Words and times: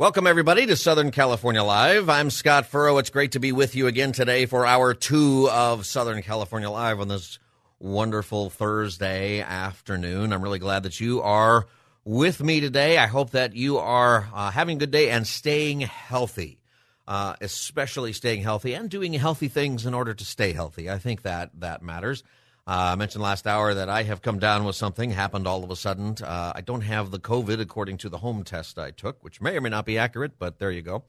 Welcome, 0.00 0.28
everybody, 0.28 0.64
to 0.64 0.76
Southern 0.76 1.10
California 1.10 1.64
Live. 1.64 2.08
I'm 2.08 2.30
Scott 2.30 2.66
Furrow. 2.66 2.98
It's 2.98 3.10
great 3.10 3.32
to 3.32 3.40
be 3.40 3.50
with 3.50 3.74
you 3.74 3.88
again 3.88 4.12
today 4.12 4.46
for 4.46 4.64
hour 4.64 4.94
two 4.94 5.50
of 5.50 5.86
Southern 5.86 6.22
California 6.22 6.70
Live 6.70 7.00
on 7.00 7.08
this 7.08 7.40
wonderful 7.80 8.48
Thursday 8.48 9.40
afternoon. 9.40 10.32
I'm 10.32 10.40
really 10.40 10.60
glad 10.60 10.84
that 10.84 11.00
you 11.00 11.20
are 11.22 11.66
with 12.04 12.40
me 12.40 12.60
today. 12.60 12.96
I 12.96 13.08
hope 13.08 13.30
that 13.30 13.56
you 13.56 13.78
are 13.78 14.28
uh, 14.32 14.52
having 14.52 14.76
a 14.76 14.78
good 14.78 14.92
day 14.92 15.10
and 15.10 15.26
staying 15.26 15.80
healthy, 15.80 16.60
uh, 17.08 17.34
especially 17.40 18.12
staying 18.12 18.42
healthy 18.42 18.74
and 18.74 18.88
doing 18.88 19.14
healthy 19.14 19.48
things 19.48 19.84
in 19.84 19.94
order 19.94 20.14
to 20.14 20.24
stay 20.24 20.52
healthy. 20.52 20.88
I 20.88 21.00
think 21.00 21.22
that 21.22 21.50
that 21.58 21.82
matters. 21.82 22.22
Uh, 22.68 22.90
I 22.92 22.96
mentioned 22.96 23.22
last 23.22 23.46
hour 23.46 23.72
that 23.72 23.88
I 23.88 24.02
have 24.02 24.20
come 24.20 24.38
down 24.38 24.64
with 24.64 24.76
something, 24.76 25.10
happened 25.10 25.46
all 25.46 25.64
of 25.64 25.70
a 25.70 25.76
sudden. 25.76 26.16
Uh, 26.22 26.52
I 26.54 26.60
don't 26.60 26.82
have 26.82 27.10
the 27.10 27.18
COVID 27.18 27.60
according 27.60 27.96
to 27.98 28.10
the 28.10 28.18
home 28.18 28.44
test 28.44 28.78
I 28.78 28.90
took, 28.90 29.24
which 29.24 29.40
may 29.40 29.56
or 29.56 29.62
may 29.62 29.70
not 29.70 29.86
be 29.86 29.96
accurate, 29.96 30.38
but 30.38 30.58
there 30.58 30.70
you 30.70 30.82
go. 30.82 31.04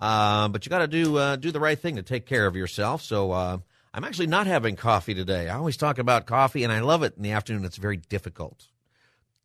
Uh, 0.00 0.48
but 0.48 0.64
you 0.64 0.70
got 0.70 0.78
to 0.78 0.86
do 0.86 1.18
uh, 1.18 1.36
do 1.36 1.50
the 1.50 1.60
right 1.60 1.78
thing 1.78 1.96
to 1.96 2.02
take 2.02 2.24
care 2.24 2.46
of 2.46 2.56
yourself. 2.56 3.02
So 3.02 3.30
uh, 3.30 3.58
I'm 3.92 4.04
actually 4.04 4.28
not 4.28 4.46
having 4.46 4.74
coffee 4.74 5.12
today. 5.12 5.50
I 5.50 5.56
always 5.56 5.76
talk 5.76 5.98
about 5.98 6.24
coffee, 6.24 6.64
and 6.64 6.72
I 6.72 6.80
love 6.80 7.02
it 7.02 7.12
in 7.18 7.22
the 7.22 7.32
afternoon. 7.32 7.66
It's 7.66 7.76
very 7.76 7.98
difficult, 7.98 8.68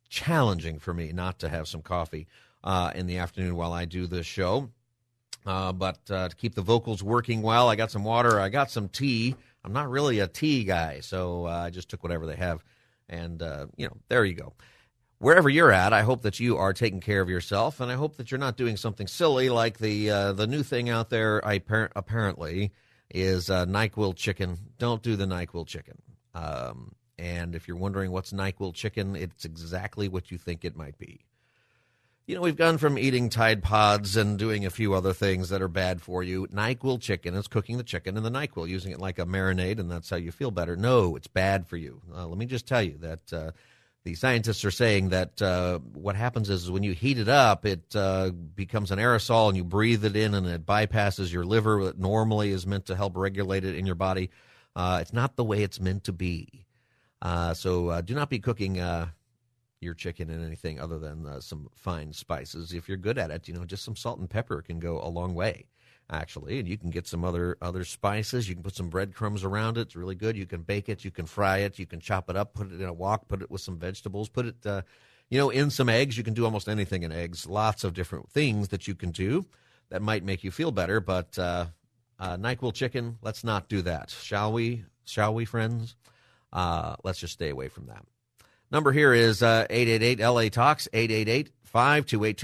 challenging 0.08 0.78
for 0.78 0.94
me 0.94 1.12
not 1.12 1.40
to 1.40 1.50
have 1.50 1.68
some 1.68 1.82
coffee 1.82 2.28
uh, 2.64 2.92
in 2.94 3.06
the 3.06 3.18
afternoon 3.18 3.56
while 3.56 3.74
I 3.74 3.84
do 3.84 4.06
the 4.06 4.22
show. 4.22 4.70
but 5.44 5.98
to 6.06 6.30
keep 6.38 6.54
the 6.54 6.62
vocals 6.62 7.02
working 7.02 7.42
well, 7.42 7.68
I 7.68 7.76
got 7.76 7.90
some 7.90 8.04
water, 8.04 8.40
I 8.40 8.48
got 8.48 8.70
some 8.70 8.88
tea. 8.88 9.36
I'm 9.68 9.74
not 9.74 9.90
really 9.90 10.20
a 10.20 10.26
tea 10.26 10.64
guy, 10.64 11.00
so 11.00 11.46
uh, 11.46 11.50
I 11.50 11.70
just 11.70 11.90
took 11.90 12.02
whatever 12.02 12.24
they 12.24 12.36
have. 12.36 12.64
And, 13.06 13.42
uh, 13.42 13.66
you 13.76 13.86
know, 13.86 13.98
there 14.08 14.24
you 14.24 14.32
go. 14.32 14.54
Wherever 15.18 15.50
you're 15.50 15.70
at, 15.70 15.92
I 15.92 16.00
hope 16.00 16.22
that 16.22 16.40
you 16.40 16.56
are 16.56 16.72
taking 16.72 17.00
care 17.00 17.20
of 17.20 17.28
yourself, 17.28 17.78
and 17.80 17.92
I 17.92 17.94
hope 17.94 18.16
that 18.16 18.30
you're 18.30 18.38
not 18.38 18.56
doing 18.56 18.78
something 18.78 19.06
silly 19.06 19.50
like 19.50 19.78
the 19.78 20.10
uh, 20.10 20.32
the 20.32 20.46
new 20.46 20.62
thing 20.62 20.88
out 20.88 21.10
there. 21.10 21.44
I 21.44 21.60
apparently 21.96 22.72
is 23.10 23.50
uh, 23.50 23.66
Nyquil 23.66 24.14
chicken. 24.16 24.56
Don't 24.78 25.02
do 25.02 25.16
the 25.16 25.26
Nyquil 25.26 25.66
chicken. 25.66 26.00
Um, 26.34 26.92
and 27.18 27.54
if 27.54 27.66
you're 27.66 27.76
wondering 27.76 28.12
what's 28.12 28.32
Nyquil 28.32 28.72
chicken, 28.74 29.16
it's 29.16 29.44
exactly 29.44 30.08
what 30.08 30.30
you 30.30 30.38
think 30.38 30.64
it 30.64 30.76
might 30.76 30.96
be 30.98 31.24
you 32.28 32.34
know, 32.34 32.42
we've 32.42 32.56
gone 32.56 32.76
from 32.76 32.98
eating 32.98 33.30
Tide 33.30 33.62
Pods 33.62 34.14
and 34.14 34.38
doing 34.38 34.66
a 34.66 34.70
few 34.70 34.92
other 34.92 35.14
things 35.14 35.48
that 35.48 35.62
are 35.62 35.66
bad 35.66 36.02
for 36.02 36.22
you. 36.22 36.46
NyQuil 36.48 37.00
chicken 37.00 37.34
is 37.34 37.48
cooking 37.48 37.78
the 37.78 37.82
chicken 37.82 38.18
in 38.18 38.22
the 38.22 38.30
NyQuil, 38.30 38.68
using 38.68 38.92
it 38.92 39.00
like 39.00 39.18
a 39.18 39.24
marinade, 39.24 39.78
and 39.78 39.90
that's 39.90 40.10
how 40.10 40.16
you 40.16 40.30
feel 40.30 40.50
better. 40.50 40.76
No, 40.76 41.16
it's 41.16 41.26
bad 41.26 41.66
for 41.66 41.78
you. 41.78 42.02
Uh, 42.14 42.26
let 42.26 42.36
me 42.36 42.44
just 42.44 42.68
tell 42.68 42.82
you 42.82 42.98
that 42.98 43.32
uh, 43.32 43.52
the 44.04 44.14
scientists 44.14 44.62
are 44.66 44.70
saying 44.70 45.08
that 45.08 45.40
uh, 45.40 45.78
what 45.94 46.16
happens 46.16 46.50
is 46.50 46.70
when 46.70 46.82
you 46.82 46.92
heat 46.92 47.16
it 47.16 47.30
up, 47.30 47.64
it 47.64 47.96
uh, 47.96 48.28
becomes 48.28 48.90
an 48.90 48.98
aerosol 48.98 49.48
and 49.48 49.56
you 49.56 49.64
breathe 49.64 50.04
it 50.04 50.14
in 50.14 50.34
and 50.34 50.46
it 50.46 50.66
bypasses 50.66 51.32
your 51.32 51.46
liver 51.46 51.86
that 51.86 51.98
normally 51.98 52.50
is 52.50 52.66
meant 52.66 52.84
to 52.84 52.94
help 52.94 53.16
regulate 53.16 53.64
it 53.64 53.74
in 53.74 53.86
your 53.86 53.94
body. 53.94 54.28
Uh, 54.76 54.98
it's 55.00 55.14
not 55.14 55.36
the 55.36 55.44
way 55.44 55.62
it's 55.62 55.80
meant 55.80 56.04
to 56.04 56.12
be. 56.12 56.66
Uh, 57.22 57.54
so 57.54 58.02
do 58.02 58.14
not 58.14 58.28
be 58.28 58.38
cooking 58.38 58.78
your 59.80 59.94
chicken 59.94 60.30
in 60.30 60.44
anything 60.44 60.80
other 60.80 60.98
than 60.98 61.26
uh, 61.26 61.40
some 61.40 61.68
fine 61.74 62.12
spices. 62.12 62.72
If 62.72 62.88
you're 62.88 62.96
good 62.96 63.18
at 63.18 63.30
it, 63.30 63.48
you 63.48 63.54
know, 63.54 63.64
just 63.64 63.84
some 63.84 63.96
salt 63.96 64.18
and 64.18 64.28
pepper 64.28 64.62
can 64.62 64.78
go 64.78 65.00
a 65.00 65.08
long 65.08 65.34
way, 65.34 65.66
actually. 66.10 66.58
And 66.58 66.68
you 66.68 66.76
can 66.76 66.90
get 66.90 67.06
some 67.06 67.24
other 67.24 67.56
other 67.62 67.84
spices. 67.84 68.48
You 68.48 68.54
can 68.54 68.64
put 68.64 68.76
some 68.76 68.88
breadcrumbs 68.88 69.44
around 69.44 69.78
it. 69.78 69.82
It's 69.82 69.96
really 69.96 70.14
good. 70.14 70.36
You 70.36 70.46
can 70.46 70.62
bake 70.62 70.88
it. 70.88 71.04
You 71.04 71.10
can 71.10 71.26
fry 71.26 71.58
it. 71.58 71.78
You 71.78 71.86
can 71.86 72.00
chop 72.00 72.28
it 72.28 72.36
up. 72.36 72.54
Put 72.54 72.72
it 72.72 72.80
in 72.80 72.88
a 72.88 72.92
wok. 72.92 73.28
Put 73.28 73.42
it 73.42 73.50
with 73.50 73.60
some 73.60 73.78
vegetables. 73.78 74.28
Put 74.28 74.46
it, 74.46 74.66
uh, 74.66 74.82
you 75.28 75.38
know, 75.38 75.50
in 75.50 75.70
some 75.70 75.88
eggs. 75.88 76.18
You 76.18 76.24
can 76.24 76.34
do 76.34 76.44
almost 76.44 76.68
anything 76.68 77.02
in 77.02 77.12
eggs. 77.12 77.46
Lots 77.46 77.84
of 77.84 77.94
different 77.94 78.30
things 78.30 78.68
that 78.68 78.88
you 78.88 78.94
can 78.94 79.10
do 79.10 79.46
that 79.90 80.02
might 80.02 80.24
make 80.24 80.42
you 80.44 80.50
feel 80.50 80.72
better. 80.72 81.00
But 81.00 81.38
uh, 81.38 81.66
uh, 82.18 82.36
Nyquil 82.36 82.74
chicken, 82.74 83.18
let's 83.22 83.44
not 83.44 83.68
do 83.68 83.82
that, 83.82 84.10
shall 84.10 84.52
we? 84.52 84.84
Shall 85.04 85.32
we, 85.34 85.44
friends? 85.44 85.96
Uh, 86.52 86.96
let's 87.04 87.18
just 87.18 87.34
stay 87.34 87.50
away 87.50 87.68
from 87.68 87.86
that. 87.86 88.04
Number 88.70 88.92
here 88.92 89.14
is 89.14 89.42
888 89.42 90.20
uh, 90.20 90.32
LA 90.32 90.48
Talks, 90.48 90.88
888 90.92 91.50
528 91.64 92.36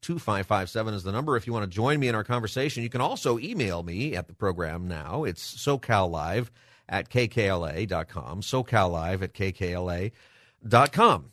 2557 0.00 0.94
is 0.94 1.02
the 1.02 1.12
number. 1.12 1.36
If 1.36 1.46
you 1.46 1.52
want 1.52 1.64
to 1.64 1.74
join 1.74 1.98
me 1.98 2.08
in 2.08 2.14
our 2.14 2.24
conversation, 2.24 2.82
you 2.82 2.88
can 2.88 3.00
also 3.00 3.38
email 3.38 3.82
me 3.82 4.14
at 4.14 4.28
the 4.28 4.34
program 4.34 4.88
now. 4.88 5.24
It's 5.24 5.56
SoCalLive 5.56 6.48
at 6.88 7.10
KKLA.com, 7.10 8.40
SoCalLive 8.40 9.22
at 9.22 9.34
KKLA.com. 9.34 11.30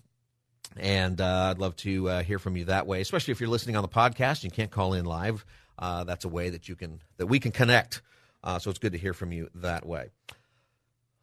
And 0.78 1.22
uh, 1.22 1.52
I'd 1.52 1.60
love 1.60 1.76
to 1.78 2.10
uh, 2.10 2.24
hear 2.24 2.40
from 2.40 2.58
you 2.58 2.66
that 2.66 2.86
way, 2.86 3.00
especially 3.02 3.32
if 3.32 3.40
you're 3.40 3.50
listening 3.50 3.78
on 3.78 3.82
the 3.82 3.88
podcast. 3.88 4.44
You 4.44 4.52
can't 4.52 4.72
call 4.72 4.94
in 4.94 5.06
live. 5.06 5.46
Uh, 5.80 6.04
that's 6.04 6.26
a 6.26 6.30
way 6.30 6.50
that 6.50 6.68
you 6.68 6.76
can 6.76 7.00
that 7.18 7.28
we 7.28 7.40
can 7.40 7.52
connect. 7.52 8.02
Uh, 8.44 8.60
so 8.60 8.70
it's 8.70 8.80
good 8.80 8.92
to 8.92 8.98
hear 8.98 9.14
from 9.14 9.32
you 9.32 9.50
that 9.56 9.86
way. 9.86 10.10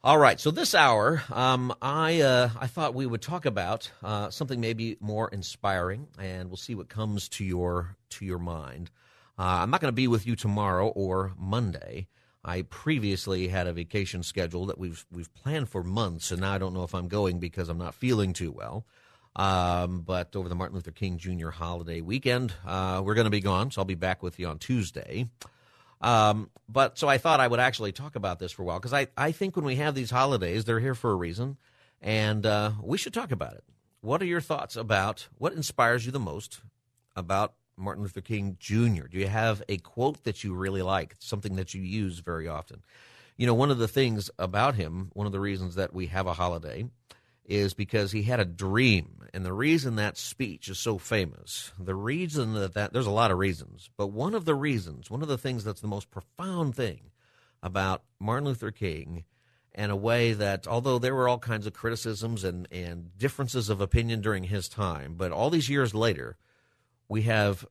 All 0.04 0.18
right, 0.18 0.40
so 0.40 0.50
this 0.50 0.74
hour, 0.74 1.22
um, 1.30 1.72
I 1.80 2.22
uh, 2.22 2.50
I 2.58 2.66
thought 2.66 2.92
we 2.92 3.06
would 3.06 3.22
talk 3.22 3.46
about 3.46 3.88
uh, 4.02 4.30
something 4.30 4.60
maybe 4.60 4.96
more 4.98 5.28
inspiring, 5.28 6.08
and 6.18 6.48
we'll 6.48 6.56
see 6.56 6.74
what 6.74 6.88
comes 6.88 7.28
to 7.28 7.44
your 7.44 7.96
to 8.10 8.24
your 8.24 8.40
mind. 8.40 8.90
Uh, 9.38 9.60
I'm 9.62 9.70
not 9.70 9.80
going 9.80 9.92
to 9.92 9.94
be 9.94 10.08
with 10.08 10.26
you 10.26 10.34
tomorrow 10.34 10.88
or 10.88 11.34
Monday. 11.38 12.08
I 12.44 12.62
previously 12.62 13.46
had 13.46 13.68
a 13.68 13.72
vacation 13.72 14.24
schedule 14.24 14.66
that 14.66 14.76
we've 14.76 15.06
we've 15.12 15.32
planned 15.34 15.68
for 15.68 15.84
months, 15.84 16.32
and 16.32 16.40
now 16.40 16.52
I 16.52 16.58
don't 16.58 16.74
know 16.74 16.82
if 16.82 16.96
I'm 16.96 17.06
going 17.06 17.38
because 17.38 17.68
I'm 17.68 17.78
not 17.78 17.94
feeling 17.94 18.32
too 18.32 18.50
well. 18.50 18.84
Um, 19.36 20.00
but 20.00 20.34
over 20.34 20.48
the 20.48 20.56
Martin 20.56 20.74
Luther 20.74 20.90
King 20.90 21.16
Jr. 21.16 21.50
holiday 21.50 22.00
weekend, 22.00 22.54
uh, 22.66 23.00
we're 23.04 23.14
going 23.14 23.26
to 23.26 23.30
be 23.30 23.38
gone, 23.38 23.70
so 23.70 23.80
I'll 23.80 23.84
be 23.84 23.94
back 23.94 24.20
with 24.20 24.40
you 24.40 24.48
on 24.48 24.58
Tuesday. 24.58 25.26
Um, 26.02 26.50
but 26.68 26.98
so 26.98 27.08
I 27.08 27.18
thought 27.18 27.40
I 27.40 27.46
would 27.46 27.60
actually 27.60 27.92
talk 27.92 28.16
about 28.16 28.38
this 28.38 28.52
for 28.52 28.62
a 28.62 28.64
while 28.64 28.78
because 28.78 28.92
I, 28.92 29.06
I 29.16 29.32
think 29.32 29.56
when 29.56 29.64
we 29.64 29.76
have 29.76 29.94
these 29.94 30.10
holidays, 30.10 30.64
they're 30.64 30.80
here 30.80 30.96
for 30.96 31.12
a 31.12 31.16
reason, 31.16 31.56
and 32.00 32.44
uh, 32.44 32.72
we 32.82 32.98
should 32.98 33.14
talk 33.14 33.30
about 33.30 33.54
it. 33.54 33.64
What 34.00 34.20
are 34.20 34.26
your 34.26 34.40
thoughts 34.40 34.74
about 34.74 35.28
what 35.38 35.52
inspires 35.52 36.04
you 36.04 36.10
the 36.10 36.18
most 36.18 36.60
about 37.14 37.54
Martin 37.76 38.02
Luther 38.02 38.20
King 38.20 38.56
Jr.? 38.58 39.06
Do 39.06 39.18
you 39.18 39.28
have 39.28 39.62
a 39.68 39.78
quote 39.78 40.24
that 40.24 40.42
you 40.42 40.54
really 40.54 40.82
like, 40.82 41.14
something 41.20 41.54
that 41.54 41.72
you 41.72 41.82
use 41.82 42.18
very 42.18 42.48
often? 42.48 42.82
You 43.36 43.46
know, 43.46 43.54
one 43.54 43.70
of 43.70 43.78
the 43.78 43.88
things 43.88 44.28
about 44.38 44.74
him, 44.74 45.10
one 45.12 45.26
of 45.26 45.32
the 45.32 45.40
reasons 45.40 45.76
that 45.76 45.94
we 45.94 46.06
have 46.08 46.26
a 46.26 46.34
holiday 46.34 46.84
is 47.44 47.74
because 47.74 48.12
he 48.12 48.22
had 48.22 48.40
a 48.40 48.44
dream. 48.44 49.22
And 49.34 49.44
the 49.44 49.52
reason 49.52 49.96
that 49.96 50.18
speech 50.18 50.68
is 50.68 50.78
so 50.78 50.98
famous, 50.98 51.72
the 51.78 51.94
reason 51.94 52.54
that, 52.54 52.74
that 52.74 52.92
there's 52.92 53.06
a 53.06 53.10
lot 53.10 53.30
of 53.30 53.38
reasons, 53.38 53.90
but 53.96 54.08
one 54.08 54.34
of 54.34 54.44
the 54.44 54.54
reasons, 54.54 55.10
one 55.10 55.22
of 55.22 55.28
the 55.28 55.38
things 55.38 55.64
that's 55.64 55.80
the 55.80 55.88
most 55.88 56.10
profound 56.10 56.76
thing 56.76 57.10
about 57.62 58.02
Martin 58.20 58.46
Luther 58.48 58.70
King 58.70 59.24
and 59.74 59.90
a 59.90 59.96
way 59.96 60.34
that 60.34 60.66
although 60.66 60.98
there 60.98 61.14
were 61.14 61.28
all 61.28 61.38
kinds 61.38 61.66
of 61.66 61.72
criticisms 61.72 62.44
and, 62.44 62.68
and 62.70 63.16
differences 63.16 63.70
of 63.70 63.80
opinion 63.80 64.20
during 64.20 64.44
his 64.44 64.68
time, 64.68 65.14
but 65.16 65.32
all 65.32 65.48
these 65.48 65.70
years 65.70 65.94
later, 65.94 66.36
we 67.08 67.22
have 67.22 67.66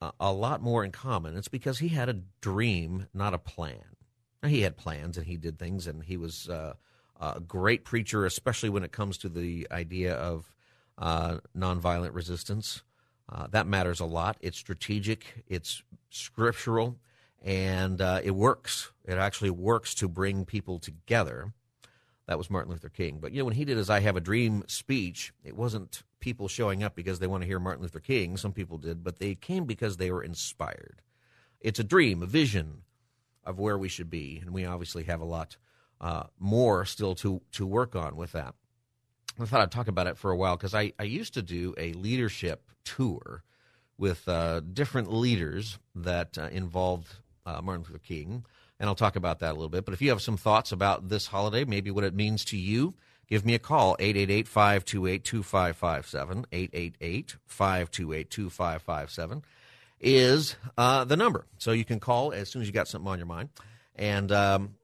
a, 0.00 0.12
a 0.18 0.32
lot 0.32 0.62
more 0.62 0.84
in 0.84 0.92
common. 0.92 1.36
It's 1.36 1.48
because 1.48 1.78
he 1.78 1.88
had 1.88 2.08
a 2.08 2.20
dream, 2.40 3.06
not 3.12 3.34
a 3.34 3.38
plan. 3.38 3.96
Now, 4.42 4.48
he 4.48 4.62
had 4.62 4.76
plans 4.76 5.18
and 5.18 5.26
he 5.26 5.36
did 5.36 5.58
things 5.58 5.86
and 5.86 6.02
he 6.02 6.16
was 6.16 6.48
uh, 6.48 6.74
a 7.22 7.40
great 7.40 7.84
preacher, 7.84 8.26
especially 8.26 8.68
when 8.68 8.82
it 8.82 8.92
comes 8.92 9.16
to 9.18 9.28
the 9.28 9.66
idea 9.70 10.14
of 10.14 10.54
uh, 10.98 11.38
nonviolent 11.56 12.14
resistance. 12.14 12.82
Uh, 13.28 13.46
that 13.50 13.66
matters 13.66 14.00
a 14.00 14.04
lot. 14.04 14.36
It's 14.40 14.58
strategic, 14.58 15.44
it's 15.46 15.82
scriptural, 16.10 16.98
and 17.40 18.00
uh, 18.00 18.20
it 18.22 18.32
works. 18.32 18.90
It 19.04 19.18
actually 19.18 19.50
works 19.50 19.94
to 19.96 20.08
bring 20.08 20.44
people 20.44 20.78
together. 20.78 21.52
That 22.26 22.38
was 22.38 22.50
Martin 22.50 22.72
Luther 22.72 22.88
King. 22.88 23.18
But 23.20 23.32
you 23.32 23.38
know, 23.38 23.46
when 23.46 23.54
he 23.54 23.64
did 23.64 23.76
his 23.76 23.90
"I 23.90 24.00
Have 24.00 24.16
a 24.16 24.20
Dream" 24.20 24.64
speech, 24.66 25.32
it 25.44 25.56
wasn't 25.56 26.02
people 26.20 26.48
showing 26.48 26.82
up 26.82 26.94
because 26.94 27.18
they 27.18 27.26
want 27.26 27.42
to 27.42 27.46
hear 27.46 27.58
Martin 27.58 27.82
Luther 27.82 28.00
King. 28.00 28.36
Some 28.36 28.52
people 28.52 28.78
did, 28.78 29.02
but 29.02 29.18
they 29.18 29.34
came 29.34 29.64
because 29.64 29.96
they 29.96 30.10
were 30.10 30.22
inspired. 30.22 31.02
It's 31.60 31.78
a 31.78 31.84
dream, 31.84 32.22
a 32.22 32.26
vision 32.26 32.82
of 33.44 33.58
where 33.58 33.78
we 33.78 33.88
should 33.88 34.10
be, 34.10 34.38
and 34.40 34.52
we 34.52 34.64
obviously 34.64 35.04
have 35.04 35.20
a 35.20 35.24
lot 35.24 35.56
uh, 36.02 36.24
more 36.38 36.84
still 36.84 37.14
to 37.14 37.40
to 37.52 37.66
work 37.66 37.96
on 37.96 38.16
with 38.16 38.32
that. 38.32 38.54
I 39.40 39.46
thought 39.46 39.62
I'd 39.62 39.70
talk 39.70 39.88
about 39.88 40.06
it 40.06 40.18
for 40.18 40.30
a 40.30 40.36
while 40.36 40.56
because 40.56 40.74
I, 40.74 40.92
I 40.98 41.04
used 41.04 41.34
to 41.34 41.42
do 41.42 41.74
a 41.78 41.92
leadership 41.94 42.68
tour 42.84 43.42
with 43.96 44.28
uh, 44.28 44.60
different 44.60 45.12
leaders 45.12 45.78
that 45.94 46.36
uh, 46.36 46.48
involved 46.52 47.14
uh, 47.46 47.60
Martin 47.62 47.84
Luther 47.88 47.98
King. 47.98 48.44
And 48.78 48.88
I'll 48.88 48.96
talk 48.96 49.16
about 49.16 49.38
that 49.38 49.52
a 49.52 49.54
little 49.54 49.68
bit. 49.68 49.84
But 49.84 49.94
if 49.94 50.02
you 50.02 50.10
have 50.10 50.20
some 50.20 50.36
thoughts 50.36 50.72
about 50.72 51.08
this 51.08 51.28
holiday, 51.28 51.64
maybe 51.64 51.90
what 51.90 52.04
it 52.04 52.14
means 52.14 52.44
to 52.46 52.56
you, 52.56 52.94
give 53.28 53.46
me 53.46 53.54
a 53.54 53.58
call 53.58 53.96
888 54.00 54.48
528 54.48 55.24
2557. 55.24 56.46
888 56.50 57.36
528 57.46 58.30
2557 58.30 59.44
is 60.00 60.56
uh, 60.76 61.04
the 61.04 61.16
number. 61.16 61.46
So 61.58 61.70
you 61.70 61.84
can 61.84 62.00
call 62.00 62.32
as 62.32 62.50
soon 62.50 62.60
as 62.60 62.68
you 62.68 62.74
got 62.74 62.88
something 62.88 63.10
on 63.10 63.18
your 63.18 63.26
mind. 63.26 63.50
And 63.94 64.32
um, 64.32 64.74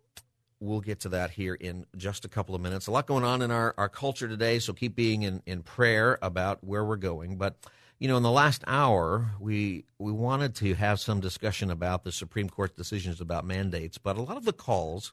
we'll 0.61 0.81
get 0.81 1.01
to 1.01 1.09
that 1.11 1.31
here 1.31 1.55
in 1.55 1.87
just 1.97 2.25
a 2.25 2.29
couple 2.29 2.55
of 2.55 2.61
minutes. 2.61 2.87
A 2.87 2.91
lot 2.91 3.07
going 3.07 3.25
on 3.25 3.43
in 3.43 3.51
our, 3.51 3.75
our 3.79 3.89
culture 3.89 4.29
today, 4.29 4.59
so 4.59 4.73
keep 4.73 4.97
being 4.97 5.23
in, 5.23 5.43
in 5.47 5.63
prayer 5.63 6.19
about 6.23 6.63
where 6.65 6.85
we're 6.85 6.97
going. 6.97 7.37
But 7.37 7.57
you 7.99 8.07
know, 8.07 8.17
in 8.17 8.23
the 8.23 8.31
last 8.31 8.63
hour, 8.67 9.33
we 9.41 9.85
we 9.99 10.13
wanted 10.13 10.55
to 10.57 10.75
have 10.75 11.01
some 11.01 11.21
discussion 11.21 11.71
about 11.71 12.05
the 12.05 12.13
Supreme 12.13 12.49
Court 12.49 12.77
decisions 12.77 13.21
about 13.21 13.45
mandates, 13.45 13.99
but 13.99 14.17
a 14.17 14.23
lot 14.23 14.37
of 14.37 14.45
the 14.45 14.53
calls 14.53 15.13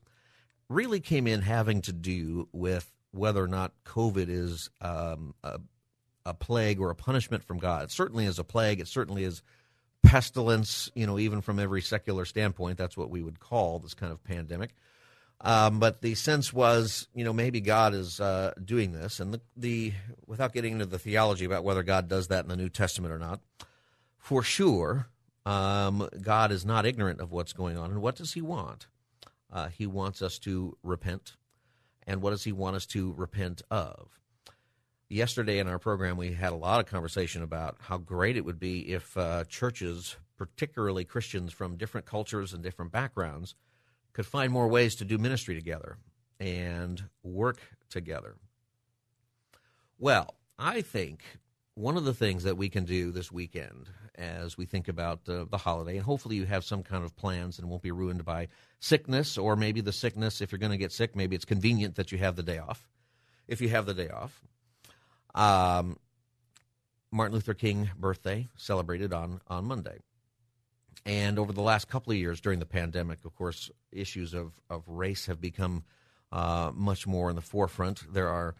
really 0.69 0.99
came 0.99 1.25
in 1.27 1.41
having 1.41 1.81
to 1.81 1.93
do 1.93 2.47
with 2.51 2.91
whether 3.11 3.43
or 3.43 3.47
not 3.47 3.71
COVID 3.85 4.29
is 4.29 4.69
um, 4.81 5.33
a, 5.43 5.59
a 6.25 6.33
plague 6.33 6.79
or 6.79 6.89
a 6.89 6.95
punishment 6.95 7.43
from 7.43 7.57
God. 7.57 7.85
It 7.85 7.91
certainly 7.91 8.25
is 8.25 8.39
a 8.39 8.43
plague. 8.43 8.79
It 8.79 8.87
certainly 8.87 9.23
is 9.23 9.41
pestilence. 10.03 10.91
You 10.93 11.07
know, 11.07 11.17
even 11.17 11.41
from 11.41 11.59
every 11.59 11.81
secular 11.81 12.25
standpoint, 12.25 12.77
that's 12.77 12.97
what 12.97 13.09
we 13.09 13.21
would 13.21 13.39
call 13.39 13.79
this 13.79 13.93
kind 13.93 14.11
of 14.11 14.23
pandemic. 14.23 14.75
Um, 15.41 15.79
but 15.79 16.01
the 16.01 16.15
sense 16.15 16.53
was, 16.53 17.07
you 17.13 17.23
know, 17.23 17.33
maybe 17.33 17.61
God 17.61 17.93
is 17.93 18.19
uh, 18.19 18.53
doing 18.63 18.93
this, 18.93 19.19
and 19.19 19.33
the, 19.33 19.41
the 19.55 19.93
without 20.25 20.53
getting 20.53 20.73
into 20.73 20.85
the 20.85 20.99
theology 20.99 21.45
about 21.45 21.63
whether 21.63 21.83
God 21.83 22.07
does 22.07 22.29
that 22.29 22.45
in 22.45 22.49
the 22.49 22.55
New 22.55 22.69
Testament 22.69 23.13
or 23.13 23.19
not, 23.19 23.41
for 24.17 24.41
sure, 24.41 25.09
um, 25.45 26.09
God 26.21 26.51
is 26.51 26.65
not 26.65 26.85
ignorant 26.85 27.19
of 27.19 27.31
what's 27.31 27.53
going 27.53 27.77
on. 27.77 27.91
And 27.91 28.01
what 28.01 28.15
does 28.15 28.33
He 28.33 28.41
want? 28.41 28.87
Uh, 29.51 29.69
he 29.69 29.85
wants 29.85 30.21
us 30.21 30.39
to 30.39 30.77
repent, 30.83 31.35
and 32.07 32.21
what 32.21 32.31
does 32.31 32.45
He 32.45 32.51
want 32.51 32.75
us 32.75 32.85
to 32.87 33.13
repent 33.13 33.61
of? 33.69 34.19
Yesterday 35.09 35.59
in 35.59 35.67
our 35.67 35.77
program, 35.77 36.17
we 36.17 36.33
had 36.33 36.53
a 36.53 36.57
lot 36.57 36.79
of 36.79 36.87
conversation 36.87 37.43
about 37.43 37.77
how 37.81 37.97
great 37.97 38.37
it 38.37 38.45
would 38.45 38.59
be 38.59 38.91
if 38.91 39.15
uh, 39.15 39.43
churches, 39.43 40.15
particularly 40.37 41.05
Christians 41.05 41.53
from 41.53 41.77
different 41.77 42.07
cultures 42.07 42.53
and 42.53 42.63
different 42.63 42.91
backgrounds, 42.91 43.53
could 44.15 44.25
find 44.25 44.51
more 44.51 44.69
ways 44.69 44.95
to 44.95 45.05
do 45.05 45.17
ministry 45.17 45.55
together 45.55 45.97
and 46.39 47.03
work 47.21 47.59
together. 47.89 48.35
Well, 49.99 50.35
I 50.57 50.81
think 50.81 51.21
one 51.73 51.97
of 51.97 52.05
the 52.05 52.13
things 52.13 52.43
that 52.43 52.55
we 52.55 52.69
can 52.69 52.85
do 52.85 53.11
this 53.11 53.29
weekend 53.29 53.89
as 54.15 54.57
we 54.57 54.65
think 54.65 54.87
about 54.87 55.27
uh, 55.27 55.43
the 55.51 55.57
holiday, 55.57 55.97
and 55.97 56.05
hopefully 56.05 56.37
you 56.37 56.45
have 56.45 56.63
some 56.63 56.81
kind 56.81 57.03
of 57.03 57.13
plans 57.17 57.59
and 57.59 57.69
won't 57.69 57.81
be 57.81 57.91
ruined 57.91 58.23
by 58.23 58.47
sickness, 58.79 59.37
or 59.37 59.57
maybe 59.57 59.81
the 59.81 59.91
sickness, 59.91 60.39
if 60.39 60.53
you're 60.53 60.59
going 60.59 60.71
to 60.71 60.77
get 60.77 60.93
sick, 60.93 61.13
maybe 61.13 61.35
it's 61.35 61.43
convenient 61.43 61.95
that 61.95 62.13
you 62.13 62.17
have 62.17 62.37
the 62.37 62.43
day 62.43 62.57
off. 62.57 62.87
If 63.49 63.59
you 63.59 63.67
have 63.67 63.85
the 63.85 63.93
day 63.93 64.07
off, 64.07 64.41
um, 65.35 65.97
Martin 67.11 67.35
Luther 67.35 67.53
King 67.53 67.89
birthday 67.97 68.47
celebrated 68.55 69.11
on 69.11 69.41
on 69.47 69.65
Monday. 69.65 69.99
And 71.05 71.37
over 71.37 71.53
the 71.53 71.61
last 71.61 71.87
couple 71.87 72.11
of 72.11 72.17
years 72.17 72.41
during 72.41 72.59
the 72.59 72.65
pandemic, 72.65 73.23
of 73.25 73.35
course, 73.35 73.69
issues 73.91 74.33
of, 74.33 74.59
of 74.69 74.87
race 74.87 75.27
have 75.27 75.39
become 75.39 75.83
uh, 76.31 76.71
much 76.73 77.05
more 77.05 77.29
in 77.29 77.35
the 77.35 77.41
forefront. 77.41 78.11
There 78.11 78.27
are 78.27 78.55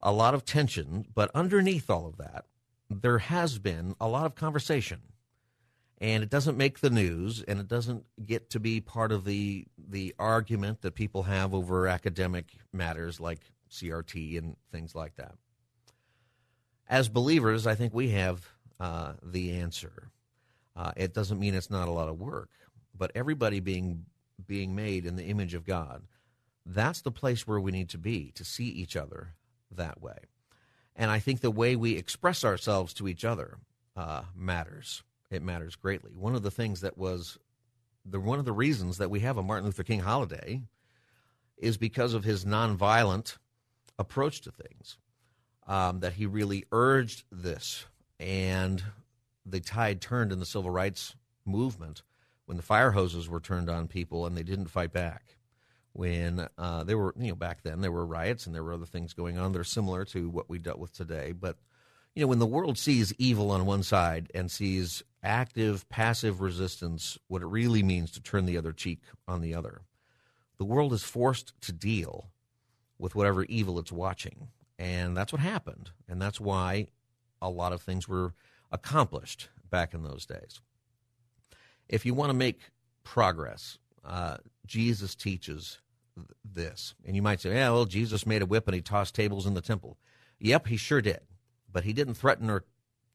a 0.00 0.12
lot 0.12 0.34
of 0.34 0.44
tension, 0.44 1.06
but 1.14 1.30
underneath 1.34 1.90
all 1.90 2.06
of 2.06 2.16
that, 2.18 2.44
there 2.88 3.18
has 3.18 3.58
been 3.58 3.96
a 4.00 4.08
lot 4.08 4.26
of 4.26 4.34
conversation. 4.34 5.00
And 6.00 6.22
it 6.22 6.30
doesn't 6.30 6.56
make 6.56 6.78
the 6.78 6.90
news, 6.90 7.42
and 7.42 7.58
it 7.58 7.66
doesn't 7.66 8.04
get 8.24 8.50
to 8.50 8.60
be 8.60 8.80
part 8.80 9.10
of 9.10 9.24
the 9.24 9.66
the 9.76 10.14
argument 10.16 10.82
that 10.82 10.94
people 10.94 11.24
have 11.24 11.52
over 11.52 11.88
academic 11.88 12.52
matters 12.72 13.18
like 13.18 13.40
CRT 13.68 14.38
and 14.38 14.56
things 14.70 14.94
like 14.94 15.16
that. 15.16 15.34
As 16.88 17.08
believers, 17.08 17.66
I 17.66 17.74
think 17.74 17.92
we 17.92 18.10
have 18.10 18.48
uh, 18.78 19.14
the 19.24 19.50
answer. 19.52 20.12
Uh, 20.78 20.92
it 20.96 21.12
doesn't 21.12 21.40
mean 21.40 21.54
it's 21.54 21.70
not 21.70 21.88
a 21.88 21.92
lot 21.92 22.08
of 22.08 22.20
work, 22.20 22.50
but 22.96 23.10
everybody 23.16 23.58
being 23.58 24.04
being 24.46 24.76
made 24.76 25.04
in 25.04 25.16
the 25.16 25.24
image 25.24 25.52
of 25.54 25.66
God, 25.66 26.04
that's 26.64 27.00
the 27.00 27.10
place 27.10 27.46
where 27.46 27.58
we 27.58 27.72
need 27.72 27.88
to 27.88 27.98
be 27.98 28.30
to 28.36 28.44
see 28.44 28.66
each 28.66 28.96
other 28.96 29.34
that 29.72 30.00
way. 30.00 30.16
And 30.94 31.10
I 31.10 31.18
think 31.18 31.40
the 31.40 31.50
way 31.50 31.74
we 31.74 31.96
express 31.96 32.44
ourselves 32.44 32.94
to 32.94 33.08
each 33.08 33.24
other 33.24 33.58
uh, 33.96 34.22
matters. 34.36 35.02
It 35.30 35.42
matters 35.42 35.74
greatly. 35.74 36.12
One 36.14 36.36
of 36.36 36.42
the 36.42 36.50
things 36.50 36.80
that 36.82 36.96
was 36.96 37.36
the 38.04 38.20
one 38.20 38.38
of 38.38 38.44
the 38.44 38.52
reasons 38.52 38.98
that 38.98 39.10
we 39.10 39.20
have 39.20 39.36
a 39.36 39.42
Martin 39.42 39.66
Luther 39.66 39.82
King 39.82 40.00
holiday 40.00 40.62
is 41.56 41.76
because 41.76 42.14
of 42.14 42.22
his 42.22 42.44
nonviolent 42.44 43.36
approach 43.98 44.42
to 44.42 44.52
things. 44.52 44.96
Um, 45.66 46.00
that 46.00 46.14
he 46.14 46.24
really 46.24 46.64
urged 46.72 47.24
this, 47.30 47.84
and 48.18 48.82
the 49.50 49.60
tide 49.60 50.00
turned 50.00 50.32
in 50.32 50.38
the 50.38 50.46
civil 50.46 50.70
rights 50.70 51.14
movement 51.44 52.02
when 52.46 52.56
the 52.56 52.62
fire 52.62 52.92
hoses 52.92 53.28
were 53.28 53.40
turned 53.40 53.68
on 53.68 53.88
people 53.88 54.26
and 54.26 54.36
they 54.36 54.42
didn't 54.42 54.66
fight 54.66 54.92
back. 54.92 55.36
When 55.92 56.46
uh, 56.56 56.84
there 56.84 56.96
were, 56.96 57.12
you 57.18 57.28
know, 57.28 57.34
back 57.34 57.62
then 57.62 57.80
there 57.80 57.92
were 57.92 58.06
riots 58.06 58.46
and 58.46 58.54
there 58.54 58.62
were 58.62 58.74
other 58.74 58.86
things 58.86 59.14
going 59.14 59.36
on 59.36 59.52
that 59.52 59.58
are 59.58 59.64
similar 59.64 60.04
to 60.06 60.28
what 60.28 60.48
we 60.48 60.58
dealt 60.58 60.78
with 60.78 60.92
today. 60.92 61.32
But, 61.32 61.56
you 62.14 62.22
know, 62.22 62.28
when 62.28 62.38
the 62.38 62.46
world 62.46 62.78
sees 62.78 63.12
evil 63.18 63.50
on 63.50 63.66
one 63.66 63.82
side 63.82 64.30
and 64.34 64.50
sees 64.50 65.02
active, 65.22 65.88
passive 65.88 66.40
resistance, 66.40 67.18
what 67.26 67.42
it 67.42 67.46
really 67.46 67.82
means 67.82 68.12
to 68.12 68.22
turn 68.22 68.46
the 68.46 68.56
other 68.56 68.72
cheek 68.72 69.00
on 69.26 69.40
the 69.40 69.54
other, 69.54 69.82
the 70.58 70.64
world 70.64 70.92
is 70.92 71.02
forced 71.02 71.52
to 71.62 71.72
deal 71.72 72.30
with 72.98 73.14
whatever 73.14 73.44
evil 73.44 73.78
it's 73.78 73.92
watching. 73.92 74.48
And 74.78 75.16
that's 75.16 75.32
what 75.32 75.40
happened. 75.40 75.90
And 76.08 76.22
that's 76.22 76.40
why 76.40 76.86
a 77.42 77.50
lot 77.50 77.72
of 77.72 77.82
things 77.82 78.08
were 78.08 78.34
accomplished 78.70 79.48
back 79.70 79.94
in 79.94 80.02
those 80.02 80.26
days. 80.26 80.60
If 81.88 82.04
you 82.04 82.14
want 82.14 82.30
to 82.30 82.34
make 82.36 82.60
progress, 83.04 83.78
uh, 84.04 84.38
Jesus 84.66 85.14
teaches 85.14 85.78
th- 86.14 86.26
this. 86.44 86.94
And 87.06 87.16
you 87.16 87.22
might 87.22 87.40
say, 87.40 87.54
yeah, 87.54 87.70
well, 87.70 87.86
Jesus 87.86 88.26
made 88.26 88.42
a 88.42 88.46
whip 88.46 88.66
and 88.66 88.74
he 88.74 88.82
tossed 88.82 89.14
tables 89.14 89.46
in 89.46 89.54
the 89.54 89.60
temple. 89.60 89.96
Yep, 90.38 90.66
he 90.66 90.76
sure 90.76 91.00
did. 91.00 91.20
But 91.70 91.84
he 91.84 91.92
didn't 91.92 92.14
threaten 92.14 92.50
or 92.50 92.64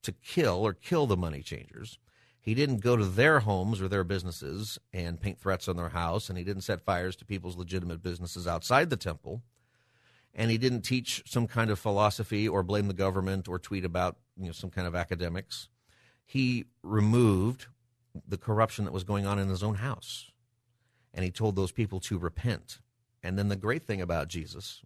to 0.04 0.12
kill 0.12 0.66
or 0.66 0.74
kill 0.74 1.08
the 1.08 1.18
money 1.18 1.42
changers. 1.42 1.98
He 2.40 2.54
didn't 2.54 2.82
go 2.82 2.98
to 2.98 3.06
their 3.06 3.40
homes 3.40 3.82
or 3.82 3.88
their 3.88 4.04
businesses 4.04 4.78
and 4.92 5.22
paint 5.22 5.40
threats 5.40 5.70
on 5.70 5.78
their 5.78 5.90
house, 5.90 6.28
and 6.28 6.38
he 6.38 6.44
didn't 6.44 6.64
set 6.64 6.82
fires 6.82 7.16
to 7.16 7.26
people's 7.26 7.56
legitimate 7.56 8.04
businesses 8.04 8.46
outside 8.46 8.90
the 8.90 8.98
temple. 8.98 9.44
And 10.36 10.50
he 10.50 10.58
didn't 10.58 10.82
teach 10.82 11.24
some 11.26 11.48
kind 11.48 11.70
of 11.70 11.78
philosophy 11.78 12.48
or 12.48 12.64
blame 12.64 12.88
the 12.88 12.94
government 12.94 13.48
or 13.48 13.60
tweet 13.60 13.86
about 13.86 14.18
you 14.38 14.48
know 14.48 14.52
some 14.52 14.70
kind 14.70 14.88
of 14.88 14.96
academics. 14.96 15.70
He 16.26 16.66
removed 16.82 17.68
the 18.28 18.38
corruption 18.38 18.86
that 18.86 18.94
was 18.94 19.04
going 19.04 19.26
on 19.26 19.40
in 19.40 19.50
his 19.50 19.64
own 19.64 19.76
house, 19.76 20.32
and 21.14 21.24
he 21.24 21.32
told 21.32 21.56
those 21.56 21.72
people 21.72 22.00
to 22.02 22.18
repent. 22.18 22.80
And 23.22 23.38
then 23.38 23.48
the 23.48 23.56
great 23.56 23.86
thing 23.86 24.02
about 24.02 24.28
Jesus, 24.28 24.82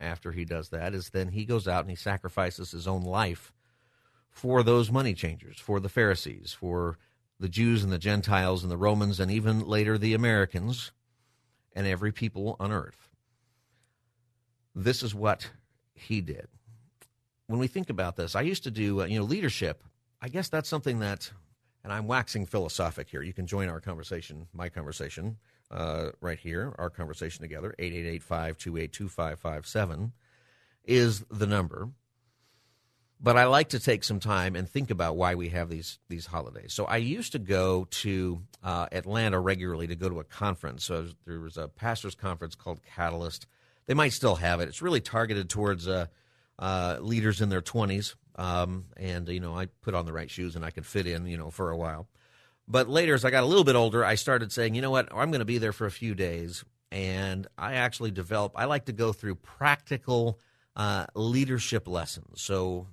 after 0.00 0.32
he 0.32 0.44
does 0.44 0.68
that, 0.70 0.94
is 0.94 1.10
then 1.10 1.28
he 1.28 1.44
goes 1.44 1.66
out 1.66 1.82
and 1.82 1.90
he 1.90 1.96
sacrifices 1.96 2.72
his 2.72 2.86
own 2.86 3.02
life 3.02 3.52
for 4.30 4.62
those 4.62 4.92
money 4.92 5.14
changers, 5.14 5.58
for 5.58 5.80
the 5.80 5.88
Pharisees, 5.88 6.52
for 6.52 6.98
the 7.40 7.48
Jews 7.48 7.82
and 7.82 7.92
the 7.92 7.98
Gentiles 7.98 8.62
and 8.62 8.70
the 8.70 8.76
Romans, 8.76 9.20
and 9.20 9.30
even 9.30 9.66
later 9.66 9.96
the 9.96 10.14
Americans 10.14 10.92
and 11.74 11.86
every 11.86 12.12
people 12.12 12.56
on 12.60 12.72
earth. 12.72 13.07
This 14.78 15.02
is 15.02 15.14
what 15.14 15.50
he 15.94 16.20
did 16.20 16.48
when 17.48 17.58
we 17.58 17.66
think 17.66 17.90
about 17.90 18.16
this, 18.16 18.36
I 18.36 18.42
used 18.42 18.62
to 18.64 18.70
do, 18.70 19.00
uh, 19.00 19.06
you 19.06 19.18
know, 19.18 19.24
leadership. 19.24 19.82
I 20.20 20.28
guess 20.28 20.48
that's 20.48 20.68
something 20.68 20.98
that, 21.00 21.32
and 21.82 21.92
I'm 21.92 22.06
waxing 22.06 22.46
philosophic 22.46 23.08
here. 23.08 23.22
You 23.22 23.32
can 23.32 23.46
join 23.46 23.68
our 23.68 23.80
conversation, 23.80 24.46
my 24.52 24.68
conversation, 24.68 25.38
uh, 25.70 26.10
right 26.20 26.38
here, 26.38 26.74
our 26.78 26.90
conversation 26.90 27.40
together. 27.42 27.74
888-528-2557 27.78 30.12
is 30.84 31.24
the 31.30 31.46
number. 31.46 31.88
But 33.20 33.36
I 33.36 33.46
like 33.46 33.70
to 33.70 33.80
take 33.80 34.04
some 34.04 34.20
time 34.20 34.54
and 34.54 34.68
think 34.68 34.92
about 34.92 35.16
why 35.16 35.34
we 35.34 35.48
have 35.48 35.68
these 35.68 35.98
these 36.08 36.26
holidays. 36.26 36.72
So 36.72 36.84
I 36.84 36.98
used 36.98 37.32
to 37.32 37.40
go 37.40 37.88
to 37.90 38.42
uh, 38.62 38.86
Atlanta 38.92 39.40
regularly 39.40 39.88
to 39.88 39.96
go 39.96 40.08
to 40.08 40.20
a 40.20 40.24
conference. 40.24 40.84
So 40.84 41.08
there 41.26 41.40
was 41.40 41.56
a 41.56 41.66
pastors' 41.66 42.14
conference 42.14 42.54
called 42.54 42.80
Catalyst. 42.84 43.48
They 43.88 43.94
might 43.94 44.12
still 44.12 44.36
have 44.36 44.60
it. 44.60 44.68
It's 44.68 44.82
really 44.82 45.00
targeted 45.00 45.48
towards 45.48 45.88
uh, 45.88 46.06
uh, 46.58 46.98
leaders 47.00 47.40
in 47.40 47.48
their 47.48 47.62
20s. 47.62 48.14
Um, 48.36 48.84
and, 48.98 49.26
you 49.28 49.40
know, 49.40 49.56
I 49.58 49.66
put 49.80 49.94
on 49.94 50.04
the 50.04 50.12
right 50.12 50.30
shoes 50.30 50.54
and 50.54 50.64
I 50.64 50.70
could 50.70 50.86
fit 50.86 51.06
in, 51.06 51.26
you 51.26 51.38
know, 51.38 51.50
for 51.50 51.70
a 51.70 51.76
while. 51.76 52.06
But 52.68 52.88
later, 52.88 53.14
as 53.14 53.24
I 53.24 53.30
got 53.30 53.44
a 53.44 53.46
little 53.46 53.64
bit 53.64 53.76
older, 53.76 54.04
I 54.04 54.14
started 54.14 54.52
saying, 54.52 54.74
you 54.74 54.82
know 54.82 54.90
what, 54.90 55.08
I'm 55.10 55.30
going 55.30 55.40
to 55.40 55.46
be 55.46 55.56
there 55.56 55.72
for 55.72 55.86
a 55.86 55.90
few 55.90 56.14
days. 56.14 56.64
And 56.92 57.46
I 57.56 57.74
actually 57.74 58.10
develop, 58.10 58.52
I 58.56 58.66
like 58.66 58.84
to 58.84 58.92
go 58.92 59.14
through 59.14 59.36
practical 59.36 60.38
uh, 60.76 61.06
leadership 61.14 61.88
lessons. 61.88 62.42
So 62.42 62.88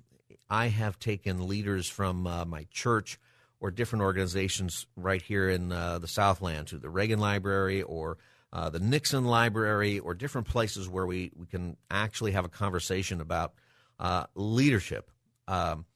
I 0.48 0.68
have 0.68 0.98
taken 0.98 1.46
leaders 1.46 1.88
from 1.88 2.26
uh, 2.26 2.46
my 2.46 2.66
church 2.70 3.20
or 3.60 3.70
different 3.70 4.02
organizations 4.02 4.86
right 4.96 5.20
here 5.20 5.50
in 5.50 5.72
uh, 5.72 5.98
the 5.98 6.08
Southland, 6.08 6.68
to 6.68 6.78
the 6.78 6.90
Reagan 6.90 7.18
Library 7.18 7.82
or 7.82 8.16
uh, 8.52 8.70
the 8.70 8.78
Nixon 8.78 9.24
Library, 9.24 9.98
or 9.98 10.14
different 10.14 10.46
places 10.46 10.88
where 10.88 11.06
we, 11.06 11.32
we 11.36 11.46
can 11.46 11.76
actually 11.90 12.32
have 12.32 12.44
a 12.44 12.48
conversation 12.48 13.20
about 13.20 13.54
uh, 13.98 14.24
leadership. 14.34 15.10
Um, 15.48 15.86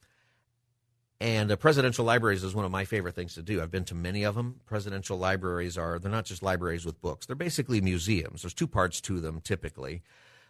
and 1.21 1.53
uh, 1.53 1.57
presidential 1.57 2.05
libraries 2.05 2.43
is 2.43 2.55
one 2.55 2.65
of 2.65 2.71
my 2.71 2.85
favorite 2.85 3.15
things 3.15 3.35
to 3.35 3.43
do. 3.43 3.61
I've 3.61 3.71
been 3.71 3.85
to 3.85 3.95
many 3.95 4.25
of 4.25 4.35
them. 4.35 4.61
Presidential 4.65 5.19
libraries 5.19 5.77
are, 5.77 5.99
they're 5.99 6.11
not 6.11 6.25
just 6.25 6.43
libraries 6.43 6.87
with 6.87 7.01
books, 7.01 7.27
they're 7.27 7.37
basically 7.37 7.81
museums. 7.81 8.43
There's 8.43 8.55
two 8.55 8.67
parts 8.67 9.01
to 9.03 9.21
them 9.21 9.41
typically. 9.41 10.03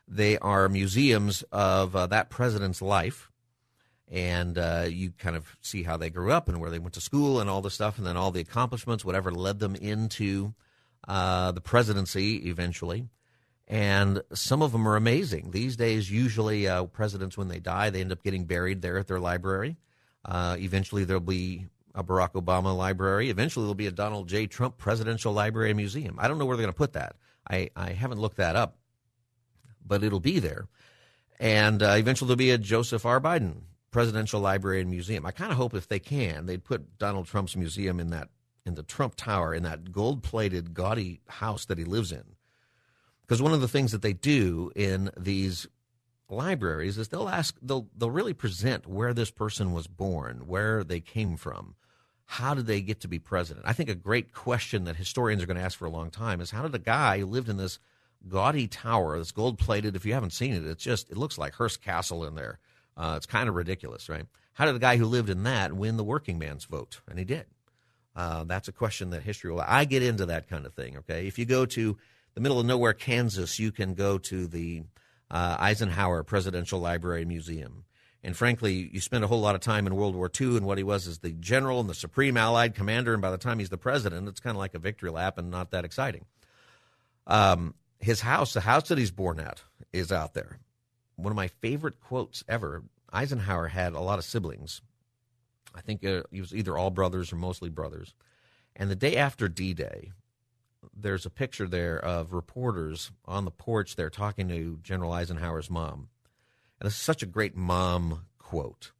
They 0.07 0.39
are 0.39 0.69
museums 0.69 1.43
of 1.53 1.95
uh, 1.95 2.07
that 2.09 2.31
president's 2.31 2.83
life, 2.83 3.31
and 4.11 4.59
uh, 4.59 4.87
you 4.89 5.13
kind 5.13 5.37
of 5.37 5.57
see 5.61 5.85
how 5.85 5.97
they 5.97 6.11
grew 6.11 6.33
up 6.33 6.49
and 6.49 6.61
where 6.61 6.71
they 6.71 6.81
went 6.81 6.95
to 6.95 7.01
school 7.01 7.41
and 7.41 7.49
all 7.49 7.63
the 7.63 7.71
stuff, 7.71 7.99
and 7.99 8.07
then 8.07 8.17
all 8.17 8.33
the 8.33 8.41
accomplishments, 8.41 9.05
whatever 9.05 9.31
led 9.31 9.61
them 9.61 9.77
into 9.77 10.55
uh, 11.09 11.53
the 11.53 11.61
presidency 11.61 12.49
eventually. 12.49 13.09
And 13.67 14.23
some 14.35 14.63
of 14.63 14.73
them 14.73 14.89
are 14.89 14.97
amazing. 14.97 15.53
These 15.53 15.77
days, 15.77 16.11
usually 16.11 16.67
uh, 16.67 16.87
presidents, 16.87 17.39
when 17.39 17.47
they 17.47 17.61
die, 17.61 17.91
they 17.91 18.01
end 18.01 18.11
up 18.11 18.25
getting 18.25 18.45
buried 18.45 18.83
there 18.83 18.99
at 18.99 19.07
their 19.07 19.21
library. 19.21 19.77
Uh, 20.25 20.57
eventually, 20.59 21.05
there'll 21.05 21.21
be 21.21 21.67
a 21.95 22.03
Barack 22.03 22.33
Obama 22.33 22.77
library. 22.77 23.31
Eventually, 23.31 23.65
there'll 23.65 23.75
be 23.77 23.87
a 23.87 23.93
Donald 23.93 24.29
J. 24.29 24.49
Trump 24.49 24.77
Presidential 24.77 25.33
Library 25.33 25.71
and 25.71 25.77
Museum. 25.77 26.17
I 26.19 26.27
don't 26.27 26.39
know 26.39 26.47
where 26.47 26.57
they're 26.57 26.65
going 26.65 26.75
to 26.75 26.77
put 26.77 26.95
that. 26.95 27.15
I, 27.49 27.71
I 27.77 27.93
haven't 27.93 28.21
looked 28.21 28.39
that 28.39 28.57
up, 28.57 28.77
but 29.87 30.03
it'll 30.03 30.19
be 30.19 30.41
there. 30.41 30.67
And 31.39 31.81
uh, 31.81 31.95
eventually, 31.97 32.27
there'll 32.27 32.39
be 32.39 32.51
a 32.51 32.59
Joseph 32.59 33.07
R. 33.07 33.21
Biden 33.21 33.63
Presidential 33.93 34.41
Library 34.41 34.81
and 34.81 34.91
Museum. 34.91 35.25
I 35.25 35.31
kind 35.31 35.53
of 35.53 35.57
hope 35.57 35.75
if 35.75 35.87
they 35.89 36.01
can, 36.01 36.47
they'd 36.47 36.65
put 36.65 36.99
Donald 36.99 37.27
Trump's 37.27 37.57
museum 37.57 38.01
in 38.01 38.11
that 38.11 38.29
in 38.71 38.77
the 38.77 38.83
Trump 38.83 39.17
Tower 39.17 39.53
in 39.53 39.65
that 39.65 39.93
gold-plated, 39.93 40.73
gaudy 40.73 41.21
house 41.29 41.67
that 41.67 41.77
he 41.77 41.85
lives 41.85 42.13
in. 42.13 42.25
Because 43.23 43.43
one 43.43 43.53
of 43.53 43.61
the 43.61 43.69
things 43.69 43.93
that 43.93 44.03
they 44.03 44.13
do 44.13 44.71
in 44.75 45.11
these 45.19 45.67
libraries 46.31 46.97
is 46.97 47.09
they'll 47.09 47.29
ask 47.29 47.57
they'll 47.61 47.89
they'll 47.97 48.11
really 48.11 48.33
present 48.33 48.87
where 48.87 49.13
this 49.13 49.31
person 49.31 49.73
was 49.73 49.87
born, 49.87 50.47
where 50.47 50.85
they 50.85 51.01
came 51.01 51.37
from, 51.37 51.75
how 52.25 52.55
did 52.55 52.67
they 52.67 52.81
get 52.81 53.01
to 53.01 53.09
be 53.09 53.19
president? 53.19 53.67
I 53.67 53.73
think 53.73 53.89
a 53.89 53.95
great 53.95 54.33
question 54.33 54.85
that 54.85 54.97
historians 54.97 55.43
are 55.43 55.47
going 55.47 55.57
to 55.57 55.63
ask 55.63 55.77
for 55.77 55.87
a 55.87 55.91
long 55.91 56.11
time 56.11 56.41
is 56.41 56.53
how 56.53 56.63
did 56.63 56.75
a 56.75 56.79
guy 56.79 57.19
who 57.19 57.27
lived 57.27 57.49
in 57.49 57.57
this 57.57 57.81
gaudy 58.29 58.69
tower 58.69 59.17
that's 59.17 59.33
gold 59.33 59.59
plated, 59.59 59.97
if 59.97 60.07
you 60.07 60.15
haven't 60.15 60.33
seen 60.33 60.55
it, 60.55 60.65
it's 60.65 60.85
just 60.85 61.11
it 61.11 61.17
looks 61.17 61.39
like 61.39 61.55
Hearst 61.55 61.83
Castle 61.83 62.25
in 62.25 62.37
there. 62.37 62.59
Uh, 62.97 63.15
it's 63.17 63.27
kind 63.27 63.49
of 63.49 63.55
ridiculous, 63.55 64.09
right? 64.09 64.27
How 64.53 64.67
did 64.67 64.75
the 64.75 64.81
guy 64.81 64.97
who 64.97 65.07
lived 65.07 65.31
in 65.31 65.43
that 65.45 65.73
win 65.73 65.97
the 65.97 66.05
working 66.05 66.39
man's 66.39 66.65
vote? 66.65 67.01
And 67.09 67.19
he 67.19 67.25
did. 67.25 67.47
Uh, 68.21 68.45
that's 68.45 68.69
a 68.69 68.73
question 68.73 69.09
that 69.11 69.23
history 69.23 69.51
will. 69.51 69.65
I 69.67 69.87
get 69.87 70.03
into 70.03 70.27
that 70.27 70.47
kind 70.47 70.67
of 70.67 70.75
thing. 70.75 70.99
Okay, 70.99 71.27
if 71.27 71.39
you 71.39 71.47
go 71.47 71.65
to 71.65 71.97
the 72.35 72.41
middle 72.43 72.61
of 72.61 72.67
nowhere, 72.67 72.93
Kansas, 72.93 73.59
you 73.59 73.73
can 73.73 73.95
go 73.95 74.19
to 74.19 74.47
the 74.47 74.83
uh, 75.31 75.57
Eisenhower 75.59 76.23
Presidential 76.23 76.81
Library 76.81 77.25
Museum. 77.25 77.85
And 78.23 78.37
frankly, 78.37 78.91
you 78.93 79.01
spend 79.01 79.25
a 79.25 79.27
whole 79.27 79.41
lot 79.41 79.55
of 79.55 79.63
time 79.63 79.87
in 79.87 79.97
World 79.97 80.15
War 80.15 80.31
II, 80.39 80.59
and 80.59 80.67
what 80.67 80.77
he 80.77 80.85
was 80.85 81.07
is 81.07 81.21
the 81.21 81.33
general 81.33 81.81
and 81.81 81.89
the 81.89 81.95
supreme 81.95 82.37
Allied 82.37 82.75
commander. 82.75 83.15
And 83.15 83.23
by 83.23 83.31
the 83.31 83.39
time 83.39 83.59
he's 83.59 83.71
the 83.71 83.79
president, 83.79 84.29
it's 84.29 84.39
kind 84.41 84.55
of 84.55 84.59
like 84.59 84.75
a 84.75 84.79
victory 84.79 85.11
lap 85.11 85.39
and 85.39 85.51
not 85.51 85.71
that 85.71 85.87
exciting. 85.87 86.27
Um, 87.27 87.75
his 88.01 88.21
house, 88.21 88.53
the 88.53 88.61
house 88.61 88.89
that 88.89 88.99
he's 88.99 89.11
born 89.11 89.41
at, 89.41 89.63
is 89.95 90.13
out 90.13 90.35
there. 90.35 90.59
One 91.17 91.33
of 91.33 91.37
my 91.37 91.49
favorite 91.49 92.01
quotes 92.01 92.45
ever 92.47 92.83
Eisenhower 93.15 93.69
had 93.69 93.95
a 93.95 94.01
lot 94.01 94.19
of 94.19 94.27
siblings. 94.27 94.83
I 95.75 95.81
think 95.81 96.03
it 96.03 96.27
was 96.33 96.55
either 96.55 96.77
all 96.77 96.91
brothers 96.91 97.33
or 97.33 97.37
mostly 97.37 97.71
brothers. 97.71 98.15
And 98.77 98.91
the 98.91 98.97
day 98.97 99.17
after 99.17 99.49
D 99.49 99.75
Day, 99.75 100.13
there's 100.95 101.27
a 101.27 101.31
picture 101.31 101.67
there 101.67 101.99
of 101.99 102.33
reporters 102.33 103.11
on 103.25 103.45
the 103.45 103.51
porch 103.51 103.97
there 103.97 104.11
talking 104.11 104.49
to 104.49 104.79
General 104.83 105.13
Eisenhower's 105.13 105.71
mom. 105.71 106.09
And 106.81 106.87
this 106.87 106.95
is 106.95 107.01
such 107.01 107.23
a 107.23 107.27
great 107.27 107.57
mom 107.57 108.27
quote. 108.39 108.93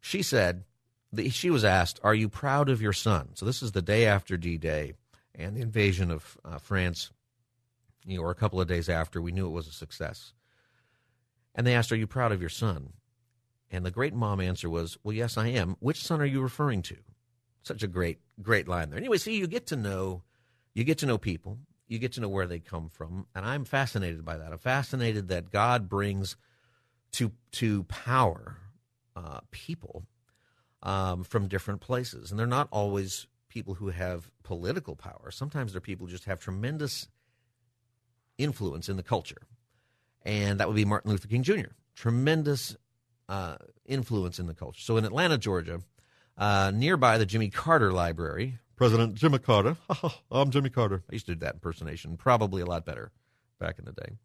She 0.00 0.22
said, 0.22 0.64
she 1.30 1.50
was 1.50 1.64
asked, 1.64 2.00
Are 2.02 2.14
you 2.14 2.28
proud 2.28 2.68
of 2.68 2.82
your 2.82 2.92
son? 2.92 3.30
So 3.34 3.46
this 3.46 3.62
is 3.62 3.72
the 3.72 3.82
day 3.82 4.06
after 4.06 4.36
D 4.36 4.58
Day 4.58 4.94
and 5.34 5.56
the 5.56 5.62
invasion 5.62 6.10
of 6.10 6.36
uh, 6.44 6.58
France, 6.58 7.10
you 8.04 8.16
know, 8.16 8.22
or 8.22 8.30
a 8.30 8.36
couple 8.36 8.60
of 8.60 8.68
days 8.68 8.88
after. 8.88 9.20
We 9.20 9.32
knew 9.32 9.46
it 9.46 9.50
was 9.50 9.68
a 9.68 9.72
success. 9.72 10.32
And 11.54 11.66
they 11.66 11.74
asked, 11.74 11.92
Are 11.92 11.96
you 11.96 12.06
proud 12.06 12.32
of 12.32 12.40
your 12.40 12.50
son? 12.50 12.92
And 13.70 13.84
the 13.84 13.90
great 13.90 14.14
mom 14.14 14.40
answer 14.40 14.70
was, 14.70 14.96
Well, 15.02 15.14
yes, 15.14 15.36
I 15.36 15.48
am. 15.48 15.76
Which 15.80 16.04
son 16.04 16.20
are 16.20 16.26
you 16.26 16.40
referring 16.40 16.82
to? 16.82 16.96
Such 17.62 17.82
a 17.82 17.88
great, 17.88 18.18
great 18.40 18.68
line 18.68 18.90
there. 18.90 18.98
Anyway, 18.98 19.18
see, 19.18 19.36
you 19.36 19.46
get 19.46 19.66
to 19.68 19.76
know 19.76 20.22
you 20.76 20.84
get 20.84 20.98
to 20.98 21.06
know 21.06 21.16
people, 21.16 21.58
you 21.88 21.98
get 21.98 22.12
to 22.12 22.20
know 22.20 22.28
where 22.28 22.46
they 22.46 22.58
come 22.58 22.90
from, 22.90 23.26
and 23.34 23.46
I'm 23.46 23.64
fascinated 23.64 24.26
by 24.26 24.36
that. 24.36 24.52
I'm 24.52 24.58
fascinated 24.58 25.28
that 25.28 25.50
God 25.50 25.88
brings 25.88 26.36
to 27.12 27.32
to 27.52 27.84
power 27.84 28.58
uh, 29.16 29.40
people 29.50 30.04
um, 30.82 31.24
from 31.24 31.48
different 31.48 31.80
places, 31.80 32.30
and 32.30 32.38
they're 32.38 32.46
not 32.46 32.68
always 32.70 33.26
people 33.48 33.72
who 33.72 33.88
have 33.88 34.30
political 34.42 34.94
power. 34.96 35.30
Sometimes 35.30 35.72
they're 35.72 35.80
people 35.80 36.06
who 36.06 36.12
just 36.12 36.26
have 36.26 36.38
tremendous 36.38 37.08
influence 38.36 38.90
in 38.90 38.98
the 38.98 39.02
culture, 39.02 39.46
and 40.26 40.60
that 40.60 40.68
would 40.68 40.76
be 40.76 40.84
Martin 40.84 41.10
Luther 41.10 41.28
King 41.28 41.42
Jr. 41.42 41.72
Tremendous 41.94 42.76
uh, 43.28 43.56
influence 43.84 44.38
in 44.38 44.46
the 44.46 44.54
culture. 44.54 44.80
So 44.80 44.96
in 44.96 45.04
Atlanta, 45.04 45.38
Georgia, 45.38 45.80
uh, 46.36 46.72
nearby 46.74 47.18
the 47.18 47.26
Jimmy 47.26 47.48
Carter 47.48 47.92
Library, 47.92 48.58
President 48.76 49.14
Jimmy 49.14 49.38
Carter. 49.38 49.76
I'm 50.30 50.50
Jimmy 50.50 50.70
Carter. 50.70 51.02
I 51.10 51.14
used 51.14 51.26
to 51.26 51.34
do 51.34 51.40
that 51.40 51.54
impersonation, 51.54 52.16
probably 52.16 52.62
a 52.62 52.66
lot 52.66 52.84
better 52.84 53.10
back 53.58 53.78
in 53.78 53.84
the 53.84 53.92
day. 53.92 54.16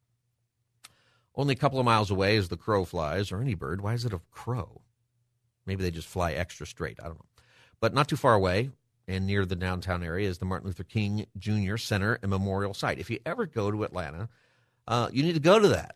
Only 1.35 1.53
a 1.53 1.57
couple 1.57 1.79
of 1.79 1.85
miles 1.85 2.11
away 2.11 2.35
is 2.35 2.49
the 2.49 2.57
crow 2.57 2.83
flies, 2.83 3.31
or 3.31 3.41
any 3.41 3.53
bird. 3.53 3.81
Why 3.81 3.93
is 3.93 4.03
it 4.03 4.13
a 4.13 4.19
crow? 4.31 4.81
Maybe 5.65 5.83
they 5.83 5.91
just 5.91 6.07
fly 6.07 6.33
extra 6.33 6.65
straight. 6.67 6.99
I 7.01 7.05
don't 7.05 7.19
know. 7.19 7.25
But 7.79 7.93
not 7.93 8.09
too 8.09 8.17
far 8.17 8.33
away 8.33 8.71
and 9.07 9.25
near 9.25 9.45
the 9.45 9.55
downtown 9.55 10.03
area 10.03 10.29
is 10.29 10.37
the 10.37 10.45
Martin 10.45 10.67
Luther 10.67 10.83
King 10.83 11.25
Jr. 11.37 11.77
Center 11.77 12.19
and 12.21 12.29
Memorial 12.29 12.73
Site. 12.73 12.99
If 12.99 13.09
you 13.09 13.19
ever 13.25 13.45
go 13.45 13.71
to 13.71 13.83
Atlanta, 13.83 14.29
uh, 14.87 15.09
you 15.11 15.23
need 15.23 15.33
to 15.33 15.39
go 15.39 15.59
to 15.59 15.69
that 15.69 15.95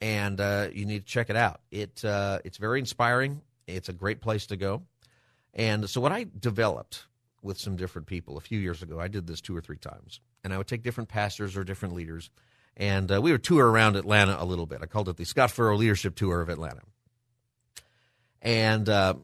and 0.00 0.40
uh, 0.40 0.68
you 0.72 0.86
need 0.86 1.00
to 1.00 1.06
check 1.06 1.30
it 1.30 1.36
out. 1.36 1.60
It 1.70 2.04
uh, 2.04 2.40
it's 2.44 2.58
very 2.58 2.78
inspiring. 2.80 3.42
It's 3.66 3.88
a 3.88 3.92
great 3.92 4.20
place 4.20 4.46
to 4.46 4.56
go. 4.56 4.82
And 5.54 5.88
so 5.88 6.00
what 6.00 6.12
I 6.12 6.26
developed 6.38 7.04
with 7.46 7.58
some 7.58 7.76
different 7.76 8.06
people 8.06 8.36
a 8.36 8.40
few 8.40 8.58
years 8.58 8.82
ago. 8.82 9.00
I 9.00 9.08
did 9.08 9.26
this 9.26 9.40
two 9.40 9.56
or 9.56 9.60
three 9.62 9.78
times, 9.78 10.20
and 10.44 10.52
I 10.52 10.58
would 10.58 10.66
take 10.66 10.82
different 10.82 11.08
pastors 11.08 11.56
or 11.56 11.64
different 11.64 11.94
leaders, 11.94 12.30
and 12.76 13.10
uh, 13.10 13.22
we 13.22 13.32
would 13.32 13.42
tour 13.42 13.66
around 13.66 13.96
Atlanta 13.96 14.36
a 14.38 14.44
little 14.44 14.66
bit. 14.66 14.80
I 14.82 14.86
called 14.86 15.08
it 15.08 15.16
the 15.16 15.24
Scott 15.24 15.50
Furrow 15.50 15.76
Leadership 15.76 16.16
Tour 16.16 16.42
of 16.42 16.50
Atlanta, 16.50 16.82
and 18.42 18.88
uh, 18.88 19.14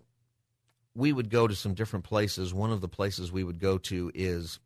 we 0.95 1.12
would 1.12 1.29
go 1.29 1.47
to 1.47 1.55
some 1.55 1.75
different 1.75 2.05
places. 2.07 2.55
One 2.55 2.73
of 2.73 2.81
the 2.81 2.88
places 2.88 3.31
we 3.31 3.45
would 3.45 3.59
go 3.59 3.76
to 3.79 4.11
is 4.14 4.59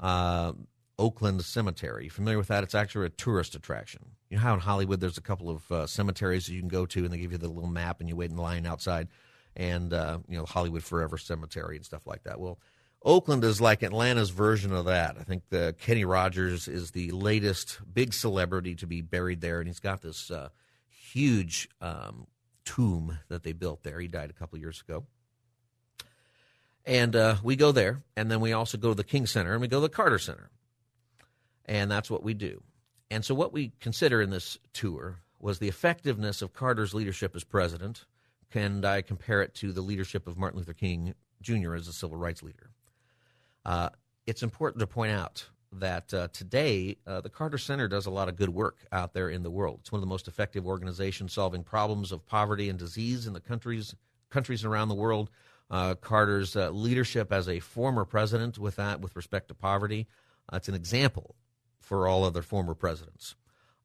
uh, 0.00 0.52
Oakland 0.98 1.42
Cemetery. 1.44 2.04
You 2.04 2.10
Familiar 2.10 2.38
with 2.38 2.48
that? 2.48 2.64
It's 2.64 2.74
actually 2.74 3.06
a 3.06 3.10
tourist 3.10 3.54
attraction. 3.54 4.04
You 4.30 4.36
know 4.36 4.42
how 4.42 4.54
in 4.54 4.60
Hollywood 4.60 5.00
there's 5.00 5.18
a 5.18 5.22
couple 5.22 5.50
of 5.50 5.70
uh, 5.70 5.86
cemeteries 5.86 6.48
you 6.48 6.60
can 6.60 6.68
go 6.68 6.86
to, 6.86 7.04
and 7.04 7.12
they 7.12 7.18
give 7.18 7.32
you 7.32 7.38
the 7.38 7.48
little 7.48 7.70
map, 7.70 8.00
and 8.00 8.08
you 8.08 8.16
wait 8.16 8.30
in 8.30 8.36
line 8.36 8.66
outside, 8.66 9.08
and 9.54 9.92
uh, 9.92 10.18
you 10.28 10.36
know 10.36 10.44
Hollywood 10.44 10.82
Forever 10.82 11.18
Cemetery 11.18 11.76
and 11.76 11.84
stuff 11.84 12.06
like 12.06 12.24
that. 12.24 12.40
Well 12.40 12.58
Oakland 13.04 13.44
is 13.44 13.60
like 13.60 13.82
Atlanta's 13.82 14.30
version 14.30 14.72
of 14.72 14.86
that. 14.86 15.16
I 15.20 15.24
think 15.24 15.42
the 15.50 15.74
Kenny 15.78 16.06
Rogers 16.06 16.68
is 16.68 16.92
the 16.92 17.10
latest 17.10 17.78
big 17.92 18.14
celebrity 18.14 18.74
to 18.76 18.86
be 18.86 19.02
buried 19.02 19.42
there, 19.42 19.60
and 19.60 19.68
he's 19.68 19.80
got 19.80 20.00
this 20.00 20.30
uh, 20.30 20.48
huge 20.88 21.68
um, 21.82 22.26
tomb 22.64 23.18
that 23.28 23.42
they 23.42 23.52
built 23.52 23.82
there. 23.82 24.00
He 24.00 24.08
died 24.08 24.30
a 24.30 24.32
couple 24.32 24.58
years 24.58 24.80
ago. 24.80 25.04
And 26.86 27.14
uh, 27.14 27.36
we 27.42 27.56
go 27.56 27.72
there, 27.72 28.02
and 28.16 28.30
then 28.30 28.40
we 28.40 28.54
also 28.54 28.78
go 28.78 28.88
to 28.88 28.94
the 28.94 29.04
King 29.04 29.26
Center, 29.26 29.52
and 29.52 29.60
we 29.60 29.68
go 29.68 29.78
to 29.78 29.82
the 29.82 29.88
Carter 29.90 30.18
Center. 30.18 30.50
And 31.66 31.90
that's 31.90 32.10
what 32.10 32.22
we 32.22 32.32
do. 32.32 32.62
And 33.14 33.24
so, 33.24 33.32
what 33.32 33.52
we 33.52 33.70
consider 33.78 34.20
in 34.20 34.30
this 34.30 34.58
tour 34.72 35.20
was 35.38 35.60
the 35.60 35.68
effectiveness 35.68 36.42
of 36.42 36.52
Carter's 36.52 36.94
leadership 36.94 37.36
as 37.36 37.44
president. 37.44 38.06
And 38.52 38.84
I 38.84 39.02
compare 39.02 39.40
it 39.40 39.54
to 39.56 39.70
the 39.70 39.82
leadership 39.82 40.26
of 40.26 40.36
Martin 40.36 40.58
Luther 40.58 40.72
King 40.72 41.14
Jr. 41.40 41.76
as 41.76 41.86
a 41.86 41.92
civil 41.92 42.16
rights 42.16 42.42
leader. 42.42 42.70
Uh, 43.64 43.90
it's 44.26 44.42
important 44.42 44.80
to 44.80 44.88
point 44.88 45.12
out 45.12 45.46
that 45.70 46.12
uh, 46.12 46.26
today 46.32 46.96
uh, 47.06 47.20
the 47.20 47.28
Carter 47.28 47.56
Center 47.56 47.86
does 47.86 48.06
a 48.06 48.10
lot 48.10 48.28
of 48.28 48.34
good 48.34 48.48
work 48.48 48.84
out 48.90 49.12
there 49.12 49.28
in 49.28 49.44
the 49.44 49.50
world. 49.50 49.78
It's 49.82 49.92
one 49.92 49.98
of 49.98 50.02
the 50.02 50.10
most 50.10 50.26
effective 50.26 50.66
organizations 50.66 51.32
solving 51.32 51.62
problems 51.62 52.10
of 52.10 52.26
poverty 52.26 52.68
and 52.68 52.80
disease 52.80 53.28
in 53.28 53.32
the 53.32 53.40
countries 53.40 53.94
countries 54.28 54.64
around 54.64 54.88
the 54.88 54.96
world. 54.96 55.30
Uh, 55.70 55.94
Carter's 55.94 56.56
uh, 56.56 56.70
leadership 56.70 57.32
as 57.32 57.48
a 57.48 57.60
former 57.60 58.04
president 58.04 58.58
with 58.58 58.74
that, 58.74 59.00
with 59.00 59.14
respect 59.14 59.46
to 59.48 59.54
poverty, 59.54 60.08
uh, 60.52 60.56
it's 60.56 60.68
an 60.68 60.74
example 60.74 61.36
for 61.84 62.08
all 62.08 62.24
other 62.24 62.42
former 62.42 62.74
presidents. 62.74 63.36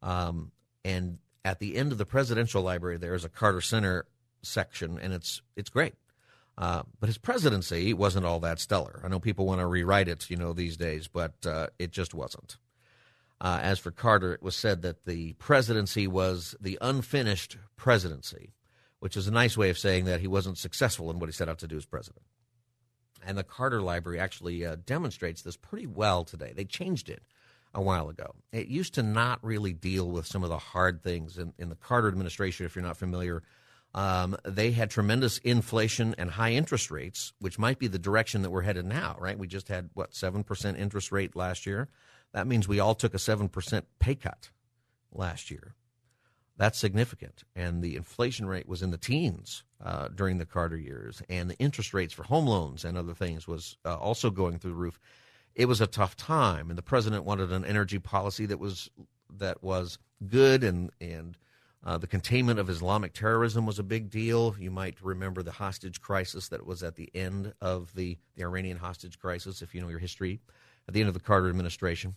Um, 0.01 0.51
and 0.83 1.19
at 1.45 1.59
the 1.59 1.75
end 1.75 1.91
of 1.91 1.97
the 1.97 2.05
presidential 2.05 2.61
library, 2.61 2.97
there 2.97 3.13
is 3.13 3.25
a 3.25 3.29
Carter 3.29 3.61
Center 3.61 4.05
section, 4.41 4.99
and 4.99 5.13
it's 5.13 5.41
it's 5.55 5.69
great. 5.69 5.95
Uh, 6.57 6.83
but 6.99 7.07
his 7.07 7.17
presidency 7.17 7.93
wasn't 7.93 8.25
all 8.25 8.41
that 8.41 8.59
stellar. 8.59 9.01
I 9.03 9.07
know 9.07 9.19
people 9.19 9.45
want 9.45 9.61
to 9.61 9.65
rewrite 9.65 10.09
it, 10.09 10.29
you 10.29 10.35
know, 10.35 10.51
these 10.51 10.75
days, 10.75 11.07
but 11.07 11.33
uh, 11.45 11.67
it 11.79 11.91
just 11.91 12.13
wasn't. 12.13 12.57
Uh, 13.39 13.59
as 13.61 13.79
for 13.79 13.91
Carter, 13.91 14.33
it 14.33 14.43
was 14.43 14.57
said 14.57 14.81
that 14.81 15.05
the 15.05 15.33
presidency 15.33 16.05
was 16.05 16.55
the 16.59 16.77
unfinished 16.81 17.57
presidency, 17.77 18.51
which 18.99 19.15
is 19.15 19.25
a 19.25 19.31
nice 19.31 19.55
way 19.55 19.69
of 19.69 19.77
saying 19.77 20.03
that 20.03 20.19
he 20.19 20.27
wasn't 20.27 20.57
successful 20.57 21.09
in 21.09 21.19
what 21.19 21.29
he 21.29 21.33
set 21.33 21.47
out 21.47 21.59
to 21.59 21.67
do 21.67 21.77
as 21.77 21.85
president. 21.85 22.25
And 23.25 23.37
the 23.37 23.43
Carter 23.45 23.81
Library 23.81 24.19
actually 24.19 24.65
uh, 24.65 24.75
demonstrates 24.85 25.41
this 25.41 25.55
pretty 25.55 25.87
well 25.87 26.25
today. 26.25 26.51
They 26.53 26.65
changed 26.65 27.09
it 27.09 27.23
a 27.73 27.81
while 27.81 28.09
ago. 28.09 28.35
It 28.51 28.67
used 28.67 28.95
to 28.95 29.03
not 29.03 29.43
really 29.43 29.73
deal 29.73 30.09
with 30.09 30.25
some 30.25 30.43
of 30.43 30.49
the 30.49 30.57
hard 30.57 31.03
things 31.03 31.37
in, 31.37 31.53
in 31.57 31.69
the 31.69 31.75
Carter 31.75 32.07
administration, 32.07 32.65
if 32.65 32.75
you're 32.75 32.83
not 32.83 32.97
familiar. 32.97 33.43
Um, 33.93 34.37
they 34.43 34.71
had 34.71 34.89
tremendous 34.89 35.39
inflation 35.39 36.15
and 36.17 36.31
high 36.31 36.51
interest 36.51 36.91
rates, 36.91 37.33
which 37.39 37.57
might 37.57 37.79
be 37.79 37.87
the 37.87 37.99
direction 37.99 38.43
that 38.43 38.51
we're 38.51 38.61
headed 38.61 38.85
now, 38.85 39.17
right? 39.19 39.37
We 39.37 39.47
just 39.47 39.67
had, 39.67 39.89
what, 39.93 40.11
7% 40.11 40.77
interest 40.77 41.11
rate 41.11 41.35
last 41.35 41.65
year? 41.65 41.89
That 42.33 42.47
means 42.47 42.67
we 42.67 42.79
all 42.79 42.95
took 42.95 43.13
a 43.13 43.17
7% 43.17 43.83
pay 43.99 44.15
cut 44.15 44.49
last 45.11 45.49
year. 45.49 45.75
That's 46.57 46.77
significant. 46.77 47.45
And 47.55 47.81
the 47.81 47.95
inflation 47.95 48.45
rate 48.45 48.67
was 48.67 48.83
in 48.83 48.91
the 48.91 48.97
teens 48.97 49.63
uh, 49.83 50.09
during 50.09 50.37
the 50.37 50.45
Carter 50.45 50.77
years. 50.77 51.21
And 51.29 51.49
the 51.49 51.57
interest 51.57 51.93
rates 51.93 52.13
for 52.13 52.23
home 52.23 52.45
loans 52.45 52.83
and 52.83 52.97
other 52.97 53.13
things 53.13 53.47
was 53.47 53.77
uh, 53.85 53.95
also 53.95 54.29
going 54.29 54.59
through 54.59 54.71
the 54.71 54.77
roof. 54.77 54.99
It 55.59 55.67
was 55.67 55.81
a 55.81 55.87
tough 55.87 56.15
time. 56.15 56.69
And 56.69 56.77
the 56.77 56.81
president 56.81 57.25
wanted 57.25 57.51
an 57.51 57.65
energy 57.65 57.99
policy 57.99 58.45
that 58.45 58.59
was 58.59 58.89
that 59.37 59.61
was 59.61 59.99
good 60.25 60.63
and, 60.63 60.89
and 61.01 61.37
uh, 61.83 61.97
the 61.97 62.07
containment 62.07 62.59
of 62.59 62.69
Islamic 62.69 63.11
terrorism 63.11 63.65
was 63.65 63.77
a 63.77 63.83
big 63.83 64.09
deal. 64.09 64.55
You 64.57 64.71
might 64.71 64.95
remember 65.01 65.43
the 65.43 65.51
hostage 65.51 65.99
crisis 65.99 66.47
that 66.47 66.65
was 66.65 66.81
at 66.81 66.95
the 66.95 67.09
end 67.13 67.53
of 67.59 67.93
the, 67.93 68.17
the 68.37 68.43
Iranian 68.43 68.77
hostage 68.77 69.19
crisis, 69.19 69.61
if 69.61 69.75
you 69.75 69.81
know 69.81 69.89
your 69.89 69.99
history, 69.99 70.39
at 70.87 70.93
the 70.93 71.01
end 71.01 71.09
of 71.09 71.13
the 71.13 71.19
Carter 71.19 71.49
administration. 71.49 72.15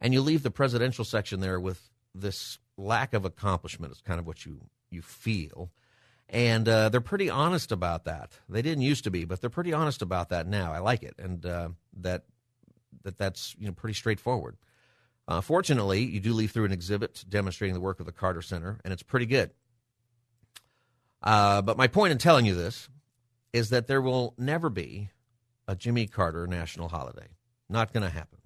And 0.00 0.14
you 0.14 0.20
leave 0.20 0.44
the 0.44 0.52
presidential 0.52 1.04
section 1.04 1.40
there 1.40 1.58
with 1.58 1.90
this 2.14 2.60
lack 2.76 3.12
of 3.12 3.24
accomplishment 3.24 3.92
is 3.92 4.00
kind 4.00 4.20
of 4.20 4.26
what 4.26 4.46
you 4.46 4.60
you 4.88 5.02
feel. 5.02 5.72
And 6.30 6.68
uh, 6.68 6.90
they're 6.90 7.00
pretty 7.00 7.30
honest 7.30 7.72
about 7.72 8.04
that. 8.04 8.32
They 8.48 8.62
didn't 8.62 8.82
used 8.82 9.04
to 9.04 9.10
be, 9.10 9.24
but 9.24 9.40
they're 9.40 9.48
pretty 9.48 9.72
honest 9.72 10.02
about 10.02 10.28
that 10.28 10.46
now. 10.46 10.72
I 10.72 10.78
like 10.78 11.02
it, 11.02 11.14
and 11.18 11.44
uh, 11.46 11.68
that 12.02 12.24
that 13.02 13.18
that's 13.18 13.54
you 13.58 13.66
know 13.66 13.72
pretty 13.72 13.94
straightforward. 13.94 14.56
Uh, 15.26 15.40
fortunately, 15.40 16.02
you 16.02 16.20
do 16.20 16.32
leave 16.32 16.50
through 16.50 16.64
an 16.64 16.72
exhibit 16.72 17.24
demonstrating 17.28 17.74
the 17.74 17.80
work 17.80 18.00
of 18.00 18.06
the 18.06 18.12
Carter 18.12 18.42
Center, 18.42 18.78
and 18.84 18.92
it's 18.92 19.02
pretty 19.02 19.26
good. 19.26 19.50
Uh, 21.22 21.60
but 21.62 21.76
my 21.76 21.86
point 21.86 22.12
in 22.12 22.18
telling 22.18 22.46
you 22.46 22.54
this 22.54 22.88
is 23.52 23.70
that 23.70 23.86
there 23.86 24.00
will 24.00 24.34
never 24.38 24.70
be 24.70 25.10
a 25.66 25.76
Jimmy 25.76 26.06
Carter 26.06 26.46
national 26.46 26.88
holiday. 26.88 27.26
Not 27.68 27.92
going 27.92 28.04
to 28.04 28.08
happen. 28.08 28.38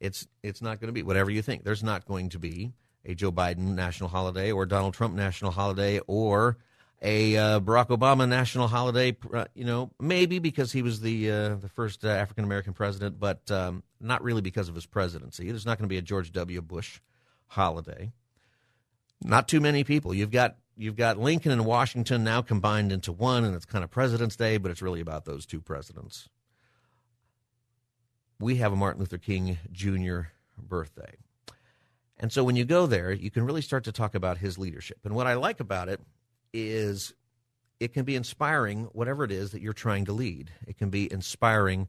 It's 0.00 0.26
it's 0.42 0.62
not 0.62 0.80
going 0.80 0.88
to 0.88 0.92
be 0.92 1.02
whatever 1.02 1.30
you 1.30 1.42
think. 1.42 1.64
There's 1.64 1.82
not 1.82 2.06
going 2.06 2.30
to 2.30 2.38
be 2.38 2.72
a 3.04 3.14
Joe 3.14 3.32
Biden 3.32 3.74
national 3.74 4.10
holiday 4.10 4.52
or 4.52 4.66
Donald 4.66 4.94
Trump 4.94 5.14
national 5.14 5.52
holiday 5.52 6.00
or 6.06 6.58
a 7.02 7.36
uh, 7.36 7.60
Barack 7.60 7.88
Obama 7.88 8.28
national 8.28 8.68
holiday. 8.68 9.16
Uh, 9.32 9.44
you 9.54 9.64
know, 9.64 9.90
maybe 10.00 10.38
because 10.38 10.72
he 10.72 10.82
was 10.82 11.00
the 11.00 11.30
uh, 11.30 11.54
the 11.56 11.68
first 11.68 12.04
uh, 12.04 12.08
African 12.08 12.44
American 12.44 12.72
president, 12.72 13.20
but 13.20 13.50
um, 13.50 13.82
not 14.00 14.22
really 14.22 14.40
because 14.40 14.68
of 14.68 14.74
his 14.74 14.86
presidency. 14.86 15.46
There's 15.46 15.66
not 15.66 15.78
going 15.78 15.88
to 15.88 15.92
be 15.92 15.98
a 15.98 16.02
George 16.02 16.32
W. 16.32 16.60
Bush 16.62 17.00
holiday. 17.48 18.12
Not 19.22 19.48
too 19.48 19.60
many 19.60 19.84
people. 19.84 20.14
You've 20.14 20.30
got 20.30 20.56
you've 20.76 20.96
got 20.96 21.18
Lincoln 21.18 21.52
and 21.52 21.64
Washington 21.64 22.24
now 22.24 22.42
combined 22.42 22.92
into 22.92 23.12
one, 23.12 23.44
and 23.44 23.54
it's 23.54 23.64
kind 23.64 23.84
of 23.84 23.90
President's 23.90 24.36
Day, 24.36 24.56
but 24.56 24.70
it's 24.70 24.82
really 24.82 25.00
about 25.00 25.24
those 25.24 25.46
two 25.46 25.60
presidents. 25.60 26.28
We 28.38 28.56
have 28.56 28.72
a 28.72 28.76
Martin 28.76 29.00
Luther 29.00 29.18
King 29.18 29.58
Jr. 29.72 30.28
birthday. 30.58 31.14
And 32.18 32.32
so 32.32 32.44
when 32.44 32.56
you 32.56 32.64
go 32.64 32.86
there, 32.86 33.12
you 33.12 33.30
can 33.30 33.44
really 33.44 33.62
start 33.62 33.84
to 33.84 33.92
talk 33.92 34.14
about 34.14 34.38
his 34.38 34.58
leadership. 34.58 34.98
And 35.04 35.14
what 35.14 35.26
I 35.26 35.34
like 35.34 35.60
about 35.60 35.88
it 35.88 36.00
is 36.52 37.14
it 37.80 37.92
can 37.92 38.04
be 38.04 38.16
inspiring, 38.16 38.84
whatever 38.92 39.24
it 39.24 39.32
is 39.32 39.50
that 39.50 39.60
you're 39.60 39.72
trying 39.72 40.06
to 40.06 40.12
lead. 40.12 40.50
It 40.66 40.78
can 40.78 40.90
be 40.90 41.12
inspiring 41.12 41.88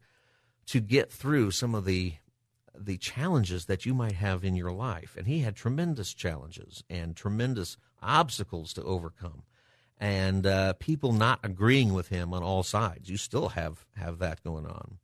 to 0.68 0.80
get 0.80 1.12
through 1.12 1.52
some 1.52 1.76
of 1.76 1.86
the 1.86 2.14
the 2.80 2.98
challenges 2.98 3.66
that 3.66 3.88
you 3.88 3.94
might 3.94 4.12
have 4.12 4.44
in 4.44 4.56
your 4.56 4.72
life. 4.72 5.16
And 5.18 5.26
he 5.26 5.40
had 5.40 5.56
tremendous 5.56 6.14
challenges 6.14 6.84
and 6.90 7.16
tremendous 7.16 7.76
obstacles 8.04 8.72
to 8.74 8.84
overcome. 8.84 9.42
And 9.98 10.46
uh, 10.46 10.74
people 10.74 11.12
not 11.12 11.40
agreeing 11.42 11.92
with 11.94 12.10
him 12.10 12.36
on 12.36 12.44
all 12.44 12.62
sides. 12.62 13.10
You 13.10 13.18
still 13.18 13.50
have 13.50 13.86
have 13.96 14.20
that 14.20 14.44
going 14.44 14.68
on. 14.68 15.00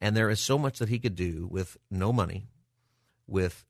And 0.00 0.16
there 0.16 0.30
is 0.30 0.38
so 0.38 0.56
much 0.56 0.78
that 0.78 0.88
he 0.88 1.00
could 1.00 1.16
do 1.16 1.48
with 1.50 1.76
no 1.90 2.12
money, 2.12 2.46
with 3.26 3.64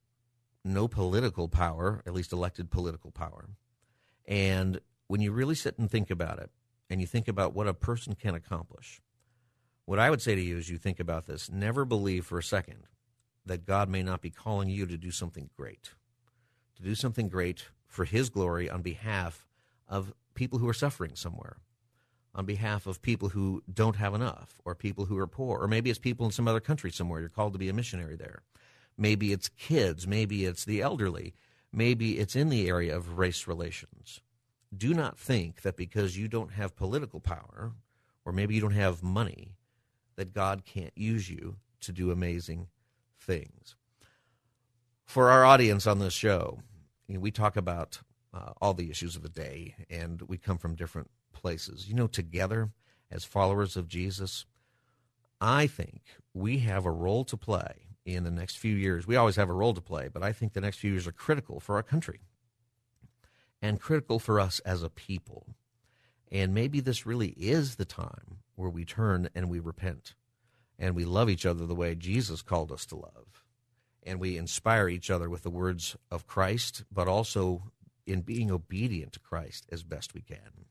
no 0.62 0.87
political 0.87 1.48
power, 1.48 2.03
at 2.07 2.12
least 2.12 2.33
elected 2.33 2.70
political 2.70 3.11
power. 3.11 3.48
And 4.29 4.81
when 5.09 5.23
you 5.23 5.33
really 5.33 5.55
sit 5.55 5.79
and 5.79 5.91
think 5.91 6.11
about 6.11 6.38
it, 6.38 6.51
and 6.91 7.01
you 7.01 7.07
think 7.07 7.29
about 7.29 7.55
what 7.55 7.67
a 7.67 7.75
person 7.75 8.14
can 8.14 8.35
accomplish, 8.35 9.01
what 9.87 9.99
I 9.99 10.11
would 10.11 10.23
say 10.23 10.35
to 10.35 10.41
you 10.41 10.59
is 10.59 10.69
you 10.69 10.79
think 10.79 11.01
about 11.01 11.27
this. 11.27 11.51
Never 11.51 11.85
believe 11.85 12.27
for 12.27 12.38
a 12.38 12.43
second 12.43 12.85
that 13.47 13.64
God 13.64 13.88
may 13.88 14.03
not 14.03 14.21
be 14.21 14.31
calling 14.31 14.69
you 14.69 14.87
to 14.87 14.99
do 14.99 15.11
something 15.11 15.49
great, 15.57 15.95
to 16.77 16.83
do 16.83 16.95
something 16.95 17.29
great 17.29 17.64
for 17.87 18.05
His 18.05 18.29
glory 18.29 18.69
on 18.69 18.83
behalf 18.83 19.47
of 19.88 20.12
people 20.35 20.59
who 20.59 20.69
are 20.69 20.75
suffering 20.75 21.12
somewhere, 21.14 21.57
on 22.35 22.45
behalf 22.45 22.87
of 22.87 23.01
people 23.01 23.31
who 23.31 23.62
don't 23.73 23.97
have 23.97 24.14
enough, 24.14 24.61
or 24.64 24.75
people 24.75 25.07
who 25.07 25.17
are 25.19 25.27
poor, 25.27 25.59
or 25.59 25.67
maybe 25.67 25.88
it's 25.88 25.99
people 25.99 26.27
in 26.27 26.33
some 26.33 26.47
other 26.47 26.61
country 26.61 26.93
somewhere. 26.93 27.21
You're 27.21 27.31
called 27.31 27.55
to 27.55 27.59
be 27.59 27.71
a 27.71 27.75
missionary 27.75 28.17
there. 28.17 28.43
Maybe 28.99 29.33
it's 29.33 29.49
kids. 29.49 30.07
Maybe 30.07 30.45
it's 30.45 30.64
the 30.67 30.83
elderly. 30.83 31.35
Maybe 31.79 32.19
it's 32.19 32.35
in 32.35 32.49
the 32.49 32.67
area 32.67 32.97
of 32.97 33.19
race 33.19 33.47
relations. 33.47 34.21
Do 34.77 34.93
not 34.93 35.17
think 35.17 35.62
that 35.62 35.77
because 35.77 36.19
you 36.19 36.27
don't 36.27 36.55
have 36.55 36.75
political 36.75 37.21
power 37.21 37.71
or 38.25 38.33
maybe 38.33 38.57
you 38.57 38.61
don't 38.61 38.73
have 38.73 39.01
money, 39.01 39.55
that 40.17 40.35
God 40.35 40.64
can't 40.64 40.91
use 40.97 41.31
you 41.31 41.59
to 41.83 41.93
do 41.93 42.11
amazing 42.11 42.67
things. 43.17 43.77
For 45.05 45.31
our 45.31 45.45
audience 45.45 45.87
on 45.87 46.01
this 46.01 46.14
show, 46.14 46.59
you 47.07 47.14
know, 47.14 47.21
we 47.21 47.31
talk 47.31 47.57
about 47.57 48.01
uh, 48.35 48.55
all 48.61 48.75
the 48.75 48.91
issues 48.91 49.14
of 49.14 49.23
the 49.23 49.29
day 49.29 49.77
and 49.88 50.23
we 50.23 50.37
come 50.37 50.59
from 50.59 50.75
different 50.75 51.12
places. 51.33 51.88
You 51.88 51.95
know, 51.95 52.09
together 52.09 52.71
as 53.09 53.23
followers 53.23 53.77
of 53.77 53.87
Jesus, 53.87 54.47
I 55.41 55.69
think 55.69 56.03
we 56.35 56.59
have 56.59 56.85
a 56.85 56.91
role 56.91 57.23
to 57.27 57.37
play 57.37 57.88
in 58.14 58.25
the 58.25 58.31
next 58.31 58.57
few 58.57 58.75
years. 58.75 59.07
We 59.07 59.16
always 59.16 59.37
have 59.37 59.51
a 59.51 59.55
role 59.55 59.75
to 59.75 59.81
play, 59.81 60.09
but 60.09 60.23
I 60.23 60.33
think 60.33 60.53
the 60.53 60.61
next 60.61 60.79
few 60.79 60.92
years 60.92 61.07
are 61.07 61.12
critical 61.12 61.61
for 61.61 61.77
our 61.77 61.83
country 61.83 62.21
and 63.61 63.81
critical 63.81 64.18
for 64.18 64.38
us 64.40 64.61
as 64.61 64.83
a 64.83 64.90
people. 64.90 65.55
And 66.31 66.55
maybe 66.55 66.81
this 66.81 67.07
really 67.07 67.31
is 67.31 67.77
the 67.77 67.85
time 67.85 68.38
where 68.55 68.71
we 68.71 68.85
turn 68.85 69.29
and 69.35 69.49
we 69.49 69.61
repent 69.61 70.14
and 70.79 70.94
we 70.94 71.05
love 71.05 71.29
each 71.29 71.47
other 71.47 71.66
the 71.66 71.75
way 71.75 71.94
Jesus 71.94 72.42
called 72.42 72.71
us 72.71 72.87
to 72.87 72.97
love. 72.97 73.44
And 74.05 74.21
we 74.21 74.37
inspire 74.37 74.88
each 74.88 75.11
other 75.11 75.29
with 75.29 75.42
the 75.42 75.51
words 75.51 75.97
of 76.11 76.27
Christ, 76.27 76.85
but 76.92 77.09
also 77.09 77.73
in 78.07 78.23
being 78.23 78.51
obedient 78.51 79.12
to 79.12 79.21
Christ 79.21 79.66
as 79.71 79.83
best 79.83 80.14
we 80.14 80.23
can. 80.23 80.66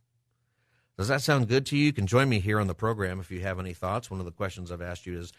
Does 0.97 1.09
that 1.09 1.21
sound 1.21 1.47
good 1.47 1.65
to 1.67 1.77
you? 1.77 1.85
You 1.85 1.93
can 1.93 2.07
join 2.07 2.29
me 2.29 2.39
here 2.39 2.59
on 2.59 2.67
the 2.67 2.73
program 2.73 3.19
if 3.19 3.29
you 3.29 3.41
have 3.41 3.59
any 3.59 3.73
thoughts. 3.73 4.09
One 4.09 4.19
of 4.19 4.25
the 4.25 4.31
questions 4.31 4.71
I've 4.71 4.81
asked 4.81 5.05
you 5.05 5.19
is 5.19 5.31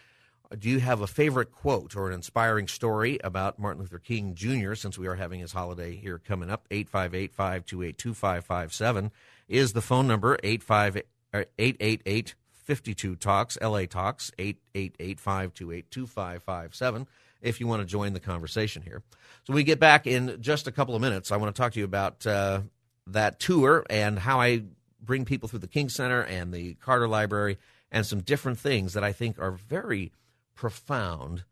do 0.56 0.68
you 0.70 0.80
have 0.80 1.00
a 1.00 1.06
favorite 1.06 1.52
quote 1.52 1.94
or 1.94 2.08
an 2.08 2.14
inspiring 2.14 2.68
story 2.68 3.18
about 3.22 3.58
Martin 3.58 3.82
Luther 3.82 3.98
King 3.98 4.34
Jr., 4.34 4.74
since 4.74 4.96
we 4.96 5.06
are 5.06 5.16
having 5.16 5.40
his 5.40 5.52
holiday 5.52 5.96
here 5.96 6.18
coming 6.18 6.50
up? 6.50 6.66
858 6.70 7.34
528 7.34 7.98
2557 7.98 9.10
is 9.48 9.72
the 9.72 9.82
phone 9.82 10.06
number, 10.06 10.38
888 10.42 12.34
52 12.52 13.16
Talks, 13.16 13.58
LA 13.60 13.84
Talks, 13.86 14.30
888 14.38 15.20
528 15.20 15.90
2557, 15.90 17.06
if 17.42 17.60
you 17.60 17.66
want 17.66 17.80
to 17.82 17.86
join 17.86 18.12
the 18.14 18.20
conversation 18.20 18.82
here. 18.82 19.02
So 19.46 19.52
we 19.52 19.64
get 19.64 19.78
back 19.78 20.06
in 20.06 20.40
just 20.40 20.66
a 20.66 20.72
couple 20.72 20.94
of 20.94 21.00
minutes. 21.00 21.30
I 21.30 21.36
want 21.36 21.54
to 21.54 21.60
talk 21.60 21.72
to 21.72 21.78
you 21.78 21.84
about 21.84 22.26
uh, 22.26 22.60
that 23.06 23.38
tour 23.38 23.84
and 23.90 24.18
how 24.18 24.40
I 24.40 24.62
bring 25.00 25.24
people 25.24 25.48
through 25.48 25.60
the 25.60 25.68
King 25.68 25.88
Center 25.88 26.22
and 26.22 26.52
the 26.52 26.74
Carter 26.74 27.08
Library 27.08 27.58
and 27.90 28.04
some 28.04 28.20
different 28.20 28.58
things 28.58 28.94
that 28.94 29.04
I 29.04 29.12
think 29.12 29.38
are 29.38 29.52
very 29.52 30.12
profound 30.58 31.44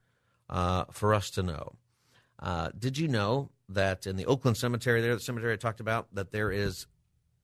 uh, 0.50 0.84
for 0.90 1.14
us 1.14 1.30
to 1.30 1.42
know. 1.42 1.76
Uh, 2.40 2.70
did 2.76 2.98
you 2.98 3.06
know 3.06 3.50
that 3.68 4.04
in 4.04 4.16
the 4.16 4.26
Oakland 4.26 4.56
Cemetery, 4.56 5.00
there, 5.00 5.14
the 5.14 5.20
cemetery 5.20 5.52
I 5.52 5.56
talked 5.56 5.78
about, 5.78 6.08
that 6.12 6.32
there 6.32 6.50
is 6.50 6.88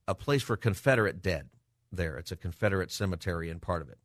a 0.05 0.13
place 0.13 0.43
for 0.43 0.57
Confederate 0.57 1.21
dead 1.21 1.47
there? 1.89 2.17
It's 2.17 2.33
a 2.33 2.35
Confederate 2.35 2.91
cemetery 2.91 3.49
in 3.49 3.59
part 3.59 3.81
of 3.81 3.87
it. 3.87 3.97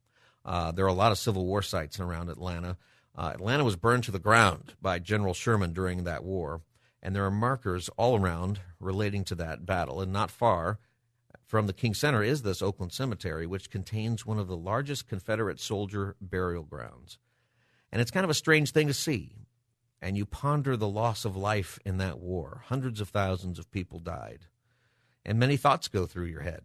Uh, 0.45 0.71
there 0.71 0.85
are 0.85 0.89
a 0.89 0.95
lot 0.95 1.11
of 1.11 1.19
Civil 1.19 1.47
War 1.47 1.61
sites 1.61 1.99
around 1.99 2.31
Atlanta. 2.31 2.77
Uh, 3.17 3.33
Atlanta 3.35 3.65
was 3.65 3.75
burned 3.75 4.05
to 4.05 4.13
the 4.13 4.21
ground 4.21 4.75
by 4.81 5.01
General 5.01 5.35
Sherman 5.35 5.73
during 5.73 6.05
that 6.05 6.23
war, 6.23 6.63
and 7.03 7.15
there 7.15 7.27
are 7.27 7.31
markers 7.31 7.91
all 7.97 8.17
around 8.17 8.61
relating 8.79 9.25
to 9.25 9.35
that 9.35 9.67
battle. 9.67 10.01
And 10.01 10.13
not 10.13 10.31
far 10.31 10.79
from 11.45 11.67
the 11.67 11.73
King 11.73 11.93
Center 11.93 12.23
is 12.23 12.43
this 12.43 12.63
Oakland 12.63 12.93
Cemetery, 12.93 13.49
which 13.49 13.69
contains 13.69 14.25
one 14.25 14.39
of 14.39 14.47
the 14.47 14.57
largest 14.57 15.09
Confederate 15.09 15.59
soldier 15.59 16.15
burial 16.21 16.63
grounds. 16.63 17.19
And 17.91 18.01
it's 18.01 18.11
kind 18.11 18.25
of 18.25 18.31
a 18.31 18.35
strange 18.35 18.73
thing 18.73 18.89
to 18.89 18.95
see. 18.95 19.33
And 20.01 20.17
you 20.17 20.27
ponder 20.27 20.77
the 20.77 20.89
loss 20.89 21.25
of 21.25 21.37
life 21.37 21.79
in 21.85 21.99
that 21.99 22.21
war. 22.21 22.63
Hundreds 22.67 23.01
of 23.01 23.09
thousands 23.09 23.59
of 23.59 23.71
people 23.71 23.99
died. 23.99 24.47
And 25.25 25.39
many 25.39 25.57
thoughts 25.57 25.89
go 25.89 26.07
through 26.07 26.27
your 26.27 26.43
head 26.43 26.63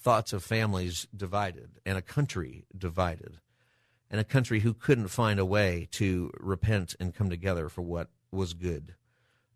thoughts 0.00 0.32
of 0.32 0.42
families 0.42 1.06
divided 1.14 1.78
and 1.84 1.98
a 1.98 2.02
country 2.02 2.64
divided 2.76 3.38
and 4.10 4.20
a 4.20 4.24
country 4.24 4.60
who 4.60 4.74
couldn't 4.74 5.08
find 5.08 5.38
a 5.38 5.44
way 5.44 5.86
to 5.92 6.32
repent 6.40 6.96
and 6.98 7.14
come 7.14 7.30
together 7.30 7.68
for 7.68 7.82
what 7.82 8.08
was 8.32 8.54
good, 8.54 8.94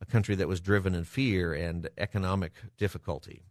a 0.01 0.07
country 0.07 0.35
that 0.37 0.47
was 0.47 0.61
driven 0.61 0.95
in 0.95 1.03
fear 1.03 1.53
and 1.53 1.89
economic 1.99 2.53
difficulty. 2.79 3.43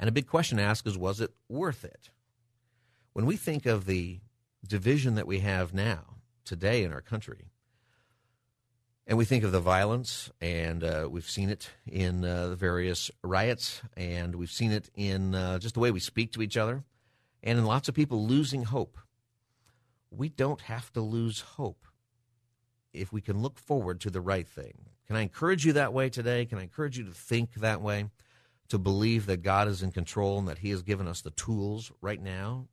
And 0.00 0.08
a 0.08 0.12
big 0.12 0.26
question 0.26 0.58
to 0.58 0.64
ask 0.64 0.86
is 0.86 0.98
was 0.98 1.20
it 1.20 1.30
worth 1.48 1.84
it? 1.84 2.10
When 3.12 3.26
we 3.26 3.36
think 3.36 3.66
of 3.66 3.84
the 3.84 4.20
division 4.66 5.14
that 5.16 5.26
we 5.26 5.40
have 5.40 5.74
now, 5.74 6.16
today 6.44 6.84
in 6.84 6.92
our 6.92 7.00
country, 7.00 7.52
and 9.06 9.18
we 9.18 9.24
think 9.24 9.42
of 9.42 9.52
the 9.52 9.60
violence, 9.60 10.30
and 10.40 10.84
uh, 10.84 11.08
we've 11.10 11.28
seen 11.28 11.50
it 11.50 11.70
in 11.86 12.24
uh, 12.24 12.48
the 12.48 12.56
various 12.56 13.10
riots, 13.22 13.82
and 13.96 14.36
we've 14.36 14.50
seen 14.50 14.70
it 14.70 14.90
in 14.94 15.34
uh, 15.34 15.58
just 15.58 15.74
the 15.74 15.80
way 15.80 15.90
we 15.90 16.00
speak 16.00 16.32
to 16.32 16.42
each 16.42 16.56
other, 16.56 16.84
and 17.42 17.58
in 17.58 17.64
lots 17.64 17.88
of 17.88 17.94
people 17.94 18.26
losing 18.26 18.62
hope. 18.62 18.96
We 20.10 20.28
don't 20.28 20.60
have 20.62 20.92
to 20.92 21.00
lose 21.00 21.40
hope 21.40 21.86
if 22.92 23.12
we 23.12 23.20
can 23.20 23.40
look 23.40 23.58
forward 23.58 24.00
to 24.02 24.10
the 24.10 24.20
right 24.20 24.46
thing. 24.46 24.86
Can 25.06 25.16
I 25.16 25.22
encourage 25.22 25.66
you 25.66 25.72
that 25.72 25.92
way 25.92 26.08
today? 26.08 26.44
Can 26.44 26.58
I 26.58 26.62
encourage 26.62 26.96
you 26.96 27.04
to 27.04 27.12
think 27.12 27.54
that 27.54 27.80
way? 27.80 28.06
To 28.68 28.78
believe 28.78 29.26
that 29.26 29.42
God 29.42 29.68
is 29.68 29.82
in 29.82 29.90
control 29.90 30.38
and 30.38 30.48
that 30.48 30.58
He 30.58 30.70
has 30.70 30.82
given 30.82 31.08
us 31.08 31.20
the 31.20 31.30
tools 31.32 31.90
right 32.00 32.22
now 32.22 32.68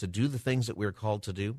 to 0.00 0.06
do 0.06 0.28
the 0.28 0.38
things 0.38 0.66
that 0.66 0.76
we're 0.76 0.92
called 0.92 1.22
to 1.24 1.32
do? 1.32 1.56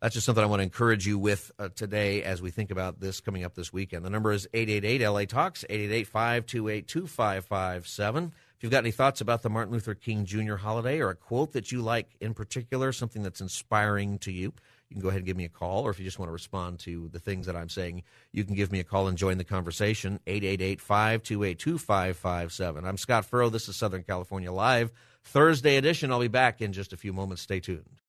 that's 0.00 0.14
just 0.14 0.24
something 0.24 0.42
I 0.42 0.46
want 0.46 0.60
to 0.60 0.64
encourage 0.64 1.06
you 1.06 1.18
with 1.18 1.52
uh, 1.58 1.68
today 1.74 2.22
as 2.22 2.40
we 2.40 2.50
think 2.50 2.70
about 2.70 3.00
this 3.00 3.20
coming 3.20 3.44
up 3.44 3.54
this 3.54 3.70
weekend. 3.72 4.04
The 4.04 4.10
number 4.10 4.32
is 4.32 4.48
888 4.54 5.06
LA 5.06 5.24
Talks, 5.26 5.62
888 5.68 6.06
528 6.06 6.88
2557. 6.88 8.32
If 8.56 8.62
you've 8.62 8.72
got 8.72 8.78
any 8.78 8.92
thoughts 8.92 9.20
about 9.20 9.42
the 9.42 9.50
Martin 9.50 9.74
Luther 9.74 9.94
King 9.94 10.24
Jr. 10.24 10.56
holiday 10.56 11.00
or 11.00 11.10
a 11.10 11.14
quote 11.14 11.52
that 11.52 11.70
you 11.70 11.82
like 11.82 12.16
in 12.20 12.32
particular, 12.32 12.92
something 12.92 13.22
that's 13.22 13.42
inspiring 13.42 14.18
to 14.20 14.32
you, 14.32 14.54
you 14.88 14.94
can 14.94 15.02
go 15.02 15.08
ahead 15.08 15.18
and 15.18 15.26
give 15.26 15.36
me 15.36 15.44
a 15.44 15.50
call. 15.50 15.86
Or 15.86 15.90
if 15.90 15.98
you 15.98 16.04
just 16.04 16.18
want 16.18 16.28
to 16.28 16.32
respond 16.34 16.78
to 16.80 17.08
the 17.08 17.18
things 17.18 17.44
that 17.46 17.54
I'm 17.54 17.68
saying, 17.68 18.02
you 18.32 18.44
can 18.44 18.54
give 18.54 18.72
me 18.72 18.80
a 18.80 18.84
call 18.84 19.06
and 19.06 19.18
join 19.18 19.36
the 19.36 19.44
conversation, 19.44 20.18
888 20.26 20.80
528 20.80 21.58
2557. 21.58 22.84
I'm 22.86 22.96
Scott 22.96 23.26
Furrow. 23.26 23.50
This 23.50 23.68
is 23.68 23.76
Southern 23.76 24.02
California 24.02 24.50
Live, 24.50 24.92
Thursday 25.24 25.76
edition. 25.76 26.10
I'll 26.10 26.20
be 26.20 26.28
back 26.28 26.60
in 26.60 26.72
just 26.72 26.92
a 26.92 26.96
few 26.96 27.12
moments. 27.12 27.42
Stay 27.42 27.60
tuned. 27.60 28.00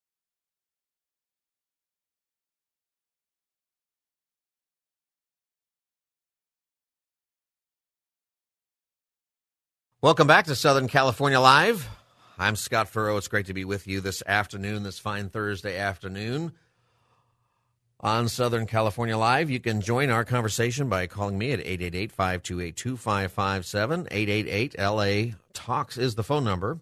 Welcome 10.02 10.26
back 10.26 10.45
to 10.45 10.56
Southern 10.56 10.88
California 10.88 11.39
Live. 11.39 11.88
I'm 12.39 12.56
Scott 12.56 12.89
Furrow. 12.89 13.17
It's 13.17 13.28
great 13.28 13.45
to 13.45 13.54
be 13.54 13.65
with 13.65 13.86
you 13.86 14.02
this 14.02 14.24
afternoon, 14.26 14.82
this 14.82 14.97
fine 14.97 15.30
Thursday 15.30 15.78
afternoon 15.78 16.54
on 18.00 18.28
Southern 18.28 18.65
California 18.65 19.15
Live. 19.15 19.52
You 19.52 19.60
can 19.60 19.80
join 19.80 20.10
our 20.10 20.26
conversation 20.26 20.89
by 20.89 21.06
calling 21.06 21.38
me 21.38 21.52
at 21.52 21.60
888 21.60 22.12
528 22.12 22.76
2557. 22.76 24.08
888 24.10 24.80
LA 24.80 25.36
Talks 25.54 26.00
is 26.00 26.15
the 26.15 26.24
phone 26.24 26.43
number. 26.43 26.80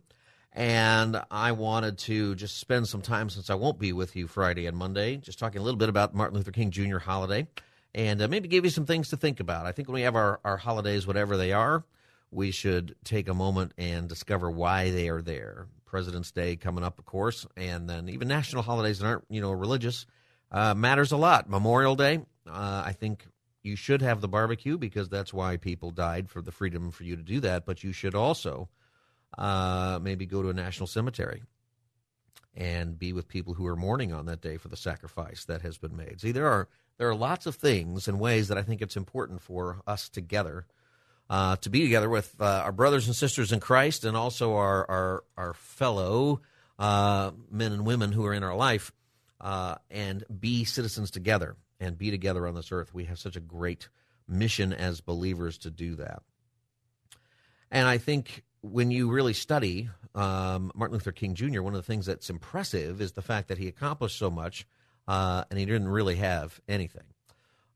And 0.51 1.21
I 1.29 1.51
wanted 1.51 1.99
to 1.99 2.35
just 2.35 2.57
spend 2.57 2.87
some 2.87 3.01
time 3.01 3.29
since 3.29 3.49
I 3.49 3.55
won't 3.55 3.79
be 3.79 3.93
with 3.93 4.15
you 4.15 4.27
Friday 4.27 4.65
and 4.65 4.75
Monday, 4.75 5.17
just 5.17 5.39
talking 5.39 5.61
a 5.61 5.63
little 5.63 5.77
bit 5.77 5.89
about 5.89 6.15
Martin 6.15 6.37
Luther 6.37 6.51
King 6.51 6.71
Jr. 6.71 6.97
holiday 6.97 7.47
and 7.93 8.21
uh, 8.21 8.27
maybe 8.27 8.47
give 8.47 8.65
you 8.65 8.69
some 8.69 8.85
things 8.85 9.09
to 9.09 9.17
think 9.17 9.39
about. 9.39 9.65
I 9.65 9.71
think 9.71 9.87
when 9.87 9.95
we 9.95 10.01
have 10.01 10.15
our, 10.15 10.39
our 10.43 10.57
holidays, 10.57 11.07
whatever 11.07 11.37
they 11.37 11.53
are, 11.53 11.83
we 12.31 12.51
should 12.51 12.95
take 13.03 13.27
a 13.27 13.33
moment 13.33 13.73
and 13.77 14.07
discover 14.07 14.49
why 14.49 14.91
they 14.91 15.09
are 15.09 15.21
there. 15.21 15.67
President's 15.85 16.31
Day 16.31 16.55
coming 16.55 16.83
up, 16.83 16.99
of 16.99 17.05
course, 17.05 17.47
and 17.57 17.89
then 17.89 18.09
even 18.09 18.27
national 18.27 18.61
holidays 18.61 18.99
that 18.99 19.07
aren't, 19.07 19.25
you 19.29 19.41
know, 19.41 19.51
religious 19.51 20.05
uh, 20.51 20.75
matters 20.75 21.11
a 21.11 21.17
lot. 21.17 21.49
Memorial 21.49 21.95
Day, 21.95 22.19
uh, 22.47 22.83
I 22.85 22.93
think 22.93 23.25
you 23.63 23.75
should 23.75 24.01
have 24.03 24.21
the 24.21 24.27
barbecue 24.27 24.77
because 24.77 25.09
that's 25.09 25.33
why 25.33 25.57
people 25.57 25.89
died 25.89 26.29
for 26.29 26.41
the 26.41 26.51
freedom 26.51 26.91
for 26.91 27.03
you 27.03 27.15
to 27.15 27.23
do 27.23 27.39
that. 27.39 27.65
But 27.65 27.83
you 27.83 27.91
should 27.91 28.13
also 28.13 28.69
uh, 29.37 29.99
maybe 30.01 30.25
go 30.25 30.41
to 30.41 30.49
a 30.49 30.53
national 30.53 30.87
cemetery 30.87 31.43
and 32.55 32.97
be 32.97 33.13
with 33.13 33.27
people 33.27 33.53
who 33.53 33.65
are 33.67 33.75
mourning 33.75 34.11
on 34.11 34.25
that 34.25 34.41
day 34.41 34.57
for 34.57 34.67
the 34.67 34.77
sacrifice 34.77 35.45
that 35.45 35.61
has 35.61 35.77
been 35.77 35.95
made. 35.95 36.19
See, 36.21 36.31
there 36.31 36.47
are 36.47 36.67
there 36.97 37.09
are 37.09 37.15
lots 37.15 37.45
of 37.45 37.55
things 37.55 38.07
and 38.07 38.19
ways 38.19 38.49
that 38.49 38.57
I 38.57 38.63
think 38.63 38.81
it's 38.81 38.97
important 38.97 39.41
for 39.41 39.81
us 39.87 40.09
together 40.09 40.65
uh, 41.29 41.55
to 41.57 41.69
be 41.69 41.81
together 41.81 42.09
with 42.09 42.35
uh, 42.39 42.63
our 42.65 42.71
brothers 42.71 43.07
and 43.07 43.15
sisters 43.15 43.51
in 43.51 43.59
Christ 43.59 44.03
and 44.03 44.17
also 44.17 44.55
our, 44.55 44.89
our, 44.89 45.23
our 45.37 45.53
fellow 45.53 46.41
uh, 46.77 47.31
men 47.51 47.71
and 47.71 47.85
women 47.85 48.11
who 48.11 48.25
are 48.25 48.33
in 48.33 48.43
our 48.43 48.55
life 48.55 48.91
uh, 49.39 49.75
and 49.89 50.23
be 50.39 50.65
citizens 50.65 51.11
together 51.11 51.55
and 51.79 51.97
be 51.97 52.11
together 52.11 52.47
on 52.47 52.55
this 52.55 52.71
earth. 52.71 52.93
We 52.93 53.05
have 53.05 53.19
such 53.19 53.35
a 53.35 53.41
great 53.41 53.89
mission 54.27 54.73
as 54.73 55.01
believers 55.01 55.57
to 55.59 55.69
do 55.69 55.95
that. 55.95 56.23
And 57.71 57.87
I 57.87 57.97
think 57.97 58.43
when 58.61 58.91
you 58.91 59.09
really 59.09 59.33
study 59.33 59.89
um, 60.15 60.71
Martin 60.75 60.93
Luther 60.93 61.11
King 61.11 61.35
Jr., 61.35 61.61
one 61.61 61.73
of 61.73 61.79
the 61.79 61.91
things 61.91 62.05
that's 62.05 62.29
impressive 62.29 63.01
is 63.01 63.13
the 63.13 63.21
fact 63.21 63.47
that 63.47 63.57
he 63.57 63.67
accomplished 63.67 64.17
so 64.17 64.29
much 64.29 64.65
uh, 65.07 65.43
and 65.49 65.59
he 65.59 65.65
didn't 65.65 65.89
really 65.89 66.15
have 66.15 66.59
anything. 66.67 67.03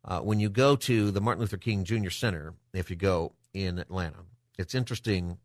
Uh, 0.05 0.19
when 0.19 0.39
you 0.39 0.49
go 0.49 0.75
to 0.75 1.11
the 1.11 1.21
Martin 1.21 1.41
Luther 1.41 1.57
King 1.57 1.83
Jr. 1.85 2.09
Center, 2.09 2.53
if 2.73 2.89
you 2.89 2.95
go, 2.95 3.33
in 3.53 3.79
Atlanta. 3.79 4.17
It's 4.57 4.75
interesting 4.75 5.37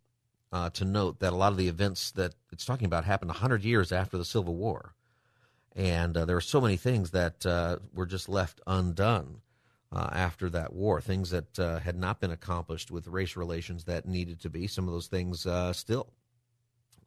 uh, 0.52 0.70
to 0.70 0.84
note 0.84 1.20
that 1.20 1.32
a 1.32 1.36
lot 1.36 1.52
of 1.52 1.58
the 1.58 1.68
events 1.68 2.10
that 2.12 2.34
it's 2.50 2.64
talking 2.64 2.86
about 2.86 3.04
happened 3.04 3.28
100 3.28 3.64
years 3.64 3.92
after 3.92 4.16
the 4.16 4.24
Civil 4.24 4.56
War. 4.56 4.94
And 5.76 6.16
uh, 6.16 6.24
there 6.24 6.36
are 6.36 6.40
so 6.40 6.60
many 6.60 6.76
things 6.76 7.10
that 7.12 7.44
uh, 7.44 7.78
were 7.94 8.06
just 8.06 8.28
left 8.28 8.60
undone 8.66 9.42
uh, 9.92 10.10
after 10.12 10.50
that 10.50 10.72
war, 10.72 11.00
things 11.00 11.30
that 11.30 11.58
uh, 11.58 11.78
had 11.78 11.96
not 11.96 12.20
been 12.20 12.30
accomplished 12.30 12.90
with 12.90 13.06
race 13.06 13.36
relations 13.36 13.84
that 13.84 14.06
needed 14.06 14.40
to 14.40 14.50
be. 14.50 14.66
Some 14.66 14.86
of 14.86 14.92
those 14.92 15.06
things 15.06 15.46
uh, 15.46 15.72
still. 15.72 16.12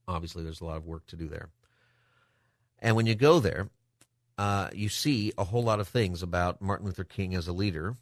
Obviously, 0.07 0.43
there's 0.43 0.61
a 0.61 0.65
lot 0.65 0.77
of 0.77 0.85
work 0.85 1.05
to 1.07 1.15
do 1.15 1.27
there. 1.27 1.49
And 2.79 2.95
when 2.95 3.05
you 3.05 3.15
go 3.15 3.39
there, 3.39 3.69
you 4.73 4.89
see 4.89 5.31
a 5.37 5.43
whole 5.43 5.63
lot 5.63 5.79
of 5.79 5.87
things 5.87 6.23
about 6.23 6.61
Martin 6.61 6.87
Luther 6.87 7.03
King 7.03 7.35
as 7.35 7.47
a 7.47 7.53
leader 7.53 7.95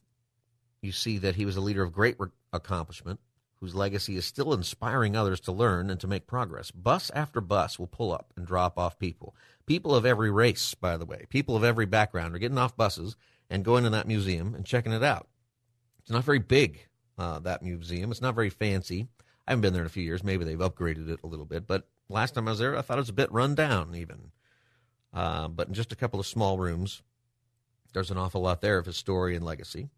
you 0.81 0.91
see 0.91 1.17
that 1.19 1.35
he 1.35 1.45
was 1.45 1.57
a 1.57 1.61
leader 1.61 1.83
of 1.83 1.91
great 1.91 2.15
re- 2.19 2.29
accomplishment 2.53 3.19
whose 3.59 3.75
legacy 3.75 4.15
is 4.15 4.25
still 4.25 4.53
inspiring 4.53 5.15
others 5.15 5.41
to 5.41 5.51
learn 5.51 5.89
and 5.89 5.99
to 5.99 6.07
make 6.07 6.25
progress. 6.25 6.71
Bus 6.71 7.11
after 7.13 7.41
bus 7.41 7.77
will 7.77 7.87
pull 7.87 8.13
up 8.13 8.31
and 8.37 8.47
drop 8.47 8.77
off 8.77 8.97
people. 8.97 9.35
People 9.65 9.93
of 9.93 10.05
every 10.05 10.31
race, 10.31 10.73
by 10.75 10.95
the 10.95 11.05
way, 11.05 11.25
people 11.29 11.57
of 11.57 11.63
every 11.63 11.85
background 11.85 12.33
are 12.33 12.39
getting 12.39 12.57
off 12.57 12.77
buses 12.77 13.17
and 13.49 13.65
going 13.65 13.83
to 13.83 13.89
that 13.89 14.07
museum 14.07 14.55
and 14.55 14.65
checking 14.65 14.91
it 14.91 15.03
out. 15.03 15.27
It's 15.99 16.11
not 16.11 16.23
very 16.23 16.39
big, 16.39 16.87
uh, 17.17 17.39
that 17.39 17.63
museum. 17.63 18.11
It's 18.11 18.21
not 18.21 18.35
very 18.35 18.49
fancy. 18.49 19.07
I 19.47 19.51
haven't 19.51 19.61
been 19.61 19.73
there 19.73 19.83
in 19.83 19.87
a 19.87 19.89
few 19.89 20.03
years. 20.03 20.23
Maybe 20.23 20.45
they've 20.45 20.57
upgraded 20.57 21.09
it 21.09 21.21
a 21.23 21.27
little 21.27 21.45
bit, 21.45 21.65
but 21.67 21.87
last 22.07 22.35
time 22.35 22.47
I 22.47 22.51
was 22.51 22.59
there, 22.59 22.77
I 22.77 22.81
thought 22.81 22.97
it 22.97 23.01
was 23.01 23.09
a 23.09 23.13
bit 23.13 23.31
run 23.31 23.55
down, 23.55 23.95
even. 23.95 24.31
Uh, 25.13 25.47
but 25.47 25.67
in 25.67 25.73
just 25.73 25.91
a 25.91 25.95
couple 25.95 26.19
of 26.19 26.27
small 26.27 26.57
rooms, 26.57 27.01
there's 27.93 28.11
an 28.11 28.17
awful 28.17 28.41
lot 28.41 28.61
there 28.61 28.77
of 28.77 28.85
his 28.85 28.97
story 28.97 29.35
and 29.35 29.43
legacy 29.43 29.89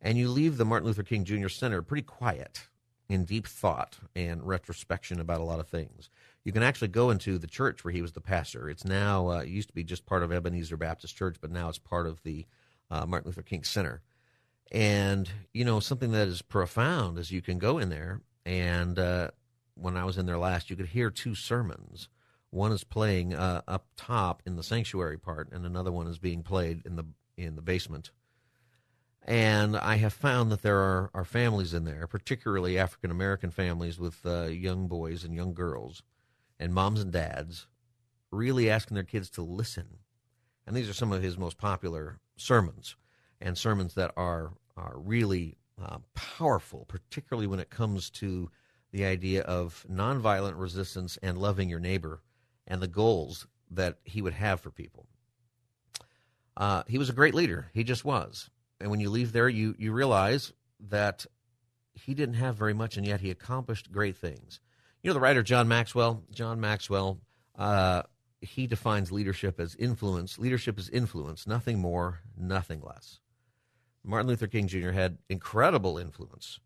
and 0.00 0.18
you 0.18 0.28
leave 0.28 0.56
the 0.56 0.64
Martin 0.64 0.86
Luther 0.86 1.02
King 1.02 1.24
Jr. 1.24 1.48
Center 1.48 1.82
pretty 1.82 2.02
quiet 2.02 2.68
in 3.08 3.24
deep 3.24 3.46
thought 3.46 3.98
and 4.14 4.46
retrospection 4.46 5.20
about 5.20 5.40
a 5.40 5.44
lot 5.44 5.60
of 5.60 5.68
things. 5.68 6.10
You 6.44 6.52
can 6.52 6.62
actually 6.62 6.88
go 6.88 7.10
into 7.10 7.38
the 7.38 7.46
church 7.46 7.84
where 7.84 7.92
he 7.92 8.02
was 8.02 8.12
the 8.12 8.20
pastor. 8.20 8.70
It's 8.70 8.84
now 8.84 9.30
uh, 9.30 9.40
it 9.40 9.48
used 9.48 9.68
to 9.68 9.74
be 9.74 9.84
just 9.84 10.06
part 10.06 10.22
of 10.22 10.32
Ebenezer 10.32 10.76
Baptist 10.76 11.16
Church, 11.16 11.36
but 11.40 11.50
now 11.50 11.68
it's 11.68 11.78
part 11.78 12.06
of 12.06 12.22
the 12.22 12.46
uh, 12.90 13.06
Martin 13.06 13.28
Luther 13.28 13.42
King 13.42 13.64
Center. 13.64 14.02
And 14.70 15.30
you 15.54 15.64
know 15.64 15.80
something 15.80 16.12
that 16.12 16.28
is 16.28 16.42
profound 16.42 17.18
is 17.18 17.30
you 17.30 17.40
can 17.40 17.58
go 17.58 17.78
in 17.78 17.88
there, 17.88 18.20
and 18.44 18.98
uh, 18.98 19.30
when 19.74 19.96
I 19.96 20.04
was 20.04 20.18
in 20.18 20.26
there 20.26 20.38
last, 20.38 20.68
you 20.68 20.76
could 20.76 20.88
hear 20.88 21.10
two 21.10 21.34
sermons. 21.34 22.08
One 22.50 22.72
is 22.72 22.84
playing 22.84 23.34
uh, 23.34 23.62
up 23.66 23.86
top 23.96 24.42
in 24.44 24.56
the 24.56 24.62
sanctuary 24.62 25.18
part, 25.18 25.50
and 25.52 25.64
another 25.64 25.92
one 25.92 26.06
is 26.06 26.18
being 26.18 26.42
played 26.42 26.82
in 26.84 26.96
the 26.96 27.04
in 27.36 27.56
the 27.56 27.62
basement 27.62 28.10
and 29.28 29.76
I 29.76 29.96
have 29.96 30.14
found 30.14 30.50
that 30.50 30.62
there 30.62 30.78
are, 30.78 31.10
are 31.12 31.24
families 31.24 31.74
in 31.74 31.84
there, 31.84 32.06
particularly 32.06 32.78
African 32.78 33.10
American 33.10 33.50
families 33.50 33.98
with 34.00 34.24
uh, 34.24 34.44
young 34.44 34.88
boys 34.88 35.22
and 35.22 35.34
young 35.34 35.52
girls, 35.52 36.02
and 36.58 36.72
moms 36.72 37.02
and 37.02 37.12
dads, 37.12 37.66
really 38.30 38.70
asking 38.70 38.94
their 38.94 39.04
kids 39.04 39.28
to 39.30 39.42
listen. 39.42 39.98
And 40.66 40.74
these 40.74 40.88
are 40.88 40.94
some 40.94 41.12
of 41.12 41.22
his 41.22 41.36
most 41.36 41.58
popular 41.58 42.20
sermons, 42.38 42.96
and 43.40 43.56
sermons 43.56 43.94
that 43.94 44.12
are 44.16 44.52
are 44.76 44.94
really 44.96 45.56
uh, 45.82 45.98
powerful, 46.14 46.84
particularly 46.88 47.46
when 47.46 47.60
it 47.60 47.70
comes 47.70 48.10
to 48.10 48.50
the 48.92 49.04
idea 49.04 49.42
of 49.42 49.84
nonviolent 49.90 50.58
resistance 50.58 51.18
and 51.22 51.36
loving 51.36 51.68
your 51.68 51.80
neighbor 51.80 52.22
and 52.66 52.80
the 52.80 52.88
goals 52.88 53.46
that 53.70 53.98
he 54.04 54.22
would 54.22 54.32
have 54.32 54.60
for 54.60 54.70
people. 54.70 55.06
Uh, 56.56 56.82
he 56.86 56.98
was 56.98 57.08
a 57.08 57.14
great 57.14 57.34
leader. 57.34 57.70
He 57.72 57.84
just 57.84 58.04
was. 58.04 58.50
And 58.80 58.90
when 58.90 59.00
you 59.00 59.10
leave 59.10 59.32
there, 59.32 59.48
you, 59.48 59.74
you 59.78 59.92
realize 59.92 60.52
that 60.88 61.26
he 61.94 62.14
didn't 62.14 62.36
have 62.36 62.56
very 62.56 62.74
much, 62.74 62.96
and 62.96 63.06
yet 63.06 63.20
he 63.20 63.30
accomplished 63.30 63.92
great 63.92 64.16
things. 64.16 64.60
You 65.02 65.08
know 65.08 65.14
the 65.14 65.20
writer 65.20 65.42
John 65.42 65.68
Maxwell? 65.68 66.24
John 66.32 66.60
Maxwell, 66.60 67.18
uh, 67.56 68.02
he 68.40 68.66
defines 68.66 69.12
leadership 69.12 69.58
as 69.58 69.74
influence. 69.76 70.38
Leadership 70.38 70.78
is 70.78 70.88
influence, 70.88 71.46
nothing 71.46 71.78
more, 71.78 72.20
nothing 72.36 72.80
less. 72.80 73.20
Martin 74.04 74.28
Luther 74.28 74.46
King 74.46 74.68
Jr. 74.68 74.90
had 74.90 75.18
incredible 75.28 75.98
influence. 75.98 76.60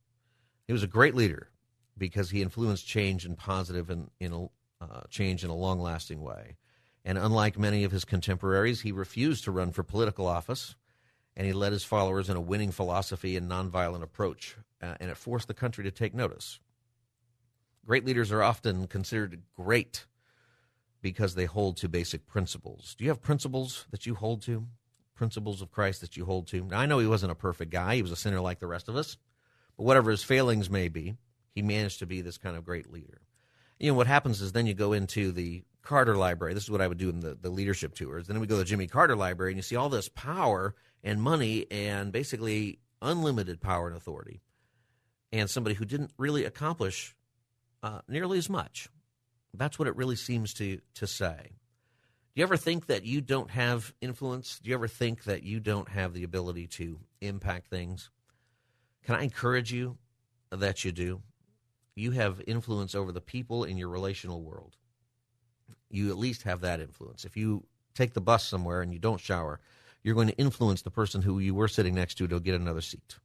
He 0.66 0.72
was 0.72 0.82
a 0.82 0.88
great 0.88 1.14
leader 1.14 1.50
because 1.96 2.30
he 2.30 2.42
influenced 2.42 2.86
change 2.86 3.24
and 3.24 3.36
positive 3.36 3.90
and 3.90 4.10
in 4.20 4.32
a 4.32 4.46
uh, 4.82 5.02
change 5.10 5.44
in 5.44 5.50
a 5.50 5.54
long 5.54 5.80
lasting 5.80 6.20
way. 6.20 6.56
And 7.04 7.16
unlike 7.16 7.58
many 7.58 7.84
of 7.84 7.92
his 7.92 8.04
contemporaries, 8.04 8.80
he 8.80 8.92
refused 8.92 9.44
to 9.44 9.52
run 9.52 9.70
for 9.70 9.82
political 9.82 10.26
office, 10.26 10.74
and 11.36 11.46
he 11.46 11.52
led 11.52 11.72
his 11.72 11.84
followers 11.84 12.28
in 12.28 12.36
a 12.36 12.40
winning 12.40 12.72
philosophy 12.72 13.36
and 13.36 13.50
nonviolent 13.50 14.02
approach, 14.02 14.56
uh, 14.80 14.94
and 15.00 15.10
it 15.10 15.16
forced 15.16 15.48
the 15.48 15.54
country 15.54 15.84
to 15.84 15.90
take 15.90 16.14
notice. 16.14 16.58
Great 17.84 18.04
leaders 18.04 18.30
are 18.30 18.42
often 18.42 18.86
considered 18.86 19.42
great 19.54 20.06
because 21.02 21.34
they 21.34 21.44
hold 21.44 21.76
to 21.78 21.88
basic 21.88 22.26
principles. 22.26 22.94
Do 22.96 23.04
you 23.04 23.10
have 23.10 23.20
principles 23.20 23.86
that 23.90 24.06
you 24.06 24.14
hold 24.14 24.42
to? 24.42 24.66
Principles 25.14 25.60
of 25.60 25.70
Christ 25.70 26.00
that 26.00 26.16
you 26.16 26.24
hold 26.24 26.46
to? 26.48 26.64
Now, 26.64 26.80
I 26.80 26.86
know 26.86 26.98
he 26.98 27.06
wasn't 27.06 27.32
a 27.32 27.36
perfect 27.36 27.70
guy, 27.70 27.96
he 27.96 28.02
was 28.02 28.12
a 28.12 28.16
sinner 28.16 28.40
like 28.40 28.60
the 28.60 28.66
rest 28.66 28.88
of 28.88 28.96
us, 28.96 29.16
but 29.76 29.84
whatever 29.84 30.10
his 30.10 30.24
failings 30.24 30.70
may 30.70 30.88
be, 30.88 31.16
he 31.54 31.62
managed 31.62 31.98
to 31.98 32.06
be 32.06 32.20
this 32.20 32.38
kind 32.38 32.56
of 32.56 32.64
great 32.64 32.90
leader. 32.90 33.20
You 33.78 33.90
know, 33.90 33.96
what 33.96 34.06
happens 34.06 34.40
is 34.40 34.52
then 34.52 34.66
you 34.66 34.74
go 34.74 34.92
into 34.92 35.32
the 35.32 35.64
Carter 35.82 36.16
Library. 36.16 36.54
This 36.54 36.62
is 36.62 36.70
what 36.70 36.80
I 36.80 36.86
would 36.86 36.98
do 36.98 37.08
in 37.08 37.20
the, 37.20 37.34
the 37.34 37.50
leadership 37.50 37.94
tours. 37.94 38.28
Then 38.28 38.40
we 38.40 38.46
go 38.46 38.54
to 38.54 38.60
the 38.60 38.64
Jimmy 38.64 38.86
Carter 38.86 39.16
Library 39.16 39.52
and 39.52 39.58
you 39.58 39.62
see 39.62 39.76
all 39.76 39.88
this 39.88 40.08
power 40.08 40.74
and 41.02 41.20
money 41.20 41.66
and 41.70 42.12
basically 42.12 42.78
unlimited 43.02 43.60
power 43.60 43.88
and 43.88 43.96
authority. 43.96 44.40
And 45.32 45.50
somebody 45.50 45.74
who 45.74 45.84
didn't 45.84 46.12
really 46.16 46.44
accomplish 46.44 47.16
uh, 47.82 48.00
nearly 48.08 48.38
as 48.38 48.48
much. 48.48 48.88
That's 49.54 49.78
what 49.78 49.88
it 49.88 49.96
really 49.96 50.16
seems 50.16 50.54
to, 50.54 50.80
to 50.94 51.06
say. 51.06 51.38
Do 52.34 52.40
you 52.40 52.42
ever 52.44 52.56
think 52.56 52.86
that 52.86 53.04
you 53.04 53.20
don't 53.20 53.50
have 53.50 53.92
influence? 54.00 54.58
Do 54.58 54.70
you 54.70 54.74
ever 54.74 54.88
think 54.88 55.24
that 55.24 55.42
you 55.42 55.60
don't 55.60 55.88
have 55.90 56.14
the 56.14 56.24
ability 56.24 56.66
to 56.68 57.00
impact 57.20 57.68
things? 57.68 58.10
Can 59.04 59.14
I 59.14 59.22
encourage 59.22 59.72
you 59.72 59.98
that 60.50 60.84
you 60.84 60.92
do? 60.92 61.20
You 61.94 62.12
have 62.12 62.40
influence 62.46 62.94
over 62.94 63.12
the 63.12 63.20
people 63.20 63.64
in 63.64 63.76
your 63.76 63.90
relational 63.90 64.42
world 64.42 64.76
you 65.92 66.10
at 66.10 66.18
least 66.18 66.42
have 66.42 66.62
that 66.62 66.80
influence. 66.80 67.24
If 67.24 67.36
you 67.36 67.64
take 67.94 68.14
the 68.14 68.20
bus 68.20 68.44
somewhere 68.44 68.82
and 68.82 68.92
you 68.92 68.98
don't 68.98 69.20
shower, 69.20 69.60
you're 70.02 70.14
going 70.14 70.28
to 70.28 70.36
influence 70.36 70.82
the 70.82 70.90
person 70.90 71.22
who 71.22 71.38
you 71.38 71.54
were 71.54 71.68
sitting 71.68 71.94
next 71.94 72.14
to 72.16 72.26
to 72.26 72.40
get 72.40 72.54
another 72.54 72.80
seat. 72.80 73.18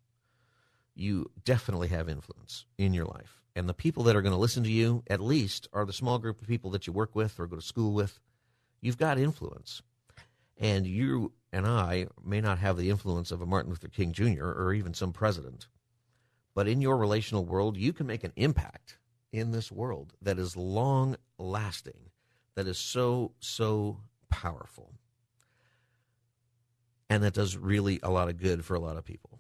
You 0.94 1.32
definitely 1.44 1.88
have 1.88 2.10
influence 2.10 2.66
in 2.78 2.94
your 2.94 3.06
life. 3.06 3.42
And 3.58 3.68
the 3.68 3.74
people 3.74 4.04
that 4.04 4.16
are 4.16 4.22
going 4.22 4.36
to 4.36 4.40
listen 4.40 4.64
to 4.66 4.70
you, 4.70 5.04
at 5.08 5.20
least, 5.20 5.68
are 5.74 5.84
the 5.84 5.92
small 5.92 6.20
group 6.20 6.40
of 6.40 6.48
people 6.48 6.70
that 6.72 6.86
you 6.86 6.94
work 6.94 7.16
with 7.16 7.40
or 7.40 7.48
go 7.48 7.56
to 7.56 7.62
school 7.62 7.92
with. 7.92 8.20
You've 8.82 9.00
got 9.00 9.18
influence. 9.18 9.82
And 10.60 10.86
you 10.86 11.32
and 11.52 11.66
I 11.66 12.06
may 12.24 12.40
not 12.40 12.60
have 12.60 12.78
the 12.78 12.92
influence 12.92 13.32
of 13.32 13.42
a 13.42 13.48
Martin 13.48 13.72
Luther 13.72 13.88
King 13.88 14.14
Jr. 14.14 14.46
or 14.46 14.76
even 14.76 14.94
some 14.94 15.12
president. 15.12 15.66
But 16.54 16.68
in 16.68 16.82
your 16.82 16.98
relational 16.98 17.46
world, 17.46 17.78
you 17.78 17.94
can 17.94 18.06
make 18.06 18.24
an 18.24 18.34
impact 18.36 19.00
in 19.32 19.52
this 19.52 19.72
world 19.72 20.14
that 20.22 20.38
is 20.38 20.56
long 20.56 21.18
lasting 21.40 22.12
that 22.54 22.68
is 22.68 22.78
so, 22.78 23.32
so 23.40 24.02
powerful. 24.30 24.94
And 27.10 27.24
that 27.24 27.34
does 27.34 27.58
really 27.58 28.00
a 28.04 28.12
lot 28.12 28.30
of 28.30 28.38
good 28.38 28.64
for 28.64 28.76
a 28.76 28.80
lot 28.80 28.98
of 28.98 29.04
people. 29.04 29.40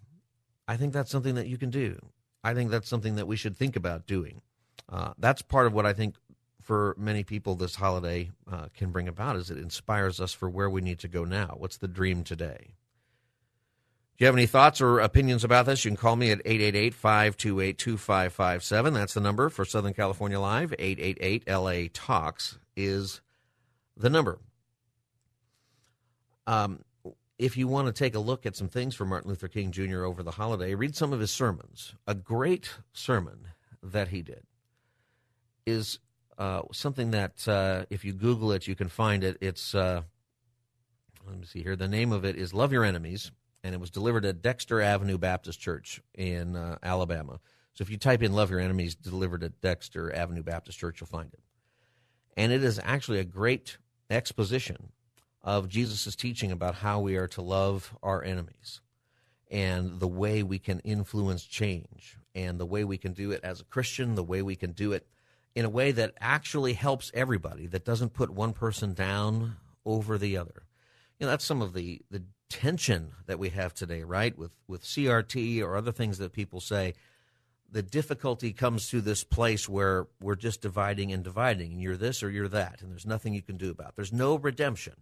I 0.67 0.75
think 0.75 0.91
that's 0.91 1.11
something 1.11 1.35
that 1.35 1.47
you 1.47 1.59
can 1.59 1.69
do. 1.69 1.99
I 2.47 2.53
think 2.53 2.71
that's 2.71 2.87
something 2.87 3.15
that 3.15 3.27
we 3.27 3.35
should 3.35 3.57
think 3.57 3.75
about 3.75 4.07
doing. 4.07 4.41
Uh, 4.87 5.11
that's 5.17 5.41
part 5.41 5.67
of 5.67 5.73
what 5.73 5.85
I 5.85 5.91
think 5.91 6.15
for 6.61 6.95
many 6.97 7.25
people 7.25 7.55
this 7.55 7.75
holiday 7.75 8.31
uh, 8.49 8.67
can 8.73 8.91
bring 8.91 9.09
about 9.09 9.35
is 9.35 9.51
it 9.51 9.57
inspires 9.57 10.21
us 10.21 10.31
for 10.31 10.49
where 10.49 10.69
we 10.69 10.79
need 10.79 10.99
to 10.99 11.09
go 11.09 11.25
now. 11.25 11.55
What's 11.57 11.75
the 11.75 11.89
dream 11.89 12.23
today? 12.23 12.75
Do 14.17 14.23
you 14.23 14.27
have 14.27 14.35
any 14.35 14.45
thoughts 14.45 14.79
or 14.79 14.99
opinions 14.99 15.43
about 15.43 15.65
this? 15.65 15.83
You 15.83 15.91
can 15.91 15.97
call 15.97 16.15
me 16.15 16.31
at 16.31 16.39
888 16.45 16.93
528 16.93 17.77
2557. 17.77 18.93
That's 18.93 19.13
the 19.13 19.19
number 19.19 19.49
for 19.49 19.65
Southern 19.65 19.93
California 19.93 20.39
Live, 20.39 20.73
888 20.79 21.49
LA 21.49 21.89
Talks 21.93 22.59
is 22.77 23.19
the 23.97 24.09
number. 24.09 24.39
Um, 26.47 26.79
if 27.39 27.55
you 27.55 27.67
want 27.67 27.87
to 27.87 27.93
take 27.93 28.15
a 28.15 28.19
look 28.19 28.45
at 28.45 28.55
some 28.55 28.67
things 28.67 28.95
from 28.95 29.09
Martin 29.09 29.29
Luther 29.29 29.47
King 29.47 29.71
Jr. 29.71 30.03
over 30.03 30.23
the 30.23 30.31
holiday, 30.31 30.73
read 30.73 30.95
some 30.95 31.13
of 31.13 31.19
his 31.19 31.31
sermons. 31.31 31.93
A 32.07 32.15
great 32.15 32.69
sermon 32.93 33.49
that 33.83 34.07
he 34.07 34.21
did 34.21 34.43
is 35.65 35.99
uh, 36.37 36.63
something 36.71 37.11
that, 37.11 37.47
uh, 37.47 37.85
if 37.89 38.03
you 38.03 38.13
Google 38.13 38.51
it, 38.51 38.67
you 38.67 38.75
can 38.75 38.87
find 38.89 39.23
it. 39.23 39.37
It's, 39.39 39.75
uh, 39.75 40.01
let 41.27 41.37
me 41.37 41.45
see 41.45 41.61
here. 41.61 41.75
The 41.75 41.87
name 41.87 42.11
of 42.11 42.25
it 42.25 42.35
is 42.35 42.53
Love 42.53 42.71
Your 42.71 42.83
Enemies, 42.83 43.31
and 43.63 43.75
it 43.75 43.79
was 43.79 43.91
delivered 43.91 44.25
at 44.25 44.41
Dexter 44.41 44.81
Avenue 44.81 45.17
Baptist 45.17 45.59
Church 45.59 46.01
in 46.15 46.55
uh, 46.55 46.77
Alabama. 46.81 47.39
So 47.73 47.83
if 47.83 47.91
you 47.91 47.97
type 47.97 48.23
in 48.23 48.33
Love 48.33 48.49
Your 48.49 48.59
Enemies 48.59 48.95
delivered 48.95 49.43
at 49.43 49.61
Dexter 49.61 50.11
Avenue 50.13 50.41
Baptist 50.41 50.79
Church, 50.79 50.99
you'll 50.99 51.07
find 51.07 51.31
it. 51.31 51.39
And 52.35 52.51
it 52.51 52.63
is 52.63 52.79
actually 52.83 53.19
a 53.19 53.23
great 53.23 53.77
exposition 54.09 54.91
of 55.43 55.69
Jesus' 55.69 56.15
teaching 56.15 56.51
about 56.51 56.75
how 56.75 56.99
we 56.99 57.15
are 57.15 57.27
to 57.29 57.41
love 57.41 57.95
our 58.03 58.23
enemies 58.23 58.81
and 59.49 59.99
the 59.99 60.07
way 60.07 60.43
we 60.43 60.59
can 60.59 60.79
influence 60.79 61.45
change 61.45 62.17
and 62.35 62.59
the 62.59 62.65
way 62.65 62.83
we 62.83 62.97
can 62.97 63.13
do 63.13 63.31
it 63.31 63.41
as 63.43 63.61
a 63.61 63.65
Christian, 63.65 64.15
the 64.15 64.23
way 64.23 64.41
we 64.41 64.55
can 64.55 64.71
do 64.71 64.91
it 64.91 65.07
in 65.55 65.65
a 65.65 65.69
way 65.69 65.91
that 65.91 66.13
actually 66.19 66.73
helps 66.73 67.11
everybody, 67.13 67.65
that 67.67 67.85
doesn't 67.85 68.13
put 68.13 68.29
one 68.29 68.53
person 68.53 68.93
down 68.93 69.55
over 69.85 70.17
the 70.17 70.37
other. 70.37 70.63
You 71.19 71.25
know, 71.25 71.31
that's 71.31 71.45
some 71.45 71.61
of 71.61 71.73
the, 71.73 72.01
the 72.11 72.23
tension 72.49 73.13
that 73.25 73.39
we 73.39 73.49
have 73.49 73.73
today, 73.73 74.03
right? 74.03 74.37
With 74.37 74.51
with 74.67 74.83
CRT 74.83 75.61
or 75.63 75.75
other 75.75 75.91
things 75.91 76.17
that 76.19 76.33
people 76.33 76.59
say 76.59 76.93
the 77.69 77.81
difficulty 77.81 78.53
comes 78.53 78.89
to 78.89 79.01
this 79.01 79.23
place 79.23 79.67
where 79.67 80.07
we're 80.21 80.35
just 80.35 80.61
dividing 80.61 81.11
and 81.11 81.23
dividing, 81.23 81.73
and 81.73 81.81
you're 81.81 81.97
this 81.97 82.23
or 82.23 82.29
you're 82.29 82.47
that, 82.47 82.81
and 82.81 82.91
there's 82.91 83.05
nothing 83.05 83.33
you 83.33 83.41
can 83.41 83.57
do 83.57 83.69
about. 83.69 83.89
It. 83.89 83.95
There's 83.97 84.13
no 84.13 84.35
redemption. 84.35 84.93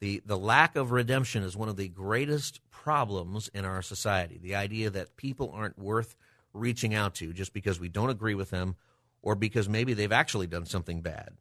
The, 0.00 0.22
the 0.24 0.38
lack 0.38 0.76
of 0.76 0.92
redemption 0.92 1.42
is 1.42 1.56
one 1.56 1.68
of 1.68 1.76
the 1.76 1.88
greatest 1.88 2.60
problems 2.70 3.48
in 3.52 3.64
our 3.64 3.82
society. 3.82 4.38
The 4.42 4.54
idea 4.54 4.88
that 4.90 5.16
people 5.16 5.52
aren't 5.54 5.78
worth 5.78 6.16
reaching 6.54 6.94
out 6.94 7.14
to 7.16 7.32
just 7.32 7.52
because 7.52 7.78
we 7.78 7.88
don't 7.88 8.10
agree 8.10 8.34
with 8.34 8.50
them 8.50 8.76
or 9.22 9.34
because 9.34 9.68
maybe 9.68 9.92
they've 9.92 10.10
actually 10.10 10.46
done 10.46 10.64
something 10.64 11.02
bad. 11.02 11.34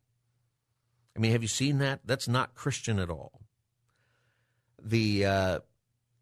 I 1.15 1.19
mean, 1.19 1.31
have 1.31 1.41
you 1.41 1.47
seen 1.47 1.79
that? 1.79 2.01
That's 2.05 2.27
not 2.27 2.53
Christian 2.53 2.99
at 2.99 3.09
all. 3.09 3.41
The 4.81 5.25
uh, 5.25 5.59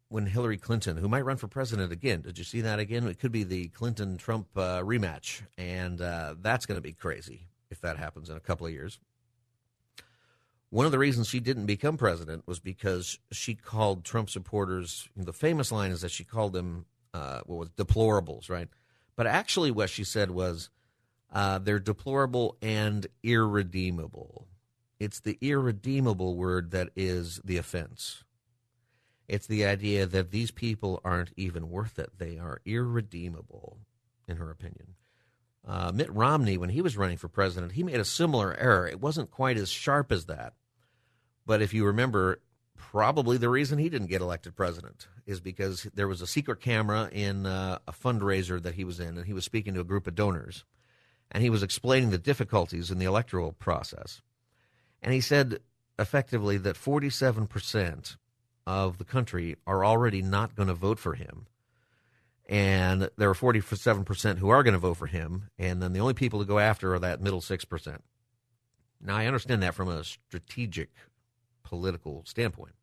when 0.09 0.25
Hillary 0.25 0.57
Clinton, 0.57 0.97
who 0.97 1.07
might 1.07 1.25
run 1.25 1.37
for 1.37 1.47
president 1.47 1.91
again, 1.91 2.21
did 2.21 2.37
you 2.37 2.43
see 2.43 2.61
that 2.61 2.79
again? 2.79 3.05
It 3.07 3.19
could 3.19 3.31
be 3.31 3.43
the 3.43 3.67
Clinton 3.69 4.17
Trump 4.17 4.47
uh, 4.55 4.81
rematch, 4.81 5.41
and 5.57 6.01
uh, 6.01 6.35
that's 6.41 6.65
going 6.65 6.77
to 6.77 6.81
be 6.81 6.93
crazy 6.93 7.47
if 7.69 7.81
that 7.81 7.97
happens 7.97 8.29
in 8.29 8.37
a 8.37 8.39
couple 8.39 8.65
of 8.65 8.73
years. 8.73 8.99
One 10.69 10.85
of 10.85 10.91
the 10.91 10.99
reasons 10.99 11.27
she 11.27 11.39
didn't 11.39 11.65
become 11.65 11.97
president 11.97 12.43
was 12.45 12.59
because 12.59 13.19
she 13.31 13.55
called 13.55 14.03
Trump 14.03 14.29
supporters. 14.29 15.07
The 15.15 15.33
famous 15.33 15.71
line 15.71 15.91
is 15.91 16.01
that 16.01 16.11
she 16.11 16.23
called 16.23 16.53
them 16.53 16.85
uh, 17.13 17.41
what 17.45 17.57
was 17.57 17.69
deplorables, 17.69 18.49
right? 18.49 18.67
But 19.15 19.27
actually, 19.27 19.71
what 19.71 19.89
she 19.89 20.03
said 20.03 20.29
was 20.31 20.69
uh, 21.31 21.59
they're 21.59 21.79
deplorable 21.79 22.57
and 22.61 23.07
irredeemable. 23.23 24.47
It's 24.99 25.19
the 25.19 25.37
irredeemable 25.41 26.35
word 26.35 26.71
that 26.71 26.89
is 26.95 27.39
the 27.45 27.57
offense 27.57 28.23
it's 29.27 29.47
the 29.47 29.65
idea 29.65 30.05
that 30.05 30.31
these 30.31 30.51
people 30.51 31.01
aren't 31.03 31.33
even 31.35 31.69
worth 31.69 31.99
it. 31.99 32.11
They 32.17 32.37
are 32.37 32.61
irredeemable, 32.65 33.79
in 34.27 34.37
her 34.37 34.49
opinion. 34.49 34.95
Uh, 35.67 35.91
Mitt 35.93 36.11
Romney, 36.13 36.57
when 36.57 36.69
he 36.69 36.81
was 36.81 36.95
running 36.95 37.17
for 37.17 37.27
president, 37.27 37.73
he 37.73 37.83
made 37.83 37.99
a 37.99 38.05
similar 38.05 38.55
error. 38.57 38.87
It 38.87 39.01
wasn't 39.01 39.31
quite 39.31 39.57
as 39.57 39.69
sharp 39.69 40.13
as 40.13 40.25
that. 40.25 40.53
But 41.45 41.61
if 41.61 41.73
you 41.73 41.85
remember, 41.85 42.39
probably 42.77 43.37
the 43.37 43.49
reason 43.49 43.77
he 43.77 43.89
didn't 43.89 44.07
get 44.07 44.21
elected 44.21 44.55
president 44.55 45.07
is 45.25 45.41
because 45.41 45.83
there 45.93 46.07
was 46.07 46.21
a 46.21 46.27
secret 46.27 46.61
camera 46.61 47.09
in 47.11 47.45
uh, 47.45 47.79
a 47.85 47.91
fundraiser 47.91 48.61
that 48.63 48.75
he 48.75 48.85
was 48.85 49.01
in, 49.01 49.17
and 49.17 49.25
he 49.25 49.33
was 49.33 49.43
speaking 49.43 49.73
to 49.73 49.81
a 49.81 49.85
group 49.85 50.07
of 50.07 50.15
donors. 50.15 50.63
And 51.29 51.43
he 51.43 51.49
was 51.49 51.63
explaining 51.63 52.11
the 52.11 52.17
difficulties 52.17 52.89
in 52.89 52.97
the 52.97 53.05
electoral 53.05 53.51
process. 53.51 54.21
And 55.01 55.13
he 55.13 55.19
said 55.19 55.59
effectively 55.99 56.55
that 56.57 56.77
47% 56.77 58.15
of 58.65 58.97
the 58.97 59.03
country 59.03 59.57
are 59.67 59.83
already 59.83 60.21
not 60.21 60.55
going 60.55 60.67
to 60.67 60.73
vote 60.73 60.99
for 60.99 61.15
him. 61.15 61.47
And 62.47 63.09
there 63.17 63.29
are 63.29 63.35
47% 63.35 64.37
who 64.37 64.49
are 64.49 64.63
going 64.63 64.73
to 64.73 64.79
vote 64.79 64.97
for 64.97 65.07
him, 65.07 65.49
and 65.59 65.81
then 65.81 65.93
the 65.93 65.99
only 65.99 66.13
people 66.13 66.39
to 66.39 66.45
go 66.45 66.59
after 66.59 66.93
are 66.93 66.99
that 66.99 67.21
middle 67.21 67.41
6%. 67.41 67.99
Now, 69.01 69.15
I 69.15 69.27
understand 69.27 69.61
that 69.63 69.75
from 69.75 69.89
a 69.89 70.03
strategic 70.03 70.89
political 71.63 72.23
standpoint. 72.25 72.73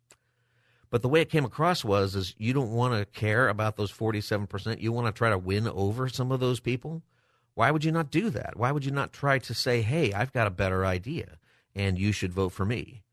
But 0.91 1.03
the 1.03 1.09
way 1.09 1.21
it 1.21 1.31
came 1.31 1.45
across 1.45 1.85
was 1.85 2.15
is 2.15 2.35
you 2.39 2.53
don't 2.53 2.71
want 2.71 2.95
to 2.95 3.05
care 3.19 3.49
about 3.49 3.77
those 3.77 3.91
47%. 3.91 4.81
You 4.81 4.93
want 4.93 5.07
to 5.07 5.19
try 5.19 5.31
to 5.31 5.39
win 5.39 5.67
over 5.67 6.09
some 6.09 6.31
of 6.31 6.41
those 6.41 6.61
people. 6.61 7.03
Why 7.55 7.71
would 7.71 7.85
you 7.85 7.93
not 7.93 8.11
do 8.11 8.31
that? 8.31 8.57
Why 8.57 8.71
would 8.71 8.85
you 8.85 8.91
not 8.91 9.13
try 9.13 9.39
to 9.39 9.55
say, 9.55 9.83
"Hey, 9.83 10.13
I've 10.13 10.33
got 10.33 10.47
a 10.47 10.51
better 10.51 10.85
idea 10.85 11.39
and 11.75 11.99
you 11.99 12.13
should 12.13 12.33
vote 12.33 12.51
for 12.51 12.65
me?" 12.65 13.04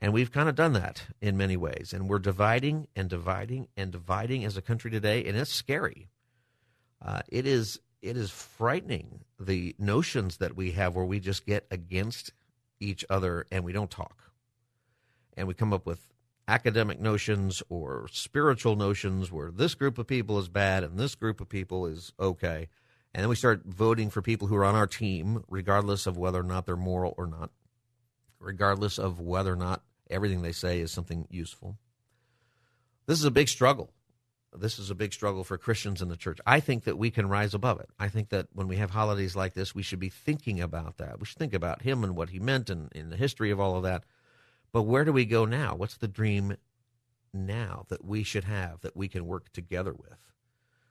And 0.00 0.14
we've 0.14 0.32
kind 0.32 0.48
of 0.48 0.54
done 0.54 0.72
that 0.72 1.04
in 1.20 1.36
many 1.36 1.56
ways. 1.56 1.92
And 1.92 2.08
we're 2.08 2.18
dividing 2.18 2.88
and 2.96 3.08
dividing 3.08 3.68
and 3.76 3.92
dividing 3.92 4.44
as 4.44 4.56
a 4.56 4.62
country 4.62 4.90
today, 4.90 5.24
and 5.26 5.36
it's 5.36 5.52
scary. 5.52 6.08
Uh, 7.04 7.20
it 7.28 7.46
is 7.46 7.80
it 8.02 8.16
is 8.16 8.30
frightening 8.30 9.20
the 9.38 9.74
notions 9.78 10.38
that 10.38 10.56
we 10.56 10.72
have 10.72 10.96
where 10.96 11.04
we 11.04 11.20
just 11.20 11.44
get 11.44 11.66
against 11.70 12.32
each 12.80 13.04
other 13.10 13.46
and 13.52 13.62
we 13.62 13.72
don't 13.72 13.90
talk. 13.90 14.32
And 15.36 15.46
we 15.46 15.54
come 15.54 15.74
up 15.74 15.84
with 15.84 16.00
academic 16.48 16.98
notions 16.98 17.62
or 17.68 18.08
spiritual 18.10 18.74
notions 18.74 19.30
where 19.30 19.50
this 19.50 19.74
group 19.74 19.98
of 19.98 20.06
people 20.06 20.38
is 20.38 20.48
bad 20.48 20.82
and 20.82 20.98
this 20.98 21.14
group 21.14 21.40
of 21.42 21.48
people 21.48 21.86
is 21.86 22.12
okay. 22.18 22.68
And 23.12 23.22
then 23.22 23.28
we 23.28 23.36
start 23.36 23.62
voting 23.66 24.08
for 24.08 24.22
people 24.22 24.48
who 24.48 24.56
are 24.56 24.64
on 24.64 24.74
our 24.74 24.86
team, 24.86 25.44
regardless 25.48 26.06
of 26.06 26.16
whether 26.16 26.40
or 26.40 26.44
not 26.44 26.64
they're 26.64 26.76
moral 26.76 27.14
or 27.18 27.26
not, 27.26 27.50
regardless 28.38 28.98
of 28.98 29.20
whether 29.20 29.52
or 29.52 29.56
not 29.56 29.82
everything 30.10 30.42
they 30.42 30.52
say 30.52 30.80
is 30.80 30.90
something 30.90 31.26
useful. 31.30 31.78
This 33.06 33.18
is 33.18 33.24
a 33.24 33.30
big 33.30 33.48
struggle. 33.48 33.90
This 34.56 34.78
is 34.78 34.90
a 34.90 34.96
big 34.96 35.12
struggle 35.12 35.44
for 35.44 35.56
Christians 35.58 36.02
in 36.02 36.08
the 36.08 36.16
church. 36.16 36.38
I 36.44 36.58
think 36.58 36.84
that 36.84 36.98
we 36.98 37.10
can 37.10 37.28
rise 37.28 37.54
above 37.54 37.78
it. 37.80 37.88
I 37.98 38.08
think 38.08 38.30
that 38.30 38.48
when 38.52 38.66
we 38.66 38.76
have 38.76 38.90
holidays 38.90 39.36
like 39.36 39.54
this, 39.54 39.74
we 39.74 39.82
should 39.82 40.00
be 40.00 40.08
thinking 40.08 40.60
about 40.60 40.96
that. 40.98 41.20
We 41.20 41.26
should 41.26 41.38
think 41.38 41.54
about 41.54 41.82
him 41.82 42.02
and 42.02 42.16
what 42.16 42.30
he 42.30 42.40
meant 42.40 42.68
and 42.68 42.90
in 42.92 43.10
the 43.10 43.16
history 43.16 43.52
of 43.52 43.60
all 43.60 43.76
of 43.76 43.84
that. 43.84 44.04
But 44.72 44.82
where 44.82 45.04
do 45.04 45.12
we 45.12 45.24
go 45.24 45.44
now? 45.44 45.76
What's 45.76 45.96
the 45.96 46.08
dream 46.08 46.56
now 47.32 47.86
that 47.88 48.04
we 48.04 48.24
should 48.24 48.44
have 48.44 48.80
that 48.80 48.96
we 48.96 49.08
can 49.08 49.26
work 49.26 49.52
together 49.52 49.92
with? 49.92 50.18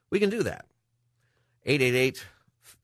We 0.08 0.18
can 0.18 0.30
do 0.30 0.42
that. 0.42 0.64
888 1.64 2.24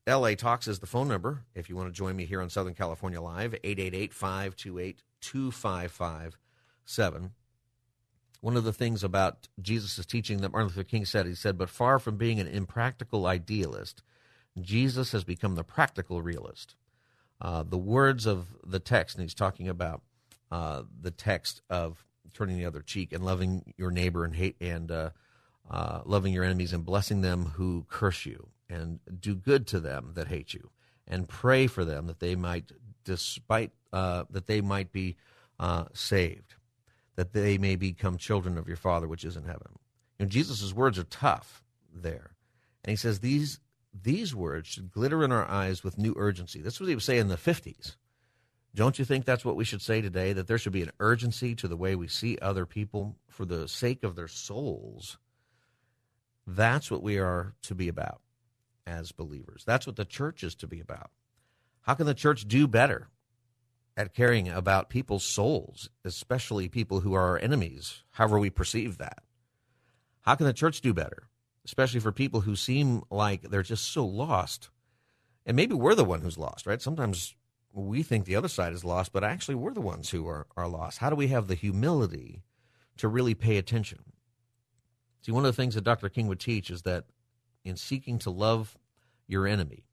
LA 0.07 0.35
Talks 0.35 0.67
is 0.67 0.79
the 0.79 0.87
phone 0.87 1.07
number 1.07 1.43
if 1.55 1.69
you 1.69 1.75
want 1.75 1.89
to 1.89 1.93
join 1.93 2.15
me 2.15 2.25
here 2.25 2.41
on 2.41 2.49
Southern 2.49 2.75
California 2.75 3.21
Live, 3.21 3.53
888 3.63 4.13
528 4.13 5.03
2557. 5.21 7.31
One 8.39 8.55
of 8.55 8.63
the 8.63 8.73
things 8.73 9.03
about 9.03 9.47
Jesus' 9.61 10.05
teaching 10.05 10.41
that 10.41 10.51
Martin 10.51 10.69
Luther 10.69 10.83
King 10.83 11.05
said, 11.05 11.25
he 11.25 11.35
said, 11.35 11.57
but 11.57 11.69
far 11.69 11.99
from 11.99 12.17
being 12.17 12.39
an 12.39 12.47
impractical 12.47 13.25
idealist, 13.25 14.03
Jesus 14.59 15.11
has 15.11 15.23
become 15.23 15.55
the 15.55 15.63
practical 15.63 16.21
realist. 16.21 16.75
Uh, 17.39 17.63
the 17.63 17.77
words 17.77 18.25
of 18.25 18.47
the 18.65 18.79
text, 18.79 19.15
and 19.15 19.23
he's 19.23 19.33
talking 19.33 19.67
about 19.67 20.01
uh, 20.51 20.83
the 21.01 21.11
text 21.11 21.61
of 21.69 22.05
turning 22.33 22.57
the 22.57 22.65
other 22.65 22.81
cheek 22.81 23.11
and 23.11 23.25
loving 23.25 23.73
your 23.77 23.91
neighbor 23.91 24.23
and 24.23 24.35
hate 24.35 24.55
and 24.61 24.91
uh, 24.91 25.09
uh, 25.69 26.01
loving 26.05 26.33
your 26.33 26.43
enemies 26.43 26.73
and 26.73 26.85
blessing 26.85 27.21
them 27.21 27.45
who 27.55 27.85
curse 27.89 28.25
you 28.25 28.49
and 28.69 28.99
do 29.19 29.35
good 29.35 29.67
to 29.67 29.79
them 29.79 30.11
that 30.13 30.27
hate 30.27 30.53
you 30.53 30.69
and 31.07 31.27
pray 31.27 31.67
for 31.67 31.85
them 31.85 32.07
that 32.07 32.19
they 32.19 32.35
might 32.35 32.71
despite 33.03 33.71
uh, 33.93 34.23
that 34.29 34.47
they 34.47 34.61
might 34.61 34.91
be 34.91 35.15
uh, 35.59 35.85
saved 35.93 36.55
that 37.15 37.33
they 37.33 37.57
may 37.57 37.75
become 37.75 38.17
children 38.17 38.57
of 38.57 38.67
your 38.67 38.77
father 38.77 39.07
which 39.07 39.23
is 39.23 39.35
in 39.35 39.43
heaven 39.43 39.79
you 40.19 40.25
know, 40.25 40.29
jesus' 40.29 40.73
words 40.73 40.97
are 40.99 41.03
tough 41.03 41.63
there 41.93 42.35
and 42.83 42.91
he 42.91 42.95
says 42.95 43.19
these 43.19 43.59
these 43.99 44.35
words 44.35 44.67
should 44.67 44.91
glitter 44.91 45.23
in 45.23 45.31
our 45.31 45.47
eyes 45.47 45.83
with 45.83 45.97
new 45.97 46.13
urgency 46.17 46.61
that's 46.61 46.79
what 46.79 46.89
he 46.89 46.95
was 46.95 47.05
saying 47.05 47.21
in 47.21 47.27
the 47.27 47.35
50s 47.35 47.95
don't 48.77 48.99
you 48.99 49.05
think 49.05 49.25
that's 49.25 49.43
what 49.43 49.55
we 49.55 49.65
should 49.65 49.81
say 49.81 50.01
today? 50.01 50.33
That 50.33 50.45
there 50.45 50.59
should 50.59 50.71
be 50.71 50.83
an 50.83 50.91
urgency 50.99 51.55
to 51.55 51.67
the 51.67 51.75
way 51.75 51.95
we 51.95 52.07
see 52.07 52.37
other 52.43 52.67
people 52.67 53.17
for 53.27 53.43
the 53.43 53.67
sake 53.67 54.03
of 54.03 54.15
their 54.15 54.27
souls. 54.27 55.17
That's 56.45 56.91
what 56.91 57.01
we 57.01 57.17
are 57.17 57.55
to 57.63 57.73
be 57.73 57.87
about 57.87 58.21
as 58.85 59.11
believers. 59.11 59.63
That's 59.65 59.87
what 59.87 59.95
the 59.95 60.05
church 60.05 60.43
is 60.43 60.53
to 60.57 60.67
be 60.67 60.79
about. 60.79 61.09
How 61.81 61.95
can 61.95 62.05
the 62.05 62.13
church 62.13 62.47
do 62.47 62.67
better 62.67 63.09
at 63.97 64.13
caring 64.13 64.47
about 64.47 64.89
people's 64.89 65.23
souls, 65.23 65.89
especially 66.05 66.69
people 66.69 67.01
who 67.01 67.15
are 67.15 67.29
our 67.29 67.39
enemies, 67.39 68.03
however 68.11 68.37
we 68.37 68.51
perceive 68.51 68.99
that? 68.99 69.23
How 70.21 70.35
can 70.35 70.45
the 70.45 70.53
church 70.53 70.81
do 70.81 70.93
better, 70.93 71.29
especially 71.65 71.99
for 71.99 72.11
people 72.11 72.41
who 72.41 72.55
seem 72.55 73.01
like 73.09 73.41
they're 73.41 73.63
just 73.63 73.91
so 73.91 74.05
lost? 74.05 74.69
And 75.45 75.55
maybe 75.55 75.73
we're 75.73 75.95
the 75.95 76.05
one 76.05 76.21
who's 76.21 76.37
lost, 76.37 76.67
right? 76.67 76.81
Sometimes 76.81 77.35
we 77.73 78.03
think 78.03 78.25
the 78.25 78.35
other 78.35 78.47
side 78.47 78.73
is 78.73 78.85
lost, 78.85 79.11
but 79.11 79.23
actually 79.23 79.55
we're 79.55 79.73
the 79.73 79.81
ones 79.81 80.11
who 80.11 80.27
are, 80.27 80.45
are 80.55 80.67
lost. 80.67 80.99
How 80.99 81.09
do 81.09 81.15
we 81.15 81.29
have 81.29 81.47
the 81.47 81.55
humility 81.55 82.43
to 82.97 83.07
really 83.07 83.33
pay 83.33 83.57
attention? 83.57 83.99
See, 85.21 85.31
one 85.31 85.45
of 85.45 85.55
the 85.55 85.59
things 85.61 85.75
that 85.75 85.83
Dr. 85.83 86.09
King 86.09 86.27
would 86.27 86.39
teach 86.39 86.69
is 86.69 86.83
that 86.83 87.05
in 87.65 87.75
seeking 87.75 88.19
to 88.19 88.29
love 88.29 88.77
your 89.27 89.47
enemy, 89.47 89.85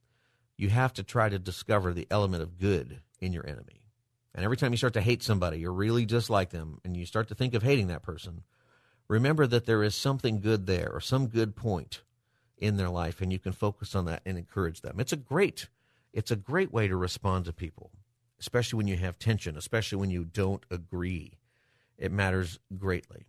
you 0.57 0.69
have 0.69 0.93
to 0.95 1.03
try 1.03 1.29
to 1.29 1.39
discover 1.39 1.93
the 1.93 2.07
element 2.11 2.43
of 2.43 2.59
good 2.59 3.01
in 3.21 3.33
your 3.33 3.47
enemy. 3.47 3.84
And 4.35 4.45
every 4.45 4.57
time 4.57 4.73
you 4.73 4.77
start 4.77 4.95
to 4.95 5.01
hate 5.01 5.23
somebody 5.23 5.65
or 5.65 5.73
really 5.73 6.05
dislike 6.05 6.51
them 6.51 6.81
and 6.85 6.97
you 6.97 7.07
start 7.07 7.29
to 7.29 7.35
think 7.35 7.55
of 7.55 7.63
hating 7.63 7.87
that 7.89 8.03
person, 8.03 8.43
remember 9.09 9.47
that 9.47 9.67
there 9.67 9.83
is 9.83 9.95
something 9.95 10.41
good 10.41 10.67
there 10.67 10.91
or 10.93 11.01
some 11.01 11.29
good 11.29 11.55
point 11.55 12.03
in 12.59 12.77
their 12.77 12.89
life 12.89 13.21
and 13.21 13.33
you 13.33 13.39
can 13.39 13.53
focus 13.53 13.95
on 13.95 14.07
that 14.07 14.23
and 14.27 14.37
encourage 14.37 14.81
them. 14.81 14.99
It's 14.99 15.13
a 15.13 15.17
great 15.17 15.69
it's 16.15 16.31
a 16.31 16.37
great 16.37 16.73
way 16.73 16.87
to 16.87 16.97
respond 16.97 17.45
to 17.45 17.53
people, 17.53 17.91
especially 18.39 18.77
when 18.77 18.87
you 18.87 18.97
have 18.97 19.19
tension, 19.19 19.57
especially 19.57 19.99
when 19.99 20.11
you 20.11 20.25
don't 20.25 20.65
agree. 20.71 21.39
It 21.99 22.13
matters 22.13 22.61
greatly. 22.79 23.25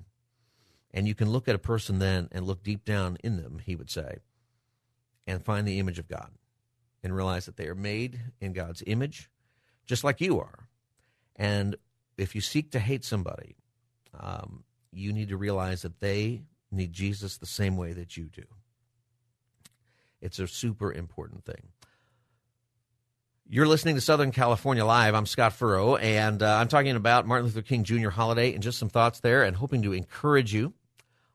And 0.93 1.07
you 1.07 1.15
can 1.15 1.31
look 1.31 1.47
at 1.47 1.55
a 1.55 1.59
person 1.59 1.97
then 1.97 2.29
and 2.31 2.45
look 2.45 2.63
deep 2.63 2.85
down 2.85 3.17
in 3.23 3.37
them, 3.37 3.59
he 3.65 3.75
would 3.75 3.89
say, 3.89 4.19
and 5.25 5.43
find 5.43 5.67
the 5.67 5.79
image 5.79 5.97
of 5.97 6.07
God 6.07 6.29
and 7.03 7.15
realize 7.15 7.47
that 7.47 7.57
they 7.57 7.67
are 7.67 7.75
made 7.75 8.21
in 8.39 8.53
God's 8.53 8.83
image, 8.85 9.31
just 9.87 10.03
like 10.03 10.21
you 10.21 10.39
are. 10.39 10.69
And 11.35 11.75
if 12.17 12.35
you 12.35 12.41
seek 12.41 12.71
to 12.71 12.79
hate 12.79 13.03
somebody, 13.03 13.55
um, 14.17 14.63
you 14.91 15.11
need 15.11 15.29
to 15.29 15.37
realize 15.37 15.81
that 15.81 15.99
they 15.99 16.43
need 16.71 16.93
Jesus 16.93 17.37
the 17.37 17.45
same 17.45 17.77
way 17.77 17.93
that 17.93 18.15
you 18.15 18.25
do. 18.25 18.43
It's 20.21 20.39
a 20.39 20.47
super 20.47 20.91
important 20.91 21.45
thing. 21.45 21.69
You're 23.47 23.67
listening 23.67 23.93
to 23.95 24.01
Southern 24.01 24.31
California 24.31 24.83
Live. 24.83 25.13
I'm 25.13 25.27
Scott 25.27 25.53
Furrow, 25.53 25.97
and 25.97 26.41
uh, 26.41 26.57
I'm 26.57 26.67
talking 26.67 26.95
about 26.95 27.27
Martin 27.27 27.45
Luther 27.45 27.61
King 27.61 27.83
Jr. 27.83 28.09
holiday 28.09 28.53
and 28.53 28.63
just 28.63 28.79
some 28.79 28.89
thoughts 28.89 29.19
there, 29.19 29.43
and 29.43 29.55
hoping 29.55 29.83
to 29.83 29.93
encourage 29.93 30.51
you 30.51 30.73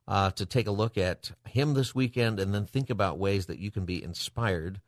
uh, 0.08 0.30
to 0.32 0.44
take 0.44 0.66
a 0.66 0.72
look 0.72 0.98
at 0.98 1.30
him 1.46 1.74
this 1.74 1.94
weekend 1.94 2.40
and 2.40 2.52
then 2.52 2.66
think 2.66 2.90
about 2.90 3.18
ways 3.18 3.46
that 3.46 3.60
you 3.60 3.70
can 3.70 3.84
be 3.84 4.02
inspired 4.02 4.80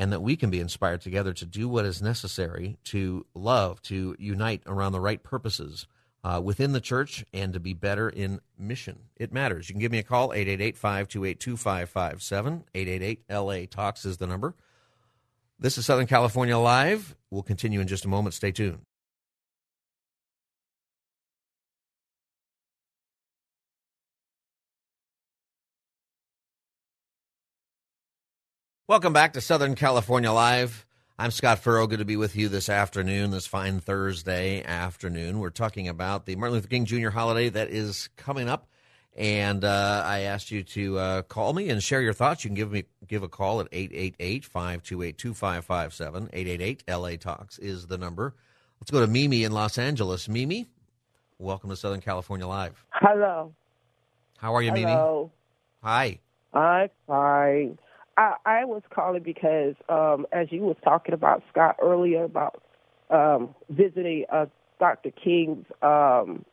and 0.00 0.14
that 0.14 0.22
we 0.22 0.34
can 0.34 0.48
be 0.48 0.60
inspired 0.60 1.02
together 1.02 1.34
to 1.34 1.44
do 1.44 1.68
what 1.68 1.84
is 1.84 2.00
necessary 2.00 2.78
to 2.84 3.26
love, 3.34 3.82
to 3.82 4.16
unite 4.18 4.62
around 4.64 4.92
the 4.92 5.00
right 5.00 5.22
purposes 5.22 5.86
uh, 6.24 6.40
within 6.42 6.72
the 6.72 6.80
church, 6.80 7.22
and 7.34 7.52
to 7.52 7.60
be 7.60 7.74
better 7.74 8.08
in 8.08 8.40
mission. 8.58 8.98
It 9.16 9.30
matters. 9.30 9.68
You 9.68 9.74
can 9.74 9.80
give 9.82 9.92
me 9.92 9.98
a 9.98 10.02
call, 10.02 10.32
888 10.32 10.78
528 10.78 11.38
2557. 11.38 12.64
888 12.74 13.24
LA 13.28 13.66
Talks 13.70 14.06
is 14.06 14.16
the 14.16 14.26
number. 14.26 14.54
This 15.58 15.76
is 15.76 15.84
Southern 15.84 16.06
California 16.06 16.56
Live. 16.56 17.14
We'll 17.30 17.42
continue 17.42 17.82
in 17.82 17.86
just 17.86 18.06
a 18.06 18.08
moment. 18.08 18.32
Stay 18.34 18.52
tuned. 18.52 18.80
Welcome 28.90 29.12
back 29.12 29.34
to 29.34 29.40
Southern 29.40 29.76
California 29.76 30.32
Live. 30.32 30.84
I'm 31.16 31.30
Scott 31.30 31.60
Furrow. 31.60 31.86
Good 31.86 32.00
to 32.00 32.04
be 32.04 32.16
with 32.16 32.34
you 32.34 32.48
this 32.48 32.68
afternoon, 32.68 33.30
this 33.30 33.46
fine 33.46 33.78
Thursday 33.78 34.64
afternoon. 34.64 35.38
We're 35.38 35.50
talking 35.50 35.86
about 35.86 36.26
the 36.26 36.34
Martin 36.34 36.56
Luther 36.56 36.66
King 36.66 36.86
Jr. 36.86 37.10
holiday 37.10 37.50
that 37.50 37.70
is 37.70 38.08
coming 38.16 38.48
up 38.48 38.66
and 39.16 39.64
uh, 39.64 40.02
I 40.04 40.22
asked 40.22 40.50
you 40.50 40.64
to 40.64 40.98
uh, 40.98 41.22
call 41.22 41.52
me 41.52 41.70
and 41.70 41.80
share 41.80 42.02
your 42.02 42.14
thoughts. 42.14 42.42
You 42.42 42.48
can 42.48 42.56
give 42.56 42.72
me 42.72 42.82
give 43.06 43.22
a 43.22 43.28
call 43.28 43.60
at 43.60 43.70
888-528-2557. 43.70 46.30
888 46.32 46.82
LA 46.88 47.10
Talks 47.10 47.60
is 47.60 47.86
the 47.86 47.96
number. 47.96 48.34
Let's 48.80 48.90
go 48.90 48.98
to 48.98 49.06
Mimi 49.06 49.44
in 49.44 49.52
Los 49.52 49.78
Angeles. 49.78 50.28
Mimi, 50.28 50.66
welcome 51.38 51.70
to 51.70 51.76
Southern 51.76 52.00
California 52.00 52.48
Live. 52.48 52.84
Hello. 52.90 53.54
How 54.38 54.56
are 54.56 54.62
you, 54.62 54.72
Mimi? 54.72 54.90
Hello. 54.90 55.30
Mimi? 55.84 55.84
Hi. 55.84 56.18
I'm 56.52 56.90
fine. 57.06 57.78
I, 58.16 58.34
I 58.44 58.64
was 58.64 58.82
calling 58.90 59.22
because, 59.22 59.74
um, 59.88 60.26
as 60.32 60.48
you 60.50 60.60
was 60.62 60.76
talking 60.84 61.14
about 61.14 61.42
Scott 61.50 61.76
earlier 61.80 62.24
about 62.24 62.62
um, 63.10 63.54
visiting 63.68 64.24
uh, 64.32 64.46
Dr. 64.78 65.10
King's 65.10 65.66
um, 65.82 66.44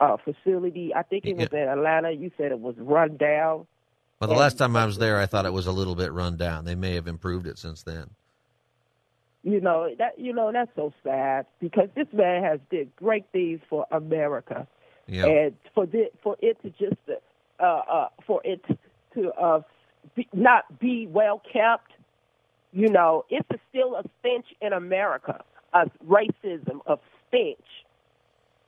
uh, 0.00 0.16
facility. 0.24 0.92
I 0.94 1.02
think 1.02 1.26
it 1.26 1.36
was 1.36 1.48
in 1.52 1.58
Atlanta. 1.58 2.12
You 2.12 2.30
said 2.36 2.52
it 2.52 2.60
was 2.60 2.74
run 2.78 3.16
down. 3.16 3.66
Well, 4.20 4.28
the 4.28 4.30
And- 4.30 4.36
last 4.40 4.58
time 4.58 4.76
I 4.76 4.84
was 4.86 4.98
there, 4.98 5.18
I 5.18 5.26
thought 5.26 5.44
it 5.46 5.52
was 5.52 5.66
a 5.66 5.72
little 5.72 5.94
bit 5.94 6.12
run 6.12 6.36
down. 6.36 6.64
They 6.64 6.74
may 6.74 6.94
have 6.94 7.06
improved 7.08 7.46
it 7.46 7.58
since 7.58 7.82
then. 7.82 8.10
You 9.44 9.60
know 9.60 9.88
that 9.98 10.18
you 10.18 10.32
know 10.32 10.50
that's 10.52 10.70
so 10.74 10.92
sad 11.04 11.46
because 11.60 11.88
this 11.94 12.08
man 12.12 12.42
has 12.42 12.58
did 12.70 12.94
great 12.96 13.24
things 13.32 13.60
for 13.70 13.86
America, 13.92 14.66
Yeah. 15.06 15.26
and 15.26 15.54
for 15.74 15.86
the, 15.86 16.10
for 16.22 16.36
it 16.42 16.60
to 16.62 16.70
just 16.70 16.98
uh, 17.08 17.62
uh, 17.64 18.08
for 18.26 18.40
it 18.44 18.60
to 19.14 19.30
uh, 19.34 19.60
be, 20.14 20.28
not 20.32 20.78
be 20.78 21.06
well 21.06 21.42
kept, 21.52 21.92
you 22.72 22.88
know, 22.88 23.24
it's 23.30 23.48
a, 23.50 23.58
still 23.70 23.96
a 23.96 24.02
stench 24.20 24.46
in 24.60 24.72
America, 24.72 25.42
a 25.72 25.86
racism 26.06 26.80
of 26.86 27.00
stench, 27.28 27.58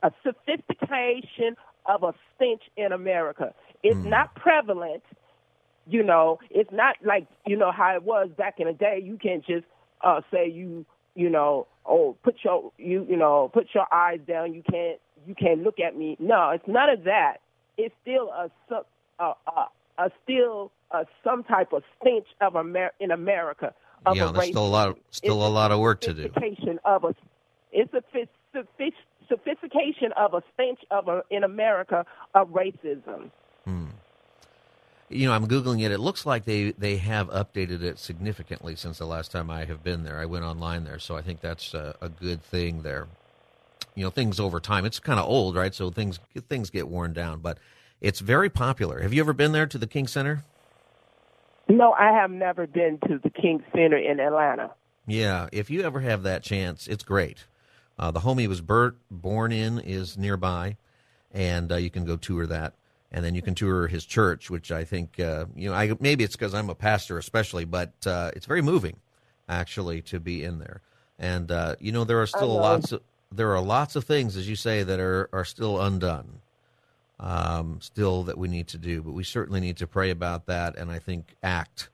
a 0.03 0.11
sophistication 0.23 1.55
of 1.85 2.03
a 2.03 2.13
stench 2.35 2.61
in 2.77 2.91
America. 2.91 3.53
It's 3.83 4.03
not 4.05 4.35
prevalent, 4.35 5.03
you 5.87 6.03
know. 6.03 6.39
It's 6.49 6.71
not 6.71 6.95
like 7.03 7.27
you 7.45 7.57
know 7.57 7.71
how 7.71 7.95
it 7.95 8.03
was 8.03 8.29
back 8.37 8.55
in 8.59 8.67
the 8.67 8.73
day. 8.73 9.01
You 9.03 9.17
can't 9.17 9.45
just 9.45 9.65
uh, 10.03 10.21
say 10.31 10.49
you 10.49 10.85
you 11.15 11.29
know 11.29 11.67
oh 11.85 12.15
put 12.23 12.35
your 12.43 12.71
you 12.77 13.05
you 13.09 13.17
know 13.17 13.49
put 13.53 13.67
your 13.73 13.87
eyes 13.91 14.19
down. 14.27 14.53
You 14.53 14.63
can't 14.69 14.99
you 15.25 15.35
can't 15.35 15.63
look 15.63 15.79
at 15.79 15.97
me. 15.97 16.15
No, 16.19 16.51
it's 16.51 16.67
none 16.67 16.89
of 16.89 17.03
that. 17.05 17.37
It's 17.77 17.95
still 18.01 18.29
a 18.29 18.51
a 19.19 19.33
a, 19.47 19.65
a 19.97 20.11
still 20.23 20.71
a, 20.91 21.05
some 21.23 21.43
type 21.43 21.73
of 21.73 21.83
stench 21.99 22.27
of 22.41 22.55
Amer- 22.55 22.93
in 22.99 23.11
America. 23.11 23.73
Of 24.05 24.15
Yeah, 24.15 24.31
there's 24.31 24.47
still 24.49 24.65
a 24.65 24.67
lot 24.67 24.89
of 24.89 24.97
still 25.11 25.41
It's 25.41 25.47
a 25.47 25.49
lot 25.49 25.71
of 25.71 25.79
work 25.79 26.01
to 26.01 26.13
do. 26.13 26.23
Of 26.83 27.03
a, 27.03 27.15
it's 27.71 27.93
a 27.93 28.01
sophistication 29.29 30.11
of 30.17 30.33
a 30.33 30.43
stench 30.53 30.79
of 30.89 31.07
a, 31.07 31.23
in 31.29 31.43
America 31.43 32.05
of 32.35 32.49
racism. 32.49 33.31
Hmm. 33.65 33.85
You 35.09 35.27
know, 35.27 35.33
I'm 35.33 35.47
googling 35.47 35.83
it. 35.83 35.91
It 35.91 35.99
looks 35.99 36.25
like 36.25 36.45
they 36.45 36.71
they 36.71 36.97
have 36.97 37.27
updated 37.29 37.83
it 37.83 37.99
significantly 37.99 38.75
since 38.75 38.97
the 38.97 39.05
last 39.05 39.31
time 39.31 39.49
I 39.49 39.65
have 39.65 39.83
been 39.83 40.03
there. 40.03 40.19
I 40.19 40.25
went 40.25 40.45
online 40.45 40.85
there, 40.85 40.99
so 40.99 41.17
I 41.17 41.21
think 41.21 41.41
that's 41.41 41.73
a, 41.73 41.95
a 42.01 42.09
good 42.09 42.41
thing 42.41 42.83
there. 42.83 43.07
You 43.93 44.05
know, 44.05 44.09
things 44.09 44.39
over 44.39 44.61
time. 44.61 44.85
It's 44.85 44.99
kind 44.99 45.19
of 45.19 45.27
old, 45.27 45.55
right? 45.55 45.75
So 45.75 45.91
things 45.91 46.19
things 46.47 46.69
get 46.69 46.87
worn 46.87 47.11
down, 47.11 47.39
but 47.39 47.57
it's 48.01 48.19
very 48.19 48.49
popular. 48.49 49.01
Have 49.01 49.13
you 49.13 49.21
ever 49.21 49.33
been 49.33 49.51
there 49.51 49.67
to 49.67 49.77
the 49.77 49.87
King 49.87 50.07
Center? 50.07 50.43
No, 51.69 51.93
I 51.93 52.11
have 52.11 52.31
never 52.31 52.67
been 52.67 52.99
to 53.07 53.19
the 53.23 53.29
King 53.29 53.63
Center 53.73 53.97
in 53.97 54.19
Atlanta. 54.19 54.71
Yeah, 55.07 55.47
if 55.51 55.69
you 55.69 55.83
ever 55.83 56.01
have 56.01 56.23
that 56.23 56.43
chance, 56.43 56.87
it's 56.87 57.03
great. 57.03 57.45
Uh, 57.97 58.11
the 58.11 58.19
home 58.21 58.39
he 58.39 58.47
was 58.47 58.61
bur- 58.61 58.95
born 59.09 59.51
in 59.51 59.79
is 59.79 60.17
nearby, 60.17 60.77
and 61.31 61.71
uh, 61.71 61.75
you 61.75 61.89
can 61.89 62.03
go 62.03 62.17
tour 62.17 62.45
that. 62.47 62.73
And 63.13 63.25
then 63.25 63.35
you 63.35 63.41
can 63.41 63.55
tour 63.55 63.87
his 63.87 64.05
church, 64.05 64.49
which 64.49 64.71
I 64.71 64.85
think, 64.85 65.19
uh, 65.19 65.45
you 65.53 65.69
know, 65.69 65.75
I, 65.75 65.91
maybe 65.99 66.23
it's 66.23 66.35
because 66.35 66.53
I'm 66.53 66.69
a 66.69 66.75
pastor, 66.75 67.17
especially, 67.17 67.65
but 67.65 67.91
uh, 68.05 68.31
it's 68.33 68.45
very 68.45 68.61
moving, 68.61 68.95
actually, 69.49 70.01
to 70.03 70.19
be 70.19 70.45
in 70.45 70.59
there. 70.59 70.81
And 71.19 71.51
uh, 71.51 71.75
you 71.79 71.91
know, 71.91 72.03
there 72.05 72.21
are 72.21 72.27
still 72.27 72.55
lots 72.55 72.93
of 72.93 73.01
there 73.31 73.53
are 73.55 73.61
lots 73.61 73.95
of 73.95 74.05
things, 74.05 74.37
as 74.37 74.49
you 74.49 74.55
say, 74.55 74.83
that 74.83 74.99
are 74.99 75.29
are 75.33 75.45
still 75.45 75.79
undone, 75.79 76.39
um, 77.21 77.79
still 77.81 78.23
that 78.23 78.37
we 78.37 78.47
need 78.47 78.67
to 78.69 78.77
do. 78.77 79.01
But 79.01 79.11
we 79.11 79.23
certainly 79.23 79.61
need 79.61 79.77
to 79.77 79.87
pray 79.87 80.09
about 80.09 80.47
that, 80.47 80.77
and 80.77 80.91
I 80.91 80.99
think 80.99 81.35
act 81.41 81.89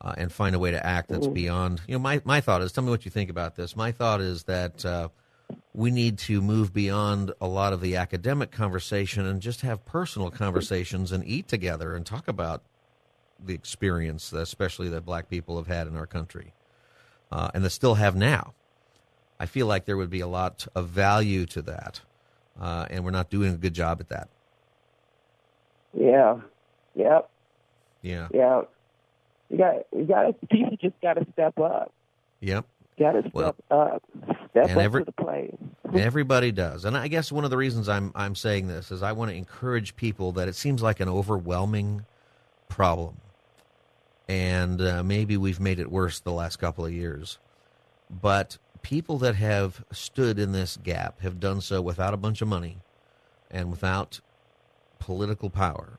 uh, 0.00 0.14
and 0.16 0.30
find 0.30 0.54
a 0.54 0.58
way 0.58 0.70
to 0.70 0.86
act 0.86 1.08
that's 1.08 1.26
beyond. 1.26 1.80
You 1.88 1.94
know, 1.94 1.98
my 1.98 2.20
my 2.24 2.40
thought 2.40 2.62
is. 2.62 2.72
Tell 2.72 2.84
me 2.84 2.90
what 2.90 3.04
you 3.04 3.10
think 3.10 3.30
about 3.30 3.56
this. 3.56 3.74
My 3.74 3.90
thought 3.90 4.20
is 4.20 4.44
that 4.44 4.84
uh, 4.84 5.08
we 5.72 5.90
need 5.90 6.18
to 6.18 6.40
move 6.40 6.72
beyond 6.72 7.32
a 7.40 7.48
lot 7.48 7.72
of 7.72 7.80
the 7.80 7.96
academic 7.96 8.50
conversation 8.50 9.26
and 9.26 9.40
just 9.40 9.62
have 9.62 9.84
personal 9.86 10.30
conversations 10.30 11.10
and 11.10 11.26
eat 11.26 11.48
together 11.48 11.94
and 11.94 12.04
talk 12.04 12.28
about 12.28 12.62
the 13.44 13.54
experience, 13.54 14.32
especially 14.32 14.88
that 14.90 15.04
Black 15.04 15.28
people 15.28 15.56
have 15.56 15.66
had 15.66 15.86
in 15.86 15.96
our 15.96 16.06
country, 16.06 16.52
uh, 17.32 17.50
and 17.54 17.64
that 17.64 17.70
still 17.70 17.94
have 17.94 18.14
now. 18.14 18.54
I 19.38 19.46
feel 19.46 19.66
like 19.66 19.84
there 19.84 19.96
would 19.96 20.10
be 20.10 20.20
a 20.20 20.26
lot 20.26 20.66
of 20.74 20.88
value 20.88 21.44
to 21.46 21.62
that, 21.62 22.00
uh, 22.60 22.86
and 22.90 23.04
we're 23.04 23.10
not 23.10 23.28
doing 23.30 23.52
a 23.52 23.56
good 23.58 23.74
job 23.74 24.00
at 24.00 24.08
that. 24.08 24.28
Yeah, 25.98 26.40
yep, 26.94 27.30
Yeah. 28.02 28.28
yeah. 28.32 28.62
You 29.48 29.58
got, 29.58 29.74
you 29.96 30.04
got. 30.04 30.48
People 30.50 30.76
just 30.80 31.00
got 31.00 31.14
to 31.14 31.26
step 31.32 31.58
up. 31.60 31.92
Yep. 32.40 32.66
Got 32.98 33.12
to 33.12 33.20
step 33.22 33.32
Well, 33.32 33.56
up. 33.70 34.02
Step 34.50 34.68
and 34.68 34.70
up 34.72 34.84
every- 34.84 35.04
to 35.04 35.12
the 35.16 35.22
plate. 35.24 35.54
Everybody 35.94 36.50
does, 36.50 36.84
and 36.84 36.96
I 36.96 37.06
guess 37.08 37.30
one 37.30 37.44
of 37.44 37.50
the 37.50 37.56
reasons 37.56 37.88
I'm 37.88 38.10
I'm 38.16 38.34
saying 38.34 38.66
this 38.66 38.90
is 38.90 39.02
I 39.02 39.12
want 39.12 39.30
to 39.30 39.36
encourage 39.36 39.94
people 39.96 40.32
that 40.32 40.48
it 40.48 40.56
seems 40.56 40.82
like 40.82 40.98
an 41.00 41.08
overwhelming 41.08 42.04
problem, 42.68 43.18
and 44.28 44.80
uh, 44.82 45.02
maybe 45.04 45.36
we've 45.36 45.60
made 45.60 45.78
it 45.78 45.90
worse 45.90 46.18
the 46.20 46.32
last 46.32 46.56
couple 46.56 46.84
of 46.84 46.92
years. 46.92 47.38
But 48.10 48.58
people 48.82 49.18
that 49.18 49.36
have 49.36 49.84
stood 49.92 50.38
in 50.38 50.52
this 50.52 50.76
gap 50.76 51.20
have 51.20 51.38
done 51.40 51.60
so 51.60 51.80
without 51.80 52.12
a 52.14 52.16
bunch 52.16 52.42
of 52.42 52.48
money 52.48 52.78
and 53.50 53.70
without 53.70 54.20
political 54.98 55.50
power, 55.50 55.98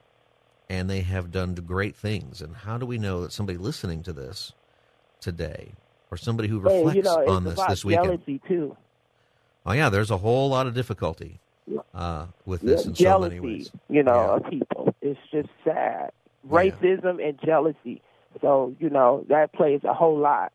and 0.70 0.90
they 0.90 1.02
have 1.02 1.32
done 1.32 1.56
great 1.56 1.96
things. 1.96 2.42
And 2.42 2.56
how 2.56 2.78
do 2.78 2.86
we 2.86 2.98
know 2.98 3.22
that 3.22 3.32
somebody 3.32 3.58
listening 3.58 4.04
to 4.04 4.14
this 4.14 4.54
today, 5.22 5.74
or 6.12 6.18
somebody 6.18 6.48
who 6.50 6.60
reflects 6.60 6.86
And 6.88 6.96
you 6.96 7.02
know, 7.04 7.26
on 7.28 7.44
this 7.44 7.60
this 7.68 7.86
weekend? 7.86 8.24
too. 8.48 8.76
Oh 9.66 9.74
yeah, 9.74 9.90
there's 9.90 10.12
a 10.12 10.18
whole 10.18 10.50
lot 10.50 10.68
of 10.68 10.74
difficulty 10.74 11.40
uh, 11.94 12.28
with 12.46 12.62
this 12.62 12.84
Yeah, 12.86 12.90
in 12.90 12.96
so 12.96 13.04
jealousy, 13.04 13.40
many 13.40 13.56
ways. 13.58 13.72
you 13.90 14.04
know, 14.04 14.14
Yeah. 14.14 14.36
of 14.36 14.50
people. 14.50 14.96
It's 15.02 15.20
just 15.32 15.50
sad. 15.64 16.12
Yeah. 16.50 16.50
Racism 16.50 17.26
and 17.26 17.38
jealousy. 17.44 18.02
So 18.42 18.76
you 18.80 18.90
know 18.90 19.26
that 19.30 19.52
plays 19.54 19.82
a 19.84 19.94
whole 19.94 20.18
lot. 20.18 20.52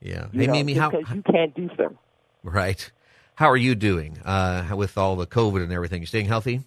Yeah. 0.00 0.26
You 0.32 0.40
Hey 0.40 0.46
know, 0.48 0.52
Mimi, 0.54 0.74
how 0.74 0.90
because 0.90 1.14
you 1.14 1.22
can't 1.22 1.54
do 1.54 1.68
something. 1.76 1.98
right? 2.42 2.90
How 3.36 3.50
are 3.50 3.56
you 3.56 3.74
doing 3.74 4.18
uh, 4.24 4.66
with 4.74 4.96
all 4.96 5.14
the 5.16 5.26
COVID 5.26 5.62
and 5.62 5.72
everything? 5.72 6.00
You 6.00 6.06
staying 6.06 6.26
healthy? 6.26 6.62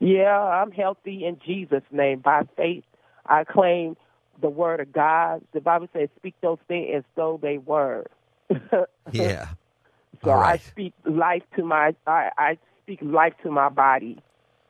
Yeah, 0.00 0.38
I'm 0.38 0.70
healthy 0.72 1.24
in 1.24 1.38
Jesus' 1.44 1.82
name. 1.90 2.20
By 2.20 2.42
faith, 2.56 2.84
I 3.26 3.44
claim 3.44 3.96
the 4.40 4.48
word 4.50 4.80
of 4.80 4.92
God. 4.92 5.42
The 5.52 5.60
Bible 5.60 5.88
says, 5.92 6.08
"Speak 6.16 6.34
those 6.42 6.58
things 6.68 6.88
as 6.96 7.04
though 7.16 7.38
they 7.40 7.58
were." 7.58 8.06
Yeah. 9.12 9.48
So 10.24 10.30
Yeah. 10.30 10.38
I 10.38 10.58
speak 10.72 10.92
life 11.06 11.42
to 11.56 11.64
my. 11.64 11.94
I, 12.06 12.30
I 12.36 12.58
speak 12.82 13.00
life 13.02 13.34
to 13.42 13.50
my 13.50 13.68
body. 13.68 14.18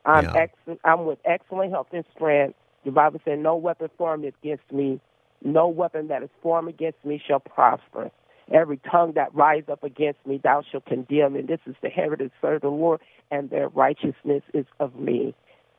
I'm 0.04 0.24
Yeah. 0.24 0.32
ex- 0.34 0.78
I'm 0.84 1.06
with 1.06 1.18
excellent 1.24 1.72
health 1.72 1.88
and 1.92 2.04
strength. 2.14 2.56
The 2.84 2.90
Bible 2.90 3.20
said, 3.24 3.38
"No 3.38 3.56
weapon 3.56 3.88
formed 3.96 4.24
against 4.24 4.70
me, 4.72 5.00
no 5.42 5.68
weapon 5.68 6.08
that 6.08 6.22
is 6.22 6.30
formed 6.42 6.68
against 6.68 7.04
me 7.04 7.22
shall 7.26 7.40
prosper." 7.40 8.10
Every 8.52 8.78
tongue 8.90 9.12
that 9.14 9.34
rise 9.34 9.64
up 9.70 9.82
against 9.82 10.24
me, 10.26 10.40
thou 10.42 10.62
shalt 10.70 10.86
condemn. 10.86 11.36
And 11.36 11.48
this 11.48 11.60
is 11.66 11.74
the 11.82 11.88
heritage 11.88 12.32
of 12.42 12.60
the 12.60 12.68
Lord, 12.68 13.00
and 13.30 13.50
their 13.50 13.68
righteousness 13.68 14.42
is 14.52 14.66
of 14.80 14.94
me. 14.96 15.34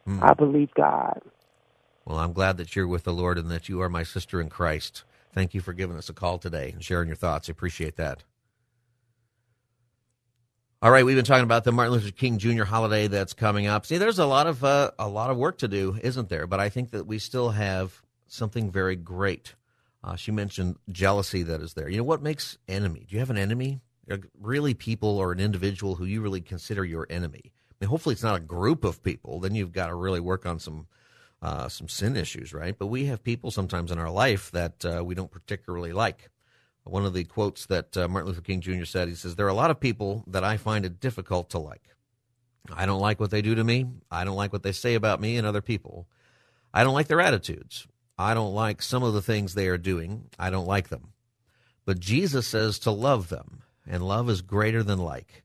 Hmm. 0.05 0.23
I 0.23 0.33
believe 0.33 0.73
God. 0.73 1.21
Well, 2.05 2.19
I'm 2.19 2.33
glad 2.33 2.57
that 2.57 2.75
you're 2.75 2.87
with 2.87 3.03
the 3.03 3.13
Lord 3.13 3.37
and 3.37 3.49
that 3.49 3.67
you 3.67 3.81
are 3.81 3.89
my 3.89 4.03
sister 4.03 4.39
in 4.39 4.49
Christ. 4.49 5.03
Thank 5.33 5.53
you 5.53 5.61
for 5.61 5.73
giving 5.73 5.97
us 5.97 6.09
a 6.09 6.13
call 6.13 6.37
today 6.37 6.71
and 6.71 6.83
sharing 6.83 7.07
your 7.07 7.15
thoughts. 7.15 7.49
I 7.49 7.51
appreciate 7.51 7.97
that. 7.97 8.23
All 10.81 10.91
right, 10.91 11.03
we've 11.03 11.15
been 11.15 11.25
talking 11.25 11.43
about 11.43 11.63
the 11.63 11.71
Martin 11.71 11.93
Luther 11.93 12.11
King 12.11 12.37
Jr. 12.37 12.63
holiday 12.63 13.07
that's 13.07 13.33
coming 13.33 13.65
up. 13.65 13.87
See, 13.87 13.97
there's 13.97 14.19
a 14.19 14.25
lot 14.25 14.45
of 14.45 14.63
uh, 14.63 14.91
a 14.99 15.07
lot 15.07 15.31
of 15.31 15.37
work 15.37 15.57
to 15.59 15.67
do, 15.67 15.97
isn't 16.03 16.29
there? 16.29 16.45
But 16.45 16.59
I 16.59 16.69
think 16.69 16.91
that 16.91 17.07
we 17.07 17.17
still 17.17 17.49
have 17.49 18.03
something 18.27 18.69
very 18.69 18.95
great. 18.95 19.55
Uh, 20.05 20.15
she 20.15 20.31
mentioned 20.31 20.77
jealousy 20.91 21.41
that 21.41 21.61
is 21.61 21.73
there. 21.73 21.89
You 21.89 21.97
know 21.97 22.03
what 22.03 22.21
makes 22.21 22.59
enemy? 22.67 23.07
Do 23.09 23.15
you 23.15 23.19
have 23.19 23.31
an 23.31 23.39
enemy? 23.39 23.81
Really 24.39 24.75
people 24.75 25.17
or 25.17 25.31
an 25.31 25.39
individual 25.39 25.95
who 25.95 26.05
you 26.05 26.21
really 26.21 26.41
consider 26.41 26.85
your 26.85 27.07
enemy? 27.09 27.41
I 27.45 27.73
mean, 27.81 27.89
hopefully 27.89 28.13
it's 28.13 28.21
not 28.21 28.37
a 28.37 28.43
group 28.43 28.83
of 28.83 29.01
people. 29.01 29.39
Then 29.39 29.55
you've 29.55 29.71
got 29.73 29.87
to 29.87 29.95
really 29.95 30.19
work 30.19 30.45
on 30.45 30.59
some 30.59 30.85
uh, 31.41 31.69
some 31.69 31.89
sin 31.89 32.15
issues, 32.15 32.53
right? 32.53 32.77
But 32.77 32.87
we 32.87 33.05
have 33.05 33.23
people 33.23 33.49
sometimes 33.49 33.91
in 33.91 33.97
our 33.97 34.11
life 34.11 34.51
that 34.51 34.85
uh, 34.85 35.03
we 35.03 35.15
don't 35.15 35.31
particularly 35.31 35.91
like. 35.91 36.29
One 36.83 37.05
of 37.05 37.13
the 37.13 37.23
quotes 37.23 37.65
that 37.65 37.97
uh, 37.97 38.07
Martin 38.07 38.29
Luther 38.29 38.41
King 38.41 38.61
Jr. 38.61 38.85
said, 38.85 39.07
he 39.07 39.15
says, 39.15 39.35
There 39.35 39.47
are 39.47 39.49
a 39.49 39.55
lot 39.55 39.71
of 39.71 39.79
people 39.79 40.23
that 40.27 40.43
I 40.43 40.57
find 40.57 40.85
it 40.85 40.99
difficult 40.99 41.49
to 41.49 41.59
like. 41.59 41.81
I 42.71 42.85
don't 42.85 43.01
like 43.01 43.19
what 43.19 43.31
they 43.31 43.41
do 43.41 43.55
to 43.55 43.63
me. 43.63 43.87
I 44.11 44.23
don't 44.23 44.35
like 44.35 44.53
what 44.53 44.63
they 44.63 44.71
say 44.71 44.93
about 44.93 45.19
me 45.19 45.37
and 45.37 45.45
other 45.47 45.61
people. 45.61 46.07
I 46.73 46.83
don't 46.83 46.93
like 46.93 47.07
their 47.07 47.21
attitudes. 47.21 47.87
I 48.17 48.33
don't 48.33 48.53
like 48.53 48.81
some 48.81 49.03
of 49.03 49.13
the 49.13 49.21
things 49.21 49.53
they 49.53 49.67
are 49.67 49.77
doing. 49.77 50.29
I 50.39 50.49
don't 50.49 50.67
like 50.67 50.89
them. 50.89 51.13
But 51.85 51.99
Jesus 51.99 52.47
says 52.47 52.79
to 52.79 52.91
love 52.91 53.29
them, 53.29 53.63
and 53.85 54.07
love 54.07 54.29
is 54.29 54.41
greater 54.41 54.83
than 54.83 54.99
like. 54.99 55.43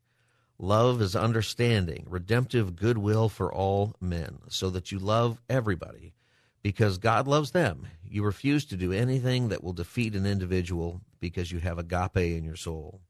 Love 0.58 1.00
is 1.00 1.16
understanding, 1.16 2.06
redemptive 2.08 2.76
goodwill 2.76 3.28
for 3.28 3.52
all 3.52 3.94
men, 4.00 4.38
so 4.48 4.70
that 4.70 4.92
you 4.92 4.98
love 4.98 5.40
everybody 5.48 6.14
because 6.62 6.98
God 6.98 7.26
loves 7.26 7.52
them. 7.52 7.86
You 8.04 8.22
refuse 8.22 8.64
to 8.66 8.76
do 8.76 8.92
anything 8.92 9.48
that 9.48 9.64
will 9.64 9.72
defeat 9.72 10.14
an 10.14 10.26
individual 10.26 11.00
because 11.18 11.50
you 11.50 11.58
have 11.60 11.78
agape 11.78 12.16
in 12.16 12.44
your 12.44 12.56
soul. 12.56 13.00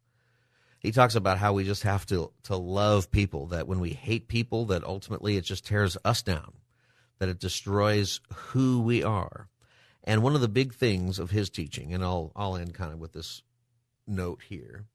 He 0.78 0.92
talks 0.92 1.14
about 1.14 1.38
how 1.38 1.52
we 1.52 1.64
just 1.64 1.82
have 1.82 2.06
to 2.06 2.32
to 2.44 2.56
love 2.56 3.10
people 3.10 3.46
that 3.48 3.68
when 3.68 3.80
we 3.80 3.90
hate 3.90 4.28
people 4.28 4.66
that 4.66 4.84
ultimately 4.84 5.36
it 5.36 5.44
just 5.44 5.66
tears 5.66 5.96
us 6.04 6.22
down. 6.22 6.52
That 7.20 7.28
it 7.28 7.38
destroys 7.38 8.20
who 8.34 8.80
we 8.80 9.04
are. 9.04 9.48
And 10.02 10.22
one 10.22 10.34
of 10.34 10.40
the 10.40 10.48
big 10.48 10.74
things 10.74 11.18
of 11.18 11.30
his 11.30 11.50
teaching, 11.50 11.94
and 11.94 12.02
I'll, 12.02 12.32
I'll 12.34 12.56
end 12.56 12.74
kind 12.74 12.92
of 12.92 12.98
with 12.98 13.12
this 13.12 13.42
note 14.06 14.40
here, 14.48 14.86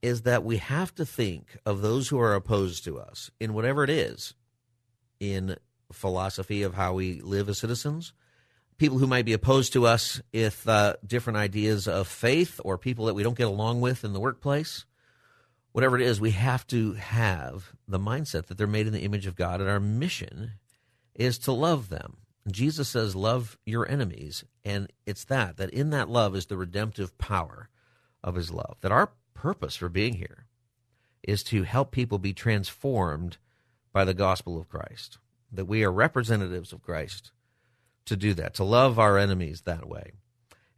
is 0.00 0.22
that 0.22 0.44
we 0.44 0.58
have 0.58 0.94
to 0.94 1.04
think 1.04 1.58
of 1.66 1.82
those 1.82 2.08
who 2.08 2.20
are 2.20 2.34
opposed 2.34 2.84
to 2.84 2.98
us 2.98 3.30
in 3.40 3.52
whatever 3.52 3.82
it 3.82 3.90
is, 3.90 4.34
in 5.18 5.56
philosophy 5.92 6.62
of 6.62 6.74
how 6.74 6.94
we 6.94 7.20
live 7.20 7.48
as 7.48 7.58
citizens, 7.58 8.12
people 8.78 8.98
who 8.98 9.08
might 9.08 9.24
be 9.24 9.32
opposed 9.32 9.72
to 9.72 9.86
us 9.86 10.22
with 10.32 10.68
uh, 10.68 10.94
different 11.04 11.36
ideas 11.36 11.88
of 11.88 12.06
faith, 12.06 12.60
or 12.64 12.78
people 12.78 13.06
that 13.06 13.14
we 13.14 13.24
don't 13.24 13.36
get 13.36 13.48
along 13.48 13.80
with 13.80 14.04
in 14.04 14.12
the 14.12 14.20
workplace. 14.20 14.84
Whatever 15.72 15.96
it 15.96 16.02
is, 16.02 16.20
we 16.20 16.30
have 16.30 16.64
to 16.68 16.92
have 16.92 17.72
the 17.88 17.98
mindset 17.98 18.46
that 18.46 18.56
they're 18.56 18.68
made 18.68 18.86
in 18.86 18.92
the 18.92 19.02
image 19.02 19.26
of 19.26 19.34
God, 19.34 19.60
and 19.60 19.68
our 19.68 19.80
mission 19.80 20.52
is 21.18 21.38
to 21.40 21.52
love 21.52 21.90
them. 21.90 22.18
Jesus 22.50 22.88
says, 22.88 23.14
Love 23.14 23.58
your 23.66 23.86
enemies. 23.90 24.44
And 24.64 24.90
it's 25.04 25.24
that, 25.24 25.58
that 25.58 25.70
in 25.70 25.90
that 25.90 26.08
love 26.08 26.34
is 26.34 26.46
the 26.46 26.56
redemptive 26.56 27.18
power 27.18 27.68
of 28.24 28.36
his 28.36 28.50
love. 28.50 28.76
That 28.80 28.92
our 28.92 29.10
purpose 29.34 29.76
for 29.76 29.90
being 29.90 30.14
here 30.14 30.46
is 31.22 31.42
to 31.44 31.64
help 31.64 31.90
people 31.90 32.18
be 32.18 32.32
transformed 32.32 33.36
by 33.92 34.04
the 34.04 34.14
gospel 34.14 34.58
of 34.58 34.68
Christ. 34.68 35.18
That 35.52 35.66
we 35.66 35.84
are 35.84 35.92
representatives 35.92 36.72
of 36.72 36.82
Christ 36.82 37.32
to 38.06 38.16
do 38.16 38.32
that, 38.34 38.54
to 38.54 38.64
love 38.64 38.98
our 38.98 39.18
enemies 39.18 39.62
that 39.62 39.86
way. 39.86 40.12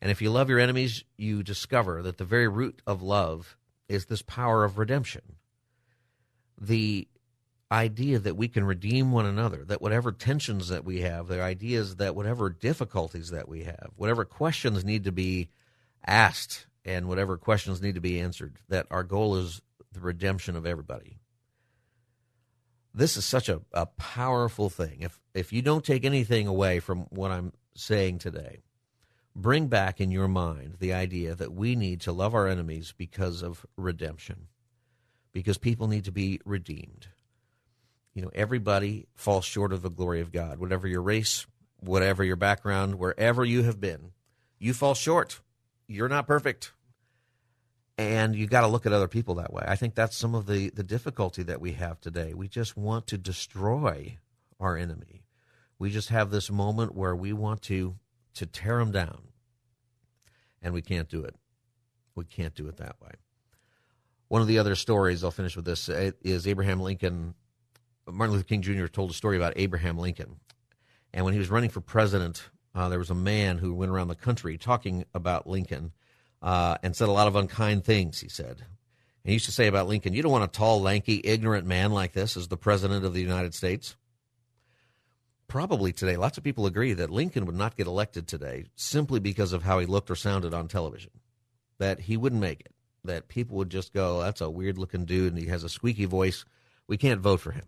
And 0.03 0.11
if 0.11 0.22
you 0.22 0.30
love 0.30 0.49
your 0.49 0.59
enemies, 0.59 1.05
you 1.16 1.43
discover 1.43 2.03
that 2.03 2.18
the 2.18 2.24
very 2.24 2.49
root 2.49 2.82
of 2.86 3.03
love 3.03 3.57
is 3.88 4.07
this 4.07 4.22
power 4.22 4.64
of 4.64 4.78
redemption. 4.78 5.36
The 6.61 7.07
idea 7.73 8.18
that 8.18 8.37
we 8.37 8.49
can 8.49 8.64
redeem 8.64 9.12
one 9.12 9.27
another, 9.27 9.64
that 9.64 9.81
whatever 9.81 10.11
tensions 10.11 10.68
that 10.68 10.85
we 10.85 11.01
have, 11.01 11.29
the 11.29 11.41
ideas 11.41 11.97
that 11.97 12.16
whatever 12.16 12.51
difficulties 12.51 13.31
that 13.31 13.49
we 13.49 13.64
have, 13.64 13.91
whatever 13.97 14.25
questions 14.25 14.85
need 14.85 15.05
to 15.05 15.12
be 15.12 15.49
asked 16.05 16.66
and 16.85 17.07
whatever 17.07 17.37
questions 17.37 17.81
need 17.81 17.95
to 17.95 18.01
be 18.01 18.21
answered, 18.21 18.57
that 18.68 18.87
our 18.91 19.05
goal 19.05 19.37
is 19.37 19.62
the 19.93 20.01
redemption 20.01 20.57
of 20.57 20.66
everybody. 20.66 21.18
This 22.93 23.16
is 23.16 23.25
such 23.25 23.49
a, 23.49 23.61
a 23.73 23.87
powerful 23.87 24.68
thing. 24.68 25.03
If 25.03 25.21
if 25.33 25.53
you 25.53 25.62
don't 25.62 25.85
take 25.85 26.05
anything 26.05 26.49
away 26.49 26.81
from 26.81 27.07
what 27.11 27.31
I'm 27.31 27.53
saying 27.77 28.18
today, 28.18 28.62
bring 29.37 29.68
back 29.68 30.01
in 30.01 30.11
your 30.11 30.27
mind 30.27 30.77
the 30.81 30.93
idea 30.93 31.37
that 31.37 31.53
we 31.53 31.77
need 31.77 32.01
to 32.01 32.12
love 32.12 32.35
our 32.35 32.49
enemies 32.49 32.93
because 32.97 33.43
of 33.43 33.64
redemption. 33.77 34.49
Because 35.33 35.59
people 35.59 35.87
need 35.87 36.05
to 36.07 36.11
be 36.11 36.41
redeemed 36.45 37.07
you 38.14 38.22
know, 38.22 38.30
everybody 38.34 39.06
falls 39.14 39.44
short 39.44 39.72
of 39.72 39.82
the 39.82 39.90
glory 39.90 40.20
of 40.20 40.32
God. 40.32 40.58
Whatever 40.58 40.88
your 40.88 41.02
race, 41.02 41.46
whatever 41.78 42.24
your 42.24 42.36
background, 42.36 42.96
wherever 42.96 43.44
you 43.44 43.62
have 43.62 43.80
been, 43.80 44.12
you 44.58 44.74
fall 44.74 44.94
short. 44.94 45.40
You're 45.86 46.08
not 46.08 46.26
perfect. 46.26 46.72
And 47.96 48.34
you 48.34 48.46
got 48.46 48.62
to 48.62 48.66
look 48.66 48.86
at 48.86 48.92
other 48.92 49.08
people 49.08 49.34
that 49.36 49.52
way. 49.52 49.62
I 49.66 49.76
think 49.76 49.94
that's 49.94 50.16
some 50.16 50.34
of 50.34 50.46
the, 50.46 50.70
the 50.70 50.82
difficulty 50.82 51.42
that 51.44 51.61
we 51.61 51.72
have 51.72 52.00
today. 52.00 52.32
We 52.34 52.48
just 52.48 52.76
want 52.76 53.06
to 53.08 53.18
destroy 53.18 54.18
our 54.58 54.76
enemy. 54.76 55.24
We 55.78 55.90
just 55.90 56.08
have 56.08 56.30
this 56.30 56.50
moment 56.50 56.94
where 56.94 57.14
we 57.14 57.32
want 57.32 57.62
to 57.62 57.96
to 58.34 58.46
tear 58.46 58.78
them 58.78 58.92
down. 58.92 59.22
And 60.62 60.72
we 60.72 60.82
can't 60.82 61.08
do 61.08 61.24
it. 61.24 61.34
We 62.14 62.24
can't 62.24 62.54
do 62.54 62.68
it 62.68 62.76
that 62.76 62.96
way. 63.00 63.12
One 64.28 64.42
of 64.42 64.48
the 64.48 64.58
other 64.58 64.76
stories, 64.76 65.24
I'll 65.24 65.30
finish 65.30 65.56
with 65.56 65.64
this, 65.64 65.88
is 65.88 66.46
Abraham 66.46 66.80
Lincoln 66.80 67.34
Martin 68.12 68.34
Luther 68.34 68.44
King 68.44 68.62
Jr. 68.62 68.86
told 68.86 69.11
a 69.11 69.14
story 69.14 69.36
about 69.36 69.54
Abraham 69.56 69.98
Lincoln. 69.98 70.36
And 71.12 71.24
when 71.24 71.34
he 71.34 71.38
was 71.38 71.50
running 71.50 71.70
for 71.70 71.80
president, 71.80 72.48
uh, 72.74 72.88
there 72.88 72.98
was 72.98 73.11
a 73.11 73.14
man 73.14 73.58
who 73.58 73.74
went 73.74 73.90
around 73.90 74.08
the 74.08 74.14
country 74.14 74.56
talking 74.58 75.04
about 75.14 75.46
Lincoln 75.46 75.92
uh, 76.42 76.76
and 76.82 76.94
said 76.94 77.08
a 77.08 77.12
lot 77.12 77.26
of 77.26 77.36
unkind 77.36 77.84
things, 77.84 78.20
he 78.20 78.28
said. 78.28 78.64
And 79.22 79.28
he 79.30 79.34
used 79.34 79.46
to 79.46 79.52
say 79.52 79.66
about 79.66 79.88
Lincoln, 79.88 80.14
You 80.14 80.22
don't 80.22 80.32
want 80.32 80.44
a 80.44 80.48
tall, 80.48 80.80
lanky, 80.80 81.20
ignorant 81.24 81.66
man 81.66 81.92
like 81.92 82.12
this 82.12 82.36
as 82.36 82.48
the 82.48 82.56
president 82.56 83.04
of 83.04 83.12
the 83.12 83.20
United 83.20 83.54
States. 83.54 83.96
Probably 85.48 85.92
today, 85.92 86.16
lots 86.16 86.38
of 86.38 86.44
people 86.44 86.66
agree 86.66 86.92
that 86.92 87.11
Lincoln 87.11 87.44
would 87.44 87.56
not 87.56 87.76
get 87.76 87.88
elected 87.88 88.28
today 88.28 88.66
simply 88.76 89.18
because 89.18 89.52
of 89.52 89.64
how 89.64 89.80
he 89.80 89.86
looked 89.86 90.11
or 90.11 90.14
sounded 90.14 90.54
on 90.54 90.68
television. 90.68 91.11
That 91.78 92.00
he 92.00 92.16
wouldn't 92.16 92.40
make 92.40 92.61
it. 92.61 92.72
That 93.04 93.28
people 93.28 93.56
would 93.56 93.70
just 93.70 93.92
go, 93.92 94.20
That's 94.20 94.40
a 94.40 94.48
weird 94.48 94.78
looking 94.78 95.04
dude 95.04 95.32
and 95.32 95.42
he 95.42 95.48
has 95.48 95.64
a 95.64 95.68
squeaky 95.68 96.04
voice. 96.04 96.44
We 96.86 96.96
can't 96.96 97.20
vote 97.20 97.40
for 97.40 97.50
him. 97.50 97.64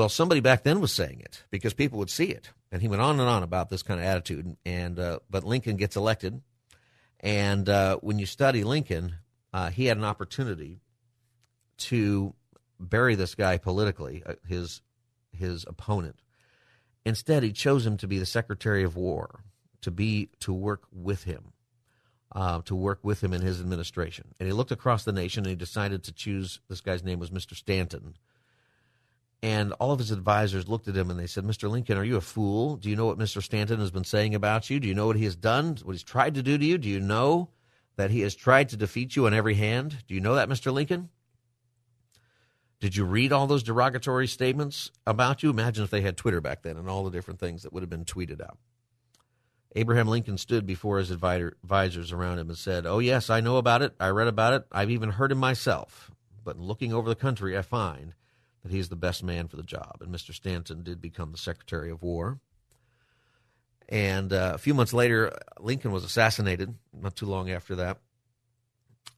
Well, 0.00 0.08
somebody 0.08 0.40
back 0.40 0.62
then 0.62 0.80
was 0.80 0.92
saying 0.92 1.20
it 1.20 1.44
because 1.50 1.74
people 1.74 1.98
would 1.98 2.08
see 2.08 2.24
it, 2.24 2.48
and 2.72 2.80
he 2.80 2.88
went 2.88 3.02
on 3.02 3.20
and 3.20 3.28
on 3.28 3.42
about 3.42 3.68
this 3.68 3.82
kind 3.82 4.00
of 4.00 4.06
attitude. 4.06 4.56
And 4.64 4.98
uh, 4.98 5.18
but 5.28 5.44
Lincoln 5.44 5.76
gets 5.76 5.94
elected, 5.94 6.40
and 7.20 7.68
uh, 7.68 7.98
when 7.98 8.18
you 8.18 8.24
study 8.24 8.64
Lincoln, 8.64 9.16
uh, 9.52 9.68
he 9.68 9.84
had 9.84 9.98
an 9.98 10.04
opportunity 10.04 10.80
to 11.76 12.34
bury 12.78 13.14
this 13.14 13.34
guy 13.34 13.58
politically, 13.58 14.22
uh, 14.24 14.36
his 14.48 14.80
his 15.32 15.66
opponent. 15.68 16.22
Instead, 17.04 17.42
he 17.42 17.52
chose 17.52 17.84
him 17.86 17.98
to 17.98 18.08
be 18.08 18.18
the 18.18 18.24
Secretary 18.24 18.84
of 18.84 18.96
War, 18.96 19.44
to 19.82 19.90
be 19.90 20.30
to 20.40 20.54
work 20.54 20.84
with 20.90 21.24
him, 21.24 21.52
uh, 22.32 22.62
to 22.62 22.74
work 22.74 23.00
with 23.02 23.22
him 23.22 23.34
in 23.34 23.42
his 23.42 23.60
administration. 23.60 24.28
And 24.40 24.46
he 24.46 24.54
looked 24.54 24.72
across 24.72 25.04
the 25.04 25.12
nation 25.12 25.44
and 25.44 25.50
he 25.50 25.56
decided 25.56 26.04
to 26.04 26.12
choose 26.12 26.58
this 26.70 26.80
guy's 26.80 27.04
name 27.04 27.18
was 27.18 27.28
Mr. 27.28 27.54
Stanton 27.54 28.14
and 29.42 29.72
all 29.74 29.92
of 29.92 29.98
his 29.98 30.10
advisors 30.10 30.68
looked 30.68 30.88
at 30.88 30.96
him 30.96 31.10
and 31.10 31.18
they 31.18 31.26
said, 31.26 31.44
Mr. 31.44 31.70
Lincoln, 31.70 31.96
are 31.96 32.04
you 32.04 32.16
a 32.16 32.20
fool? 32.20 32.76
Do 32.76 32.90
you 32.90 32.96
know 32.96 33.06
what 33.06 33.18
Mr. 33.18 33.42
Stanton 33.42 33.80
has 33.80 33.90
been 33.90 34.04
saying 34.04 34.34
about 34.34 34.68
you? 34.68 34.78
Do 34.78 34.86
you 34.86 34.94
know 34.94 35.06
what 35.06 35.16
he 35.16 35.24
has 35.24 35.36
done, 35.36 35.78
what 35.82 35.92
he's 35.92 36.02
tried 36.02 36.34
to 36.34 36.42
do 36.42 36.58
to 36.58 36.64
you? 36.64 36.76
Do 36.76 36.88
you 36.88 37.00
know 37.00 37.48
that 37.96 38.10
he 38.10 38.20
has 38.20 38.34
tried 38.34 38.68
to 38.70 38.76
defeat 38.76 39.16
you 39.16 39.26
on 39.26 39.34
every 39.34 39.54
hand? 39.54 40.04
Do 40.06 40.14
you 40.14 40.20
know 40.20 40.34
that, 40.34 40.48
Mr. 40.48 40.72
Lincoln? 40.72 41.08
Did 42.80 42.96
you 42.96 43.04
read 43.04 43.32
all 43.32 43.46
those 43.46 43.62
derogatory 43.62 44.26
statements 44.26 44.90
about 45.06 45.42
you? 45.42 45.50
Imagine 45.50 45.84
if 45.84 45.90
they 45.90 46.00
had 46.00 46.16
Twitter 46.16 46.40
back 46.40 46.62
then 46.62 46.76
and 46.76 46.88
all 46.88 47.04
the 47.04 47.10
different 47.10 47.40
things 47.40 47.62
that 47.62 47.72
would 47.72 47.82
have 47.82 47.90
been 47.90 48.06
tweeted 48.06 48.40
out. 48.42 48.58
Abraham 49.76 50.08
Lincoln 50.08 50.36
stood 50.36 50.66
before 50.66 50.98
his 50.98 51.10
advisors 51.10 52.10
around 52.12 52.38
him 52.38 52.48
and 52.48 52.58
said, 52.58 52.86
Oh, 52.86 52.98
yes, 52.98 53.30
I 53.30 53.40
know 53.40 53.56
about 53.56 53.82
it. 53.82 53.94
I 54.00 54.08
read 54.08 54.28
about 54.28 54.54
it. 54.54 54.64
I've 54.72 54.90
even 54.90 55.10
heard 55.10 55.30
him 55.30 55.38
myself. 55.38 56.10
But 56.42 56.56
in 56.56 56.62
looking 56.62 56.92
over 56.92 57.08
the 57.08 57.14
country, 57.14 57.56
I 57.56 57.62
find 57.62 58.14
that 58.62 58.72
he's 58.72 58.88
the 58.88 58.96
best 58.96 59.22
man 59.22 59.48
for 59.48 59.56
the 59.56 59.62
job. 59.62 59.98
And 60.00 60.14
Mr. 60.14 60.34
Stanton 60.34 60.82
did 60.82 61.00
become 61.00 61.32
the 61.32 61.38
Secretary 61.38 61.90
of 61.90 62.02
War. 62.02 62.40
And 63.88 64.32
uh, 64.32 64.52
a 64.54 64.58
few 64.58 64.74
months 64.74 64.92
later, 64.92 65.36
Lincoln 65.58 65.90
was 65.90 66.04
assassinated, 66.04 66.74
not 66.92 67.16
too 67.16 67.26
long 67.26 67.50
after 67.50 67.76
that. 67.76 67.98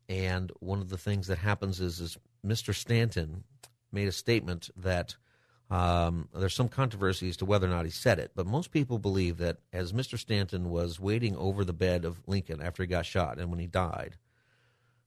And 0.08 0.50
one 0.60 0.80
of 0.80 0.88
the 0.88 0.98
things 0.98 1.26
that 1.26 1.38
happens 1.38 1.80
is, 1.80 2.00
is 2.00 2.18
Mr. 2.44 2.74
Stanton 2.74 3.44
made 3.92 4.08
a 4.08 4.12
statement 4.12 4.70
that 4.76 5.16
um, 5.70 6.28
there's 6.34 6.54
some 6.54 6.68
controversy 6.68 7.28
as 7.28 7.38
to 7.38 7.46
whether 7.46 7.66
or 7.66 7.70
not 7.70 7.84
he 7.84 7.90
said 7.90 8.18
it, 8.18 8.32
but 8.34 8.46
most 8.46 8.70
people 8.70 8.98
believe 8.98 9.38
that 9.38 9.58
as 9.72 9.92
Mr. 9.92 10.18
Stanton 10.18 10.68
was 10.68 11.00
waiting 11.00 11.34
over 11.36 11.64
the 11.64 11.72
bed 11.72 12.04
of 12.04 12.20
Lincoln 12.26 12.60
after 12.60 12.82
he 12.82 12.86
got 12.86 13.06
shot 13.06 13.38
and 13.38 13.50
when 13.50 13.58
he 13.58 13.66
died, 13.66 14.16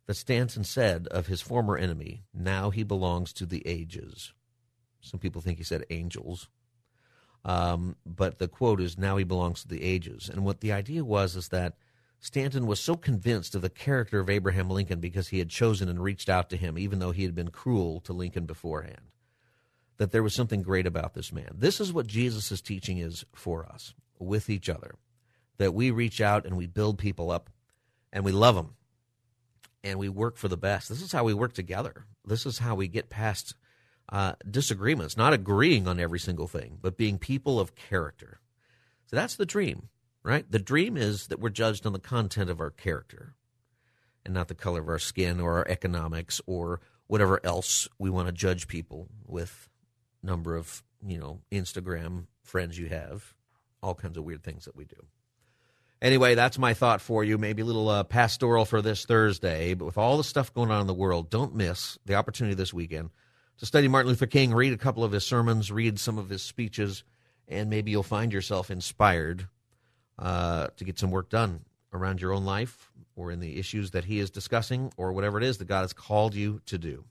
that 0.05 0.15
Stanton 0.15 0.63
said 0.63 1.07
of 1.07 1.27
his 1.27 1.41
former 1.41 1.77
enemy, 1.77 2.23
now 2.33 2.69
he 2.69 2.83
belongs 2.83 3.33
to 3.33 3.45
the 3.45 3.65
ages. 3.65 4.33
Some 5.01 5.19
people 5.19 5.41
think 5.41 5.57
he 5.57 5.63
said 5.63 5.85
angels. 5.89 6.49
Um, 7.43 7.95
but 8.05 8.39
the 8.39 8.47
quote 8.47 8.81
is, 8.81 8.97
now 8.97 9.17
he 9.17 9.23
belongs 9.23 9.61
to 9.61 9.67
the 9.67 9.83
ages. 9.83 10.29
And 10.29 10.43
what 10.43 10.61
the 10.61 10.71
idea 10.71 11.03
was 11.03 11.35
is 11.35 11.49
that 11.49 11.77
Stanton 12.19 12.65
was 12.65 12.79
so 12.79 12.95
convinced 12.95 13.53
of 13.53 13.61
the 13.61 13.69
character 13.69 14.19
of 14.19 14.29
Abraham 14.29 14.69
Lincoln 14.69 14.99
because 14.99 15.27
he 15.27 15.39
had 15.39 15.49
chosen 15.49 15.89
and 15.89 16.01
reached 16.01 16.29
out 16.29 16.49
to 16.49 16.57
him, 16.57 16.77
even 16.77 16.97
though 16.97 17.11
he 17.11 17.23
had 17.23 17.35
been 17.35 17.49
cruel 17.49 17.99
to 18.01 18.13
Lincoln 18.13 18.45
beforehand, 18.45 19.11
that 19.97 20.11
there 20.11 20.23
was 20.23 20.33
something 20.33 20.63
great 20.63 20.87
about 20.87 21.13
this 21.13 21.31
man. 21.31 21.51
This 21.53 21.79
is 21.79 21.93
what 21.93 22.07
Jesus' 22.07 22.61
teaching 22.61 22.97
is 22.97 23.25
for 23.33 23.65
us 23.65 23.93
with 24.17 24.49
each 24.49 24.69
other 24.69 24.95
that 25.57 25.73
we 25.73 25.91
reach 25.91 26.19
out 26.19 26.45
and 26.45 26.57
we 26.57 26.67
build 26.67 26.97
people 26.97 27.29
up 27.29 27.49
and 28.11 28.25
we 28.25 28.31
love 28.31 28.55
them 28.55 28.75
and 29.85 29.99
we 29.99 30.09
work 30.09 30.35
for 30.35 30.47
the 30.47 30.57
best. 30.57 30.89
This 30.89 31.01
is 31.01 31.11
how 31.11 31.23
we 31.23 31.33
work 31.33 31.53
together. 31.53 32.07
This 32.25 32.45
is 32.45 32.57
how 32.57 32.73
we 32.75 32.87
get 32.87 33.09
past 33.09 33.55
uh, 34.11 34.33
disagreements, 34.49 35.15
not 35.15 35.31
agreeing 35.31 35.87
on 35.87 35.99
every 35.99 36.19
single 36.19 36.47
thing, 36.47 36.79
but 36.81 36.97
being 36.97 37.19
people 37.19 37.59
of 37.59 37.75
character. 37.75 38.39
So 39.05 39.15
that's 39.15 39.35
the 39.35 39.45
dream, 39.45 39.89
right? 40.23 40.49
The 40.49 40.59
dream 40.59 40.97
is 40.97 41.27
that 41.27 41.39
we're 41.39 41.49
judged 41.49 41.85
on 41.85 41.93
the 41.93 41.99
content 41.99 42.49
of 42.49 42.59
our 42.59 42.71
character 42.71 43.35
and 44.25 44.33
not 44.33 44.47
the 44.47 44.55
color 44.55 44.81
of 44.81 44.89
our 44.89 44.99
skin 44.99 45.39
or 45.39 45.57
our 45.57 45.67
economics 45.67 46.41
or 46.47 46.81
whatever 47.07 47.39
else 47.45 47.87
we 47.99 48.09
want 48.09 48.27
to 48.27 48.31
judge 48.31 48.67
people 48.67 49.07
with 49.25 49.69
number 50.23 50.55
of, 50.55 50.83
you 51.05 51.19
know, 51.19 51.41
Instagram 51.51 52.25
friends 52.43 52.79
you 52.79 52.87
have, 52.87 53.35
all 53.83 53.93
kinds 53.93 54.17
of 54.17 54.23
weird 54.23 54.43
things 54.43 54.65
that 54.65 54.75
we 54.75 54.85
do. 54.85 55.05
Anyway, 56.01 56.35
that's 56.35 56.57
my 56.57 56.73
thought 56.73 57.01
for 57.01 57.23
you. 57.23 57.37
Maybe 57.37 57.61
a 57.61 57.65
little 57.65 57.89
uh, 57.89 58.03
pastoral 58.03 58.65
for 58.65 58.81
this 58.81 59.05
Thursday. 59.05 59.73
But 59.73 59.85
with 59.85 59.97
all 59.97 60.17
the 60.17 60.23
stuff 60.23 60.53
going 60.53 60.71
on 60.71 60.81
in 60.81 60.87
the 60.87 60.93
world, 60.93 61.29
don't 61.29 61.55
miss 61.55 61.97
the 62.05 62.15
opportunity 62.15 62.55
this 62.55 62.73
weekend 62.73 63.09
to 63.57 63.65
study 63.65 63.87
Martin 63.87 64.09
Luther 64.09 64.25
King, 64.25 64.53
read 64.53 64.73
a 64.73 64.77
couple 64.77 65.03
of 65.03 65.11
his 65.11 65.25
sermons, 65.25 65.71
read 65.71 65.99
some 65.99 66.17
of 66.17 66.29
his 66.29 66.41
speeches, 66.41 67.03
and 67.47 67.69
maybe 67.69 67.91
you'll 67.91 68.03
find 68.03 68.33
yourself 68.33 68.69
inspired 68.69 69.47
uh, 70.19 70.67
to 70.75 70.83
get 70.83 70.99
some 70.99 71.11
work 71.11 71.29
done 71.29 71.61
around 71.93 72.19
your 72.19 72.33
own 72.33 72.43
life 72.43 72.91
or 73.15 73.31
in 73.31 73.39
the 73.39 73.57
issues 73.57 73.91
that 73.91 74.05
he 74.05 74.19
is 74.19 74.29
discussing 74.29 74.91
or 74.97 75.13
whatever 75.13 75.37
it 75.37 75.43
is 75.43 75.57
that 75.57 75.65
God 75.65 75.81
has 75.81 75.93
called 75.93 76.35
you 76.35 76.61
to 76.65 76.77
do. 76.77 77.05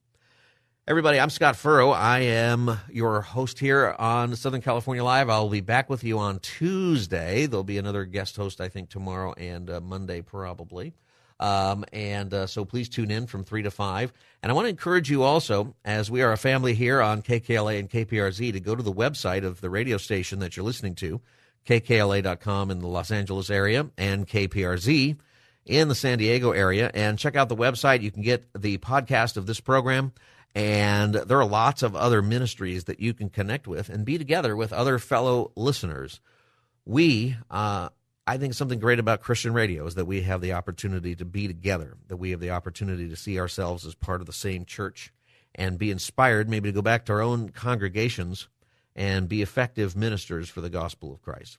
Everybody, 0.87 1.19
I'm 1.19 1.31
Scott 1.31 1.57
Furrow. 1.57 1.93
I 1.93 2.19
am 2.19 2.79
your 2.93 3.23
host 3.23 3.59
here 3.59 3.97
on 3.99 4.37
Southern 4.37 4.61
California 4.61 5.03
Live. 5.03 5.31
I'll 5.31 5.49
be 5.49 5.63
back 5.63 5.89
with 5.89 6.05
you 6.05 6.19
on 6.19 6.41
Tuesday. 6.41 7.47
There'll 7.47 7.65
be 7.65 7.79
another 7.79 8.05
guest 8.05 8.37
host, 8.37 8.61
I 8.61 8.69
think, 8.69 8.91
tomorrow 8.91 9.33
and 9.39 9.71
uh, 9.71 9.81
Monday, 9.81 10.21
probably. 10.21 10.93
Um, 11.41 11.87
and 11.95 12.35
uh, 12.35 12.47
so 12.47 12.67
please 12.67 12.91
tune 12.91 13.11
in 13.11 13.27
from 13.27 13.45
3 13.45 13.63
to 13.63 13.71
5. 13.71 14.13
And 14.43 14.53
I 14.53 14.55
want 14.55 14.67
to 14.67 14.69
encourage 14.69 15.11
you 15.11 15.23
also, 15.23 15.75
as 15.87 16.11
we 16.11 16.21
are 16.21 16.33
a 16.33 16.37
family 16.37 16.75
here 16.75 17.01
on 17.01 17.23
KKLA 17.23 17.79
and 17.79 17.89
KPRZ, 17.89 18.53
to 18.53 18.61
go 18.61 18.77
to 18.77 18.83
the 18.83 18.93
website 18.93 19.43
of 19.43 19.63
the 19.63 19.71
radio 19.71 19.97
station 19.97 20.41
that 20.41 20.55
you're 20.55 20.67
listening 20.67 20.97
to, 20.97 21.19
kkla.com 21.67 22.71
in 22.71 22.81
the 22.81 22.89
Los 22.89 23.11
Angeles 23.11 23.49
area 23.49 23.89
and 23.97 24.29
KPRZ 24.29 25.17
in 25.65 25.89
the 25.89 25.95
San 25.95 26.19
Diego 26.19 26.51
area, 26.51 26.91
and 26.93 27.19
check 27.19 27.37
out 27.37 27.49
the 27.49 27.57
website. 27.57 28.03
You 28.03 28.11
can 28.11 28.23
get 28.23 28.45
the 28.53 28.77
podcast 28.77 29.39
of 29.39 29.47
this 29.47 29.61
program. 29.61 30.13
And 30.55 31.15
there 31.15 31.39
are 31.39 31.47
lots 31.47 31.83
of 31.83 31.97
other 31.97 32.23
ministries 32.23 32.85
that 32.85 33.01
you 33.01 33.13
can 33.13 33.29
connect 33.29 33.67
with 33.67 33.89
and 33.89 34.05
be 34.05 34.19
together 34.19 34.55
with 34.55 34.73
other 34.73 34.99
fellow 34.99 35.51
listeners. 35.57 36.21
We, 36.85 37.37
uh, 37.51 37.89
I 38.27 38.39
think 38.39 38.55
something 38.55 38.79
great 38.79 39.01
about 39.01 39.21
Christian 39.21 39.53
radio 39.53 39.85
is 39.87 39.97
that 39.97 40.05
we 40.05 40.23
have 40.23 40.41
the 40.41 40.53
opportunity 40.53 41.17
to 41.17 41.25
be 41.25 41.49
together, 41.49 41.97
that 42.09 42.19
we 42.19 42.31
have 42.31 42.41
the 42.41 42.51
opportunity 42.51 43.09
to 43.09 43.17
see 43.17 43.41
ourselves 43.41 43.85
as 43.85 43.95
part 43.95 44.21
of 44.21 44.27
the 44.27 44.33
same 44.33 44.65
church 44.65 45.13
and 45.57 45.79
be 45.79 45.91
inspired 45.91 46.49
maybe 46.49 46.69
to 46.69 46.75
go 46.75 46.83
back 46.83 47.05
to 47.07 47.13
our 47.13 47.21
own 47.23 47.49
congregations 47.49 48.49
and 48.95 49.29
be 49.29 49.43
effective 49.43 49.97
ministers 49.97 50.49
for 50.49 50.61
the 50.61 50.71
gospel 50.71 51.13
of 51.13 51.23
Christ. 51.23 51.59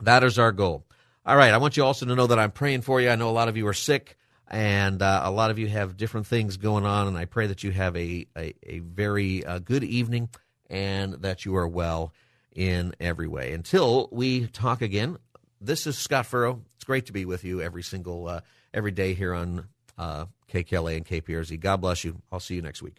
That 0.00 0.22
is 0.22 0.38
our 0.38 0.52
goal. 0.52 0.84
All 1.24 1.36
right, 1.36 1.54
I 1.54 1.58
want 1.58 1.76
you 1.76 1.84
also 1.84 2.04
to 2.04 2.14
know 2.14 2.26
that 2.26 2.38
I'm 2.38 2.50
praying 2.50 2.82
for 2.82 3.00
you. 3.00 3.08
I 3.08 3.16
know 3.16 3.30
a 3.30 3.30
lot 3.30 3.48
of 3.48 3.56
you 3.56 3.66
are 3.68 3.74
sick 3.74 4.18
and 4.52 5.00
uh, 5.00 5.22
a 5.24 5.30
lot 5.30 5.50
of 5.50 5.58
you 5.58 5.66
have 5.68 5.96
different 5.96 6.26
things 6.26 6.58
going 6.58 6.84
on, 6.84 7.08
and 7.08 7.16
I 7.16 7.24
pray 7.24 7.46
that 7.46 7.64
you 7.64 7.70
have 7.72 7.96
a, 7.96 8.26
a, 8.36 8.54
a 8.62 8.78
very 8.80 9.44
uh, 9.44 9.58
good 9.58 9.82
evening 9.82 10.28
and 10.68 11.14
that 11.14 11.46
you 11.46 11.56
are 11.56 11.66
well 11.66 12.12
in 12.54 12.94
every 13.00 13.26
way. 13.26 13.52
Until 13.52 14.10
we 14.12 14.46
talk 14.48 14.82
again, 14.82 15.16
this 15.58 15.86
is 15.86 15.96
Scott 15.96 16.26
Furrow. 16.26 16.60
It's 16.76 16.84
great 16.84 17.06
to 17.06 17.12
be 17.12 17.24
with 17.24 17.44
you 17.44 17.62
every 17.62 17.82
single 17.82 18.28
uh, 18.28 18.40
every 18.74 18.90
day 18.90 19.14
here 19.14 19.32
on 19.32 19.68
uh, 19.96 20.26
KKLA 20.52 20.98
and 20.98 21.06
KPRZ. 21.06 21.58
God 21.58 21.80
bless 21.80 22.04
you. 22.04 22.20
I'll 22.30 22.40
see 22.40 22.54
you 22.54 22.62
next 22.62 22.82
week. 22.82 22.98